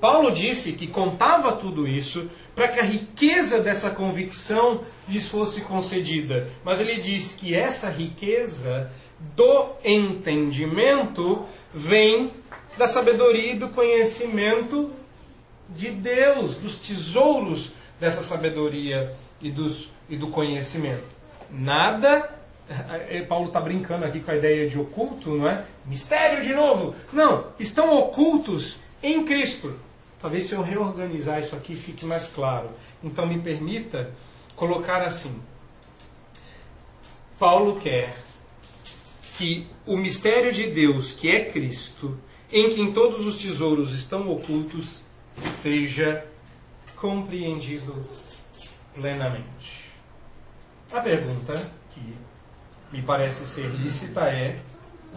Paulo 0.00 0.32
disse 0.32 0.72
que 0.72 0.88
contava 0.88 1.52
tudo 1.52 1.86
isso 1.86 2.28
para 2.54 2.68
que 2.68 2.80
a 2.80 2.84
riqueza 2.84 3.60
dessa 3.60 3.90
convicção 3.90 4.82
lhes 5.08 5.28
fosse 5.28 5.60
concedida. 5.62 6.48
Mas 6.64 6.80
ele 6.80 6.96
diz 6.96 7.32
que 7.32 7.54
essa 7.54 7.88
riqueza 7.88 8.90
do 9.34 9.70
entendimento 9.84 11.46
vem 11.72 12.30
da 12.76 12.86
sabedoria 12.86 13.52
e 13.52 13.58
do 13.58 13.68
conhecimento 13.68 14.90
de 15.68 15.90
Deus, 15.90 16.56
dos 16.56 16.76
tesouros 16.76 17.72
dessa 17.98 18.22
sabedoria 18.22 19.14
e, 19.40 19.50
dos, 19.50 19.88
e 20.08 20.16
do 20.16 20.28
conhecimento. 20.28 21.04
Nada. 21.50 22.30
Eh, 22.68 23.18
eh, 23.18 23.22
Paulo 23.22 23.48
está 23.48 23.60
brincando 23.60 24.04
aqui 24.04 24.20
com 24.20 24.30
a 24.30 24.36
ideia 24.36 24.68
de 24.68 24.78
oculto, 24.78 25.30
não 25.30 25.48
é? 25.48 25.64
Mistério 25.86 26.42
de 26.42 26.54
novo. 26.54 26.94
Não, 27.12 27.46
estão 27.58 27.96
ocultos 27.96 28.78
em 29.02 29.24
Cristo. 29.24 29.78
Talvez 30.22 30.46
se 30.46 30.54
eu 30.54 30.62
reorganizar 30.62 31.40
isso 31.40 31.56
aqui 31.56 31.74
fique 31.74 32.06
mais 32.06 32.28
claro. 32.28 32.70
Então 33.02 33.26
me 33.26 33.40
permita 33.40 34.14
colocar 34.54 35.02
assim. 35.02 35.42
Paulo 37.40 37.80
quer 37.80 38.16
que 39.36 39.66
o 39.84 39.96
mistério 39.96 40.52
de 40.52 40.70
Deus, 40.70 41.10
que 41.10 41.28
é 41.28 41.46
Cristo, 41.46 42.16
em 42.52 42.70
quem 42.70 42.92
todos 42.92 43.26
os 43.26 43.42
tesouros 43.42 43.92
estão 43.94 44.30
ocultos, 44.30 45.00
seja 45.60 46.24
compreendido 46.94 48.08
plenamente. 48.94 49.90
A 50.92 51.00
pergunta 51.00 51.54
que 51.92 52.14
me 52.92 53.02
parece 53.02 53.44
ser 53.44 53.66
lícita 53.70 54.28
é: 54.28 54.60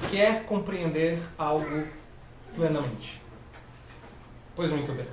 quer 0.10 0.46
compreender 0.46 1.22
algo 1.38 1.86
plenamente? 2.56 3.25
Pois 4.56 4.72
muito 4.72 4.94
bem. 4.94 5.06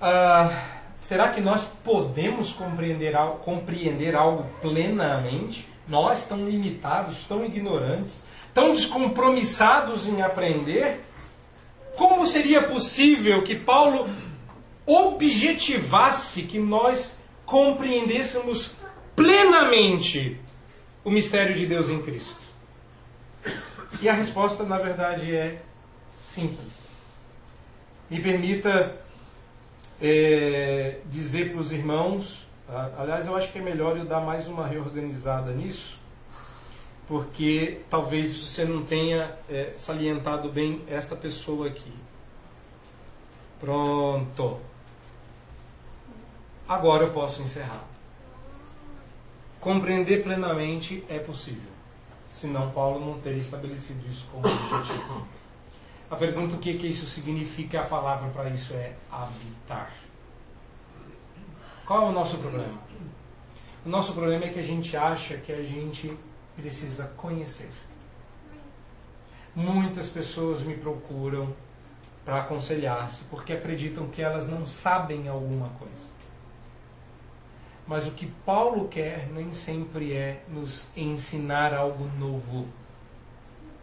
Ah, 0.00 0.68
será 1.00 1.30
que 1.30 1.40
nós 1.40 1.64
podemos 1.84 2.52
compreender, 2.52 3.14
compreender 3.44 4.16
algo 4.16 4.44
plenamente? 4.62 5.68
Nós, 5.86 6.26
tão 6.26 6.48
limitados, 6.48 7.26
tão 7.26 7.44
ignorantes, 7.44 8.22
tão 8.54 8.72
descompromissados 8.72 10.08
em 10.08 10.22
aprender? 10.22 11.02
Como 11.96 12.26
seria 12.26 12.62
possível 12.62 13.44
que 13.44 13.54
Paulo 13.54 14.08
objetivasse 14.86 16.42
que 16.42 16.58
nós 16.58 17.18
compreendêssemos 17.44 18.74
plenamente 19.14 20.40
o 21.04 21.10
mistério 21.10 21.54
de 21.54 21.66
Deus 21.66 21.90
em 21.90 22.00
Cristo? 22.00 22.42
E 24.00 24.08
a 24.08 24.14
resposta, 24.14 24.64
na 24.64 24.78
verdade, 24.78 25.36
é 25.36 25.60
simples. 26.10 26.83
Me 28.14 28.20
permita 28.20 28.96
é, 30.00 31.00
dizer 31.10 31.50
para 31.50 31.60
os 31.60 31.72
irmãos 31.72 32.44
Aliás, 32.96 33.26
eu 33.26 33.36
acho 33.36 33.52
que 33.52 33.58
é 33.58 33.62
melhor 33.62 33.96
eu 33.96 34.04
dar 34.04 34.20
mais 34.20 34.48
uma 34.48 34.66
reorganizada 34.66 35.52
nisso, 35.52 35.98
porque 37.06 37.82
talvez 37.90 38.36
você 38.36 38.64
não 38.64 38.84
tenha 38.84 39.36
é, 39.50 39.74
salientado 39.76 40.48
bem 40.48 40.82
esta 40.88 41.14
pessoa 41.14 41.66
aqui. 41.66 41.92
Pronto. 43.60 44.60
Agora 46.66 47.04
eu 47.04 47.12
posso 47.12 47.42
encerrar. 47.42 47.84
Compreender 49.60 50.22
plenamente 50.22 51.04
é 51.08 51.18
possível. 51.18 51.70
Senão, 52.32 52.70
Paulo 52.70 53.04
não 53.04 53.20
teria 53.20 53.40
estabelecido 53.40 54.06
isso 54.08 54.24
como 54.32 54.46
objetivo. 54.46 55.26
A 56.14 56.16
pergunta 56.16 56.54
o 56.54 56.60
que, 56.60 56.74
que 56.74 56.86
isso 56.86 57.06
significa, 57.06 57.80
a 57.80 57.86
palavra 57.86 58.30
para 58.30 58.48
isso 58.48 58.72
é 58.72 58.92
habitar. 59.10 59.92
Qual 61.84 62.06
é 62.06 62.08
o 62.08 62.12
nosso 62.12 62.38
problema? 62.38 62.78
O 63.84 63.88
nosso 63.88 64.12
problema 64.12 64.44
é 64.44 64.48
que 64.50 64.60
a 64.60 64.62
gente 64.62 64.96
acha 64.96 65.36
que 65.38 65.50
a 65.50 65.60
gente 65.64 66.16
precisa 66.54 67.08
conhecer. 67.16 67.72
Muitas 69.56 70.08
pessoas 70.08 70.62
me 70.62 70.76
procuram 70.76 71.52
para 72.24 72.42
aconselhar-se 72.42 73.24
porque 73.24 73.52
acreditam 73.52 74.06
que 74.06 74.22
elas 74.22 74.48
não 74.48 74.64
sabem 74.68 75.26
alguma 75.26 75.70
coisa. 75.70 76.12
Mas 77.88 78.06
o 78.06 78.12
que 78.12 78.28
Paulo 78.46 78.86
quer 78.86 79.28
nem 79.32 79.52
sempre 79.52 80.12
é 80.12 80.44
nos 80.48 80.86
ensinar 80.96 81.74
algo 81.74 82.08
novo. 82.20 82.68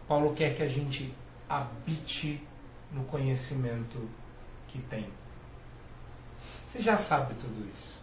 Paulo 0.08 0.32
quer 0.32 0.56
que 0.56 0.62
a 0.62 0.66
gente 0.66 1.14
habite 1.52 2.40
no 2.90 3.04
conhecimento 3.04 3.98
que 4.68 4.78
tem. 4.78 5.06
Você 6.66 6.80
já 6.80 6.96
sabe 6.96 7.34
tudo 7.34 7.68
isso. 7.74 8.00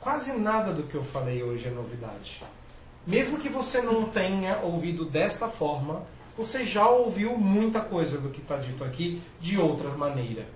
Quase 0.00 0.32
nada 0.32 0.72
do 0.72 0.84
que 0.84 0.94
eu 0.94 1.02
falei 1.02 1.42
hoje 1.42 1.66
é 1.66 1.70
novidade. 1.70 2.42
Mesmo 3.04 3.38
que 3.38 3.48
você 3.48 3.82
não 3.82 4.08
tenha 4.08 4.58
ouvido 4.58 5.04
desta 5.04 5.48
forma, 5.48 6.02
você 6.36 6.62
já 6.62 6.88
ouviu 6.88 7.36
muita 7.36 7.80
coisa 7.80 8.18
do 8.18 8.30
que 8.30 8.40
está 8.40 8.56
dito 8.58 8.84
aqui 8.84 9.20
de 9.40 9.58
outra 9.58 9.90
maneira. 9.90 10.46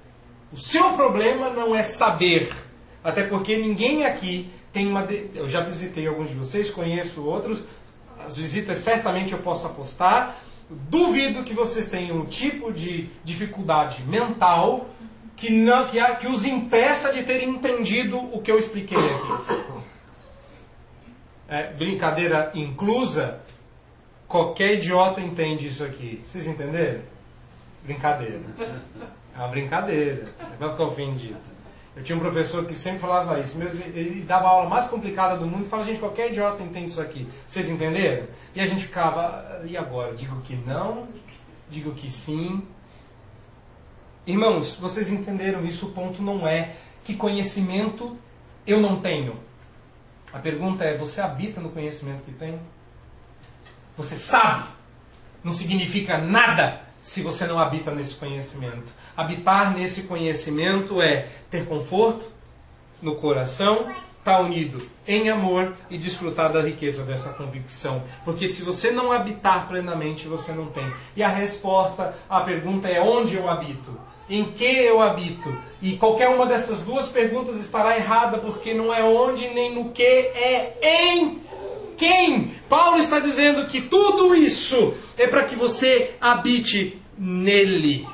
O 0.53 0.57
seu 0.57 0.93
problema 0.93 1.51
não 1.51 1.75
é 1.75 1.83
saber, 1.83 2.55
até 3.03 3.27
porque 3.27 3.57
ninguém 3.57 4.05
aqui 4.05 4.49
tem 4.73 4.87
uma. 4.87 5.05
De... 5.05 5.31
Eu 5.35 5.49
já 5.49 5.63
visitei 5.63 6.07
alguns 6.07 6.29
de 6.29 6.35
vocês, 6.37 6.71
conheço 6.71 7.25
outros. 7.25 7.59
As 8.25 8.37
visitas 8.37 8.79
certamente 8.79 9.33
eu 9.33 9.41
posso 9.41 9.67
apostar. 9.67 10.37
Duvido 10.89 11.45
que 11.45 11.55
vocês 11.55 11.89
tenham 11.89 12.19
um 12.19 12.25
tipo 12.25 12.73
de 12.73 13.09
dificuldade 13.25 14.03
mental 14.05 14.89
que, 15.37 15.51
não, 15.51 15.87
que, 15.87 16.01
que 16.17 16.27
os 16.27 16.45
impeça 16.45 17.13
de 17.13 17.23
terem 17.25 17.51
entendido 17.51 18.19
o 18.19 18.41
que 18.41 18.51
eu 18.51 18.59
expliquei 18.59 18.99
aqui. 18.99 19.83
É, 21.49 21.73
brincadeira 21.73 22.51
inclusa, 22.55 23.41
qualquer 24.27 24.75
idiota 24.75 25.21
entende 25.21 25.67
isso 25.67 25.85
aqui. 25.85 26.23
Vocês 26.25 26.47
entenderam? 26.47 27.03
Brincadeira. 27.85 28.41
É 29.35 29.39
uma 29.39 29.49
brincadeira. 29.49 30.29
Vai 30.59 30.71
ficar 30.71 30.85
ofendido. 30.85 31.52
Eu 31.95 32.03
tinha 32.03 32.17
um 32.17 32.21
professor 32.21 32.65
que 32.65 32.75
sempre 32.75 33.01
falava 33.01 33.39
isso. 33.39 33.61
Ele 33.61 34.23
dava 34.23 34.47
a 34.47 34.51
aula 34.51 34.69
mais 34.69 34.87
complicada 34.87 35.37
do 35.37 35.47
mundo 35.47 35.67
e 35.67 35.69
falava, 35.69 35.89
gente, 35.89 36.01
qualquer 36.01 36.31
idiota 36.31 36.63
entende 36.63 36.87
isso 36.87 37.01
aqui. 37.01 37.29
Vocês 37.47 37.69
entenderam? 37.69 38.27
E 38.55 38.61
a 38.61 38.65
gente 38.65 38.85
ficava, 38.85 39.63
e 39.65 39.77
agora? 39.77 40.15
Digo 40.15 40.41
que 40.41 40.57
não? 40.57 41.07
Digo 41.69 41.93
que 41.93 42.11
sim? 42.11 42.67
Irmãos, 44.27 44.77
vocês 44.77 45.11
entenderam 45.11 45.65
isso? 45.65 45.87
O 45.87 45.93
ponto 45.93 46.23
não 46.23 46.47
é 46.47 46.77
que 47.05 47.15
conhecimento 47.15 48.17
eu 48.67 48.81
não 48.81 49.01
tenho. 49.01 49.37
A 50.33 50.39
pergunta 50.39 50.85
é: 50.85 50.97
você 50.97 51.21
habita 51.21 51.61
no 51.61 51.71
conhecimento 51.71 52.25
que 52.25 52.33
tem? 52.33 52.59
Você 53.97 54.17
sabe? 54.17 54.69
Não 55.45 55.53
significa 55.53 56.19
nada 56.19 56.81
se 57.03 57.21
você 57.21 57.47
não 57.47 57.59
habita 57.59 57.91
nesse 57.91 58.15
conhecimento. 58.15 58.91
Habitar 59.17 59.75
nesse 59.75 60.05
conhecimento 60.05 61.03
é 61.03 61.29
ter 61.51 61.67
conforto 61.67 62.25
no 63.03 63.17
coração, 63.17 63.89
estar 64.19 64.37
tá 64.37 64.41
unido 64.41 64.87
em 65.07 65.29
amor 65.29 65.75
e 65.91 65.99
desfrutar 65.99 66.53
da 66.53 66.63
riqueza 66.63 67.03
dessa 67.03 67.33
convicção. 67.33 68.05
Porque 68.25 68.47
se 68.47 68.63
você 68.63 68.93
não 68.93 69.11
habitar 69.11 69.67
plenamente, 69.67 70.29
você 70.29 70.53
não 70.53 70.67
tem. 70.67 70.87
E 71.17 71.23
a 71.23 71.29
resposta 71.29 72.15
à 72.31 72.41
pergunta 72.43 72.89
é: 72.89 73.01
onde 73.03 73.37
eu 73.37 73.51
habito? 73.51 73.99
em 74.31 74.45
que 74.53 74.65
eu 74.65 75.01
habito? 75.03 75.53
E 75.83 75.97
qualquer 75.97 76.29
uma 76.29 76.47
dessas 76.47 76.81
duas 76.81 77.09
perguntas 77.09 77.57
estará 77.57 77.97
errada, 77.97 78.39
porque 78.39 78.73
não 78.73 78.95
é 78.95 79.05
onde 79.05 79.49
nem 79.49 79.75
no 79.75 79.91
que, 79.91 80.03
é 80.03 80.79
em 80.83 81.43
quem. 82.03 82.49
Paulo 82.69 82.99
está 82.99 83.21
dizendo 83.21 83.69
que 83.69 83.81
tudo 83.81 84.35
isso 84.35 84.95
é 85.17 85.29
para 85.29 85.45
que 85.45 85.55
você 85.55 86.17
habite 86.21 87.01
nele. 87.17 88.05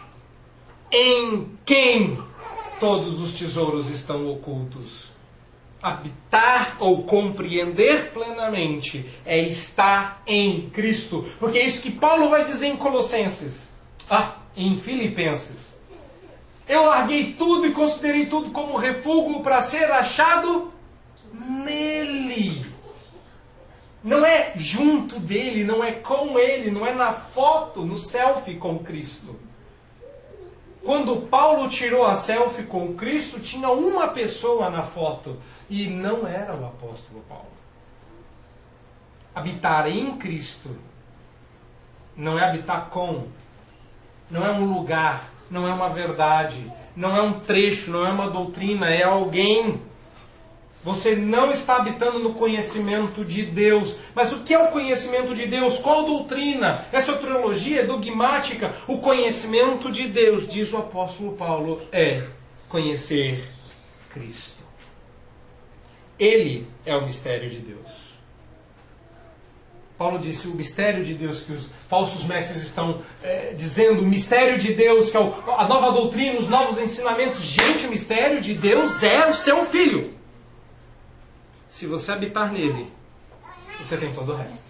Em 0.93 1.57
quem 1.65 2.19
todos 2.79 3.19
os 3.19 3.33
tesouros 3.33 3.89
estão 3.89 4.29
ocultos. 4.29 5.09
Habitar 5.83 6.77
ou 6.81 7.05
compreender 7.05 8.13
plenamente 8.13 9.07
é 9.25 9.41
estar 9.41 10.23
em 10.27 10.69
Cristo. 10.69 11.25
Porque 11.39 11.57
é 11.57 11.65
isso 11.65 11.81
que 11.81 11.91
Paulo 11.91 12.29
vai 12.29 12.45
dizer 12.45 12.67
em 12.67 12.77
Colossenses. 12.77 13.71
Ah, 14.11 14.37
em 14.55 14.77
Filipenses. 14.77 15.79
Eu 16.69 16.85
larguei 16.85 17.33
tudo 17.33 17.67
e 17.67 17.73
considerei 17.73 18.27
tudo 18.27 18.51
como 18.51 18.77
refúgio 18.77 19.41
para 19.41 19.63
ser 19.63 19.91
achado 19.91 20.71
nele. 21.33 22.78
Não 24.09 24.25
é 24.25 24.55
junto 24.57 25.21
dele, 25.21 25.65
não 25.65 25.85
é 25.85 25.93
com 25.93 26.39
ele, 26.39 26.71
não 26.71 26.87
é 26.87 26.95
na 26.95 27.13
foto, 27.13 27.85
no 27.85 27.99
selfie 27.99 28.57
com 28.57 28.79
Cristo. 28.79 29.37
Quando 30.83 31.29
Paulo 31.29 31.69
tirou 31.69 32.07
a 32.07 32.15
selfie 32.15 32.63
com 32.63 32.95
Cristo, 32.95 33.39
tinha 33.39 33.69
uma 33.69 34.09
pessoa 34.09 34.71
na 34.71 34.83
foto 34.83 35.37
e 35.69 35.89
não 35.89 36.27
era 36.27 36.57
o 36.57 36.65
apóstolo 36.65 37.23
Paulo. 37.29 37.53
Habitar 39.35 39.87
em 39.87 40.17
Cristo 40.17 40.75
não 42.17 42.39
é 42.39 42.49
habitar 42.49 42.89
com, 42.89 43.27
não 44.31 44.43
é 44.43 44.51
um 44.51 44.73
lugar, 44.73 45.31
não 45.51 45.69
é 45.69 45.75
uma 45.75 45.91
verdade, 45.91 46.73
não 46.97 47.15
é 47.15 47.21
um 47.21 47.41
trecho, 47.41 47.91
não 47.91 48.07
é 48.07 48.11
uma 48.11 48.31
doutrina, 48.31 48.87
é 48.87 49.05
alguém. 49.05 49.83
Você 50.85 51.17
não 51.17 51.51
está 51.51 51.77
habitando 51.77 52.19
no 52.21 52.35
conhecimento 52.35 53.25
de 53.25 53.45
Deus. 53.45 53.97
Mas 54.15 54.33
o 54.33 54.41
que 54.41 54.55
é 54.55 54.59
o 54.59 54.71
conhecimento 54.71 55.35
de 55.35 55.47
Deus? 55.47 55.79
Qual 55.79 56.07
doutrina? 56.07 56.87
É 56.93 57.01
soteriologia? 57.01 57.81
É 57.81 57.87
dogmática? 57.87 58.75
O 58.87 58.99
conhecimento 58.99 59.91
de 59.91 60.07
Deus, 60.07 60.49
diz 60.49 60.73
o 60.73 60.79
apóstolo 60.79 61.33
Paulo, 61.33 61.81
é 61.93 62.23
conhecer 62.69 63.45
Cristo. 64.11 64.63
Ele 66.19 66.67
é 66.85 66.97
o 66.97 67.03
mistério 67.03 67.51
de 67.51 67.59
Deus. 67.59 68.09
Paulo 69.97 70.21
disse 70.21 70.47
o 70.47 70.55
mistério 70.55 71.05
de 71.05 71.13
Deus 71.13 71.41
que 71.41 71.53
os 71.53 71.67
falsos 71.89 72.25
mestres 72.25 72.63
estão 72.63 73.03
é, 73.21 73.53
dizendo, 73.53 74.03
o 74.03 74.07
mistério 74.07 74.57
de 74.57 74.73
Deus, 74.73 75.11
que 75.11 75.17
é 75.17 75.21
o, 75.21 75.35
a 75.51 75.67
nova 75.67 75.91
doutrina, 75.91 76.39
os 76.39 76.49
novos 76.49 76.79
ensinamentos. 76.79 77.41
Gente, 77.41 77.87
o 77.89 77.91
mistério 77.91 78.41
de 78.41 78.55
Deus 78.55 79.03
é 79.03 79.29
o 79.29 79.35
seu 79.35 79.67
filho. 79.67 80.18
Se 81.69 81.87
você 81.87 82.13
habitar 82.13 82.53
nele, 82.53 82.93
você 83.79 83.97
tem 83.97 84.15
todo 84.15 84.33
o 84.33 84.37
resto. 84.37 84.69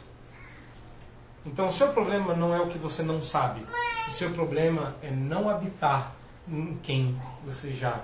Então, 1.47 1.69
o 1.69 1.73
seu 1.73 1.89
problema 1.93 2.35
não 2.35 2.55
é 2.55 2.61
o 2.61 2.69
que 2.69 2.79
você 2.79 3.03
não 3.03 3.23
sabe. 3.23 3.65
O 4.09 4.11
seu 4.13 4.31
problema 4.33 4.97
é 5.03 5.11
não 5.11 5.49
habitar 5.49 6.15
em 6.47 6.77
quem 6.83 7.21
você 7.45 7.73
já 7.73 8.03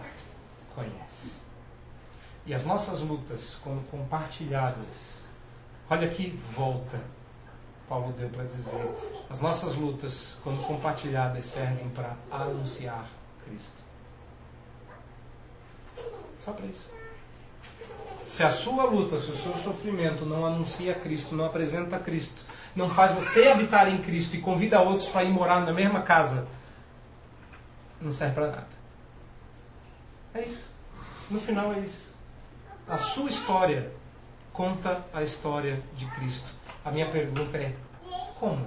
conhece. 0.74 1.42
E 2.47 2.55
as 2.55 2.64
nossas 2.64 3.01
lutas, 3.01 3.57
quando 3.62 3.88
compartilhadas, 3.90 5.14
Olha 5.88 6.09
que 6.09 6.30
volta 6.57 6.99
Paulo 7.88 8.12
deu 8.14 8.30
para 8.30 8.45
dizer. 8.45 8.90
As 9.28 9.40
nossas 9.40 9.74
lutas, 9.76 10.36
quando 10.42 10.66
compartilhadas, 10.66 11.45
servem 11.45 11.88
para 11.90 12.16
anunciar 12.30 13.07
Cristo. 13.45 13.84
Só 16.40 16.53
para 16.53 16.66
isso. 16.66 16.90
Se 18.25 18.43
a 18.43 18.51
sua 18.51 18.85
luta, 18.85 19.20
se 19.20 19.31
o 19.31 19.37
seu 19.37 19.55
sofrimento 19.57 20.25
não 20.25 20.47
anuncia 20.47 20.95
Cristo, 20.95 21.35
não 21.35 21.45
apresenta 21.45 21.99
Cristo, 21.99 22.43
não 22.75 22.91
faz 22.91 23.12
você 23.12 23.49
habitar 23.49 23.89
em 23.89 23.99
Cristo 23.99 24.35
e 24.35 24.41
convida 24.41 24.81
outros 24.81 25.09
para 25.09 25.25
ir 25.25 25.31
morar 25.31 25.61
na 25.61 25.72
mesma 25.72 26.03
casa, 26.03 26.47
não 28.01 28.12
serve 28.12 28.35
para 28.35 28.47
nada. 28.49 28.68
É 30.35 30.43
isso. 30.43 30.68
No 31.31 31.41
final 31.41 31.72
é 31.72 31.81
isso. 31.81 32.09
A 32.89 32.99
sua 32.99 33.31
história 33.31 33.93
conta 34.53 35.05
a 35.12 35.22
história 35.22 35.83
de 35.95 36.07
Cristo. 36.07 36.49
A 36.85 36.91
minha 36.91 37.11
pergunta 37.11 37.57
é: 37.57 37.75
como? 38.39 38.66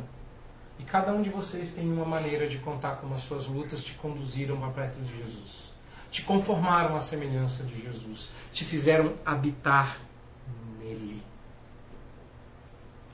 E 0.80 0.84
cada 0.84 1.12
um 1.12 1.22
de 1.22 1.30
vocês 1.30 1.72
tem 1.72 1.92
uma 1.92 2.06
maneira 2.06 2.48
de 2.48 2.58
contar 2.60 2.98
como 2.98 3.16
as 3.16 3.22
suas 3.22 3.48
lutas 3.48 3.84
te 3.84 3.94
conduziram 3.94 4.58
para 4.60 4.70
perto 4.70 5.00
de 5.02 5.18
Jesus. 5.18 5.74
Te 6.12 6.24
conformaram 6.24 6.96
à 6.96 7.02
semelhança 7.02 7.64
de 7.64 7.82
Jesus, 7.82 8.30
te 8.52 8.66
fizeram 8.66 9.14
habitar 9.26 10.00
nele. 10.80 11.22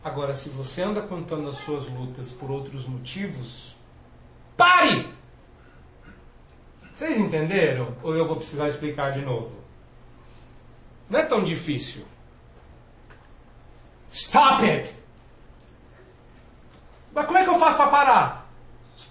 Agora, 0.03 0.33
se 0.33 0.49
você 0.49 0.81
anda 0.81 1.01
contando 1.01 1.47
as 1.47 1.55
suas 1.59 1.87
lutas 1.87 2.31
por 2.31 2.51
outros 2.51 2.85
motivos, 2.87 3.75
pare! 4.57 5.13
Vocês 6.95 7.17
entenderam? 7.17 7.95
Ou 8.03 8.15
eu 8.15 8.27
vou 8.27 8.35
precisar 8.35 8.67
explicar 8.67 9.11
de 9.11 9.21
novo? 9.21 9.51
Não 11.09 11.19
é 11.19 11.25
tão 11.25 11.43
difícil. 11.43 12.05
Stop 14.11 14.63
it! 14.65 14.93
Mas 17.13 17.25
como 17.25 17.37
é 17.37 17.43
que 17.43 17.49
eu 17.49 17.59
faço 17.59 17.77
para 17.77 17.89
parar? 17.89 18.49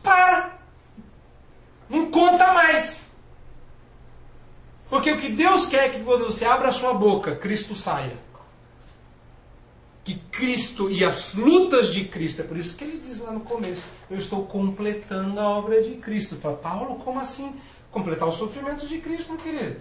Para! 0.02 0.58
Não 1.88 2.10
conta 2.10 2.52
mais! 2.52 3.01
Porque 4.92 5.10
o 5.10 5.16
que 5.16 5.30
Deus 5.30 5.64
quer 5.64 5.84
é 5.84 5.88
que 5.88 6.04
quando 6.04 6.26
você 6.26 6.44
abra 6.44 6.68
a 6.68 6.72
sua 6.72 6.92
boca, 6.92 7.34
Cristo 7.34 7.74
saia. 7.74 8.18
Que 10.04 10.16
Cristo 10.30 10.90
e 10.90 11.02
as 11.02 11.34
lutas 11.34 11.94
de 11.94 12.04
Cristo, 12.04 12.42
é 12.42 12.44
por 12.44 12.58
isso 12.58 12.76
que 12.76 12.84
ele 12.84 12.98
diz 12.98 13.18
lá 13.18 13.32
no 13.32 13.40
começo: 13.40 13.80
Eu 14.10 14.18
estou 14.18 14.44
completando 14.44 15.40
a 15.40 15.48
obra 15.48 15.82
de 15.82 15.92
Cristo. 15.92 16.36
Fala, 16.36 16.58
Paulo, 16.58 16.96
como 16.96 17.18
assim? 17.18 17.54
Completar 17.90 18.28
os 18.28 18.34
sofrimentos 18.34 18.86
de 18.86 18.98
Cristo, 18.98 19.32
meu 19.32 19.40
querido. 19.40 19.80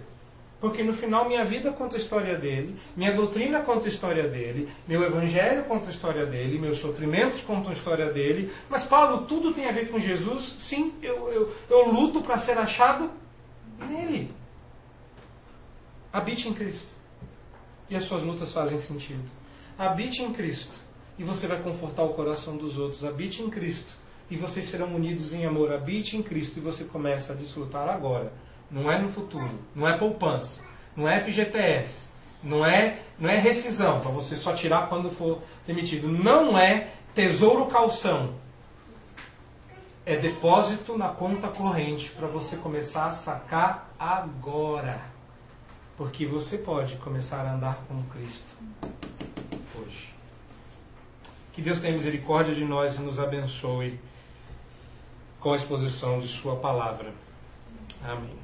Porque 0.58 0.82
no 0.82 0.94
final 0.94 1.28
minha 1.28 1.44
vida 1.44 1.70
conta 1.72 1.96
a 1.96 1.98
história 1.98 2.38
dele, 2.38 2.74
minha 2.96 3.12
doutrina 3.12 3.60
conta 3.60 3.84
a 3.84 3.90
história 3.90 4.26
dele, 4.26 4.66
meu 4.88 5.02
evangelho 5.02 5.64
conta 5.64 5.88
a 5.88 5.92
história 5.92 6.24
dele, 6.24 6.58
meus 6.58 6.78
sofrimentos 6.78 7.42
contam 7.42 7.68
a 7.68 7.74
história 7.74 8.10
dele. 8.10 8.50
Mas 8.66 8.84
Paulo, 8.84 9.26
tudo 9.26 9.52
tem 9.52 9.68
a 9.68 9.72
ver 9.72 9.90
com 9.90 9.98
Jesus? 9.98 10.56
Sim, 10.58 10.94
eu, 11.02 11.28
eu, 11.30 11.54
eu 11.68 11.92
luto 11.92 12.22
para 12.22 12.38
ser 12.38 12.56
achado 12.56 13.10
nele. 13.78 14.40
Habite 16.12 16.48
em 16.48 16.54
Cristo. 16.54 16.92
E 17.88 17.96
as 17.96 18.04
suas 18.04 18.22
lutas 18.22 18.52
fazem 18.52 18.78
sentido. 18.78 19.24
Habite 19.78 20.22
em 20.22 20.32
Cristo. 20.32 20.74
E 21.18 21.24
você 21.24 21.46
vai 21.46 21.60
confortar 21.62 22.02
o 22.02 22.14
coração 22.14 22.56
dos 22.56 22.76
outros. 22.76 23.04
Habite 23.04 23.42
em 23.42 23.50
Cristo. 23.50 23.92
E 24.30 24.36
vocês 24.36 24.66
serão 24.66 24.94
unidos 24.94 25.32
em 25.32 25.44
amor. 25.44 25.72
Habite 25.72 26.16
em 26.16 26.22
Cristo. 26.22 26.58
E 26.58 26.60
você 26.60 26.84
começa 26.84 27.32
a 27.32 27.36
desfrutar 27.36 27.88
agora 27.88 28.32
não 28.72 28.90
é 28.90 28.98
no 29.00 29.10
futuro, 29.10 29.60
não 29.74 29.86
é 29.86 29.98
poupança, 29.98 30.60
não 30.96 31.06
é 31.06 31.20
FGTS, 31.20 32.08
não 32.42 32.64
é, 32.64 33.00
não 33.18 33.28
é 33.28 33.38
rescisão, 33.38 34.00
para 34.00 34.10
você 34.10 34.34
só 34.34 34.54
tirar 34.54 34.88
quando 34.88 35.10
for 35.10 35.42
demitido. 35.66 36.08
Não 36.08 36.58
é 36.58 36.88
tesouro 37.14 37.66
calção. 37.66 38.34
É 40.04 40.16
depósito 40.16 40.98
na 40.98 41.10
conta 41.10 41.46
corrente 41.48 42.10
para 42.10 42.26
você 42.26 42.56
começar 42.56 43.06
a 43.06 43.10
sacar 43.10 43.90
agora. 43.98 45.00
Porque 45.96 46.26
você 46.26 46.58
pode 46.58 46.96
começar 46.96 47.46
a 47.46 47.54
andar 47.54 47.82
com 47.86 48.02
Cristo 48.04 48.56
hoje. 49.78 50.12
Que 51.52 51.60
Deus 51.60 51.80
tenha 51.80 51.94
misericórdia 51.94 52.54
de 52.54 52.64
nós 52.64 52.96
e 52.96 53.00
nos 53.00 53.20
abençoe 53.20 54.00
com 55.38 55.52
a 55.52 55.56
exposição 55.56 56.20
de 56.20 56.28
Sua 56.28 56.56
palavra. 56.56 57.12
Amém. 58.02 58.42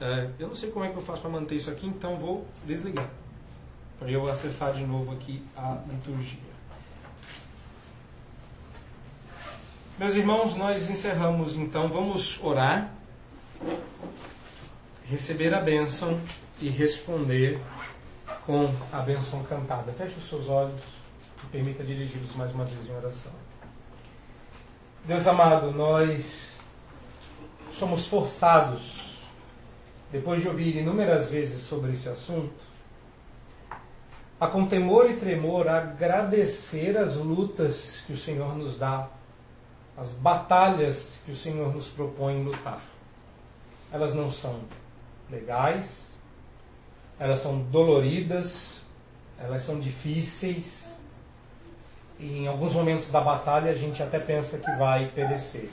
É, 0.00 0.30
eu 0.38 0.48
não 0.48 0.54
sei 0.54 0.70
como 0.70 0.84
é 0.84 0.88
que 0.88 0.96
eu 0.96 1.02
faço 1.02 1.20
para 1.20 1.30
manter 1.30 1.56
isso 1.56 1.70
aqui, 1.70 1.86
então 1.86 2.16
vou 2.16 2.46
desligar. 2.64 3.10
Para 3.98 4.10
eu 4.10 4.30
acessar 4.30 4.72
de 4.72 4.82
novo 4.82 5.12
aqui 5.12 5.42
a 5.54 5.76
liturgia. 5.86 6.50
Meus 9.98 10.14
irmãos, 10.14 10.56
nós 10.56 10.88
encerramos 10.88 11.54
então. 11.56 11.88
Vamos 11.88 12.42
orar, 12.42 12.90
receber 15.10 15.52
a 15.52 15.60
bênção 15.60 16.20
e 16.60 16.68
responder 16.68 17.60
com 18.46 18.72
a 18.92 19.00
bênção 19.00 19.42
cantada. 19.42 19.92
Feche 19.92 20.14
os 20.16 20.28
seus 20.28 20.48
olhos 20.48 20.80
e 21.42 21.46
permita 21.48 21.82
dirigi-los 21.82 22.36
mais 22.36 22.54
uma 22.54 22.64
vez 22.64 22.88
em 22.88 22.94
oração. 22.94 23.32
Deus 25.04 25.26
amado, 25.26 25.72
nós 25.72 26.56
somos 27.72 28.06
forçados 28.06 29.10
depois 30.12 30.40
de 30.42 30.48
ouvir 30.48 30.76
inúmeras 30.76 31.28
vezes 31.28 31.62
sobre 31.62 31.92
esse 31.92 32.08
assunto, 32.08 32.70
a 34.40 34.46
com 34.46 34.66
temor 34.66 35.10
e 35.10 35.16
tremor 35.16 35.68
agradecer 35.68 36.96
as 36.96 37.16
lutas 37.16 37.98
que 38.06 38.12
o 38.12 38.16
Senhor 38.16 38.56
nos 38.56 38.78
dá, 38.78 39.08
as 39.96 40.10
batalhas 40.10 41.20
que 41.24 41.32
o 41.32 41.36
Senhor 41.36 41.74
nos 41.74 41.88
propõe 41.88 42.42
lutar. 42.42 42.80
Elas 43.92 44.14
não 44.14 44.30
são 44.30 44.60
legais, 45.30 46.10
elas 47.18 47.40
são 47.40 47.60
doloridas, 47.60 48.80
elas 49.38 49.62
são 49.62 49.78
difíceis, 49.78 50.90
e 52.18 52.40
em 52.40 52.46
alguns 52.46 52.74
momentos 52.74 53.10
da 53.10 53.20
batalha 53.20 53.70
a 53.70 53.74
gente 53.74 54.02
até 54.02 54.18
pensa 54.18 54.58
que 54.58 54.70
vai 54.72 55.08
perecer. 55.08 55.70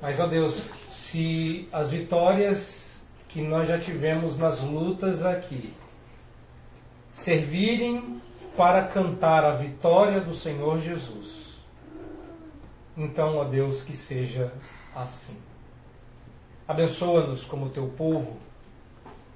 Mas, 0.00 0.20
ó 0.20 0.26
Deus, 0.26 0.68
se 0.90 1.68
as 1.72 1.90
vitórias 1.90 2.98
que 3.28 3.40
nós 3.40 3.68
já 3.68 3.78
tivemos 3.78 4.38
nas 4.38 4.60
lutas 4.60 5.24
aqui 5.24 5.72
servirem 7.12 8.20
para 8.56 8.84
cantar 8.84 9.44
a 9.44 9.54
vitória 9.54 10.20
do 10.20 10.34
Senhor 10.34 10.78
Jesus, 10.80 11.46
então, 12.96 13.36
ó 13.36 13.44
Deus, 13.44 13.82
que 13.82 13.94
seja 13.94 14.52
assim. 14.94 15.36
Abençoa-nos 16.66 17.44
como 17.44 17.70
teu 17.70 17.88
povo, 17.88 18.36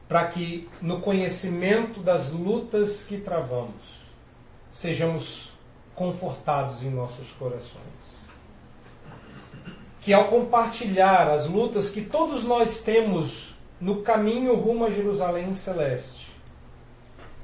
para 0.08 0.26
que 0.28 0.68
no 0.82 1.00
conhecimento 1.00 2.00
das 2.00 2.32
lutas 2.32 3.04
que 3.04 3.18
travamos, 3.18 4.00
sejamos 4.72 5.52
confortados 5.94 6.82
em 6.82 6.90
nossos 6.90 7.30
corações 7.32 8.10
que 10.00 10.12
ao 10.12 10.28
compartilhar 10.28 11.30
as 11.30 11.46
lutas 11.46 11.90
que 11.90 12.00
todos 12.00 12.42
nós 12.44 12.78
temos 12.78 13.54
no 13.80 14.02
caminho 14.02 14.54
rumo 14.54 14.86
a 14.86 14.90
Jerusalém 14.90 15.54
celeste, 15.54 16.28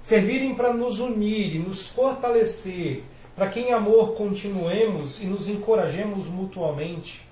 servirem 0.01 0.55
para 0.55 0.73
nos 0.73 0.99
unir 0.99 1.57
e 1.57 1.59
nos 1.59 1.87
fortalecer, 1.87 3.05
para 3.35 3.49
que 3.49 3.61
em 3.61 3.73
amor 3.73 4.15
continuemos 4.15 5.21
e 5.21 5.27
nos 5.27 5.49
encorajemos 5.49 6.27
mutuamente, 6.27 7.27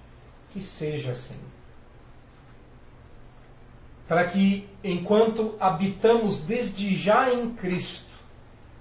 que 0.52 0.60
seja 0.60 1.12
assim. 1.12 1.38
Para 4.14 4.28
que, 4.28 4.68
enquanto 4.84 5.56
habitamos 5.58 6.40
desde 6.40 6.94
já 6.94 7.34
em 7.34 7.50
Cristo, 7.50 8.14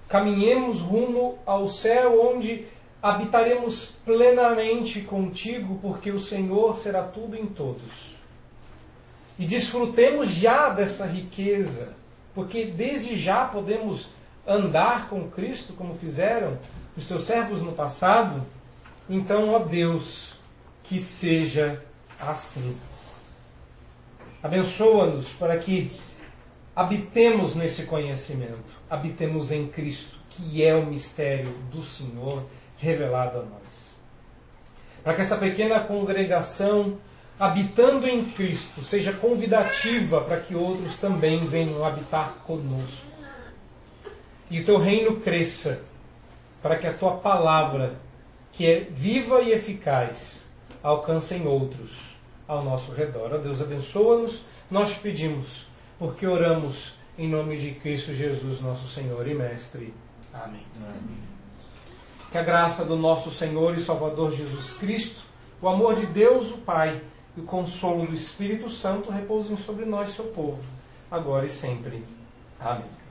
caminhemos 0.08 0.78
rumo 0.78 1.40
ao 1.44 1.68
céu 1.68 2.32
onde 2.32 2.68
habitaremos 3.02 3.96
plenamente 4.04 5.00
contigo, 5.00 5.76
porque 5.82 6.12
o 6.12 6.20
Senhor 6.20 6.76
será 6.76 7.02
tudo 7.02 7.34
em 7.34 7.46
todos. 7.46 8.14
E 9.36 9.44
desfrutemos 9.44 10.28
já 10.28 10.68
dessa 10.68 11.04
riqueza, 11.04 11.96
porque 12.32 12.66
desde 12.66 13.16
já 13.16 13.44
podemos 13.44 14.08
andar 14.46 15.08
com 15.08 15.28
Cristo, 15.28 15.72
como 15.72 15.96
fizeram 15.96 16.58
os 16.96 17.08
teus 17.08 17.24
servos 17.24 17.60
no 17.60 17.72
passado. 17.72 18.40
Então, 19.10 19.48
ó 19.48 19.58
Deus, 19.58 20.32
que 20.84 21.00
seja 21.00 21.82
assim. 22.20 22.93
Abençoa-nos 24.44 25.30
para 25.30 25.56
que 25.56 25.98
habitemos 26.76 27.54
nesse 27.54 27.84
conhecimento, 27.84 28.74
habitemos 28.90 29.50
em 29.50 29.66
Cristo, 29.68 30.18
que 30.28 30.62
é 30.62 30.74
o 30.74 30.84
mistério 30.84 31.50
do 31.72 31.80
Senhor 31.82 32.44
revelado 32.76 33.38
a 33.38 33.40
nós. 33.40 33.94
Para 35.02 35.14
que 35.14 35.22
essa 35.22 35.38
pequena 35.38 35.80
congregação, 35.80 36.98
habitando 37.40 38.06
em 38.06 38.22
Cristo, 38.32 38.82
seja 38.82 39.14
convidativa 39.14 40.20
para 40.20 40.38
que 40.38 40.54
outros 40.54 40.98
também 40.98 41.46
venham 41.46 41.82
habitar 41.82 42.34
conosco. 42.46 43.06
E 44.50 44.60
o 44.60 44.64
teu 44.66 44.76
reino 44.76 45.22
cresça, 45.22 45.80
para 46.60 46.76
que 46.76 46.86
a 46.86 46.92
tua 46.92 47.16
palavra, 47.16 47.94
que 48.52 48.66
é 48.66 48.80
viva 48.80 49.40
e 49.40 49.52
eficaz, 49.52 50.46
alcance 50.82 51.34
outros 51.36 52.13
ao 52.46 52.64
nosso 52.64 52.92
redor. 52.92 53.32
Ó 53.32 53.38
Deus, 53.38 53.60
abençoa-nos, 53.60 54.42
nós 54.70 54.92
te 54.92 55.00
pedimos, 55.00 55.66
porque 55.98 56.26
oramos 56.26 56.94
em 57.16 57.28
nome 57.28 57.56
de 57.58 57.72
Cristo 57.72 58.12
Jesus, 58.12 58.60
nosso 58.60 58.88
Senhor 58.88 59.26
e 59.26 59.34
Mestre. 59.34 59.94
Amém. 60.32 60.62
Amém. 60.76 61.18
Que 62.30 62.38
a 62.38 62.42
graça 62.42 62.84
do 62.84 62.96
nosso 62.96 63.30
Senhor 63.30 63.74
e 63.74 63.80
Salvador 63.80 64.32
Jesus 64.32 64.72
Cristo, 64.72 65.22
o 65.62 65.68
amor 65.68 65.94
de 65.94 66.06
Deus, 66.06 66.50
o 66.50 66.58
Pai, 66.58 67.00
e 67.36 67.40
o 67.40 67.44
consolo 67.44 68.06
do 68.06 68.14
Espírito 68.14 68.68
Santo 68.68 69.10
repousem 69.10 69.56
sobre 69.56 69.84
nós, 69.84 70.10
seu 70.10 70.26
povo, 70.26 70.62
agora 71.10 71.46
e 71.46 71.48
sempre. 71.48 72.04
Amém. 72.58 73.03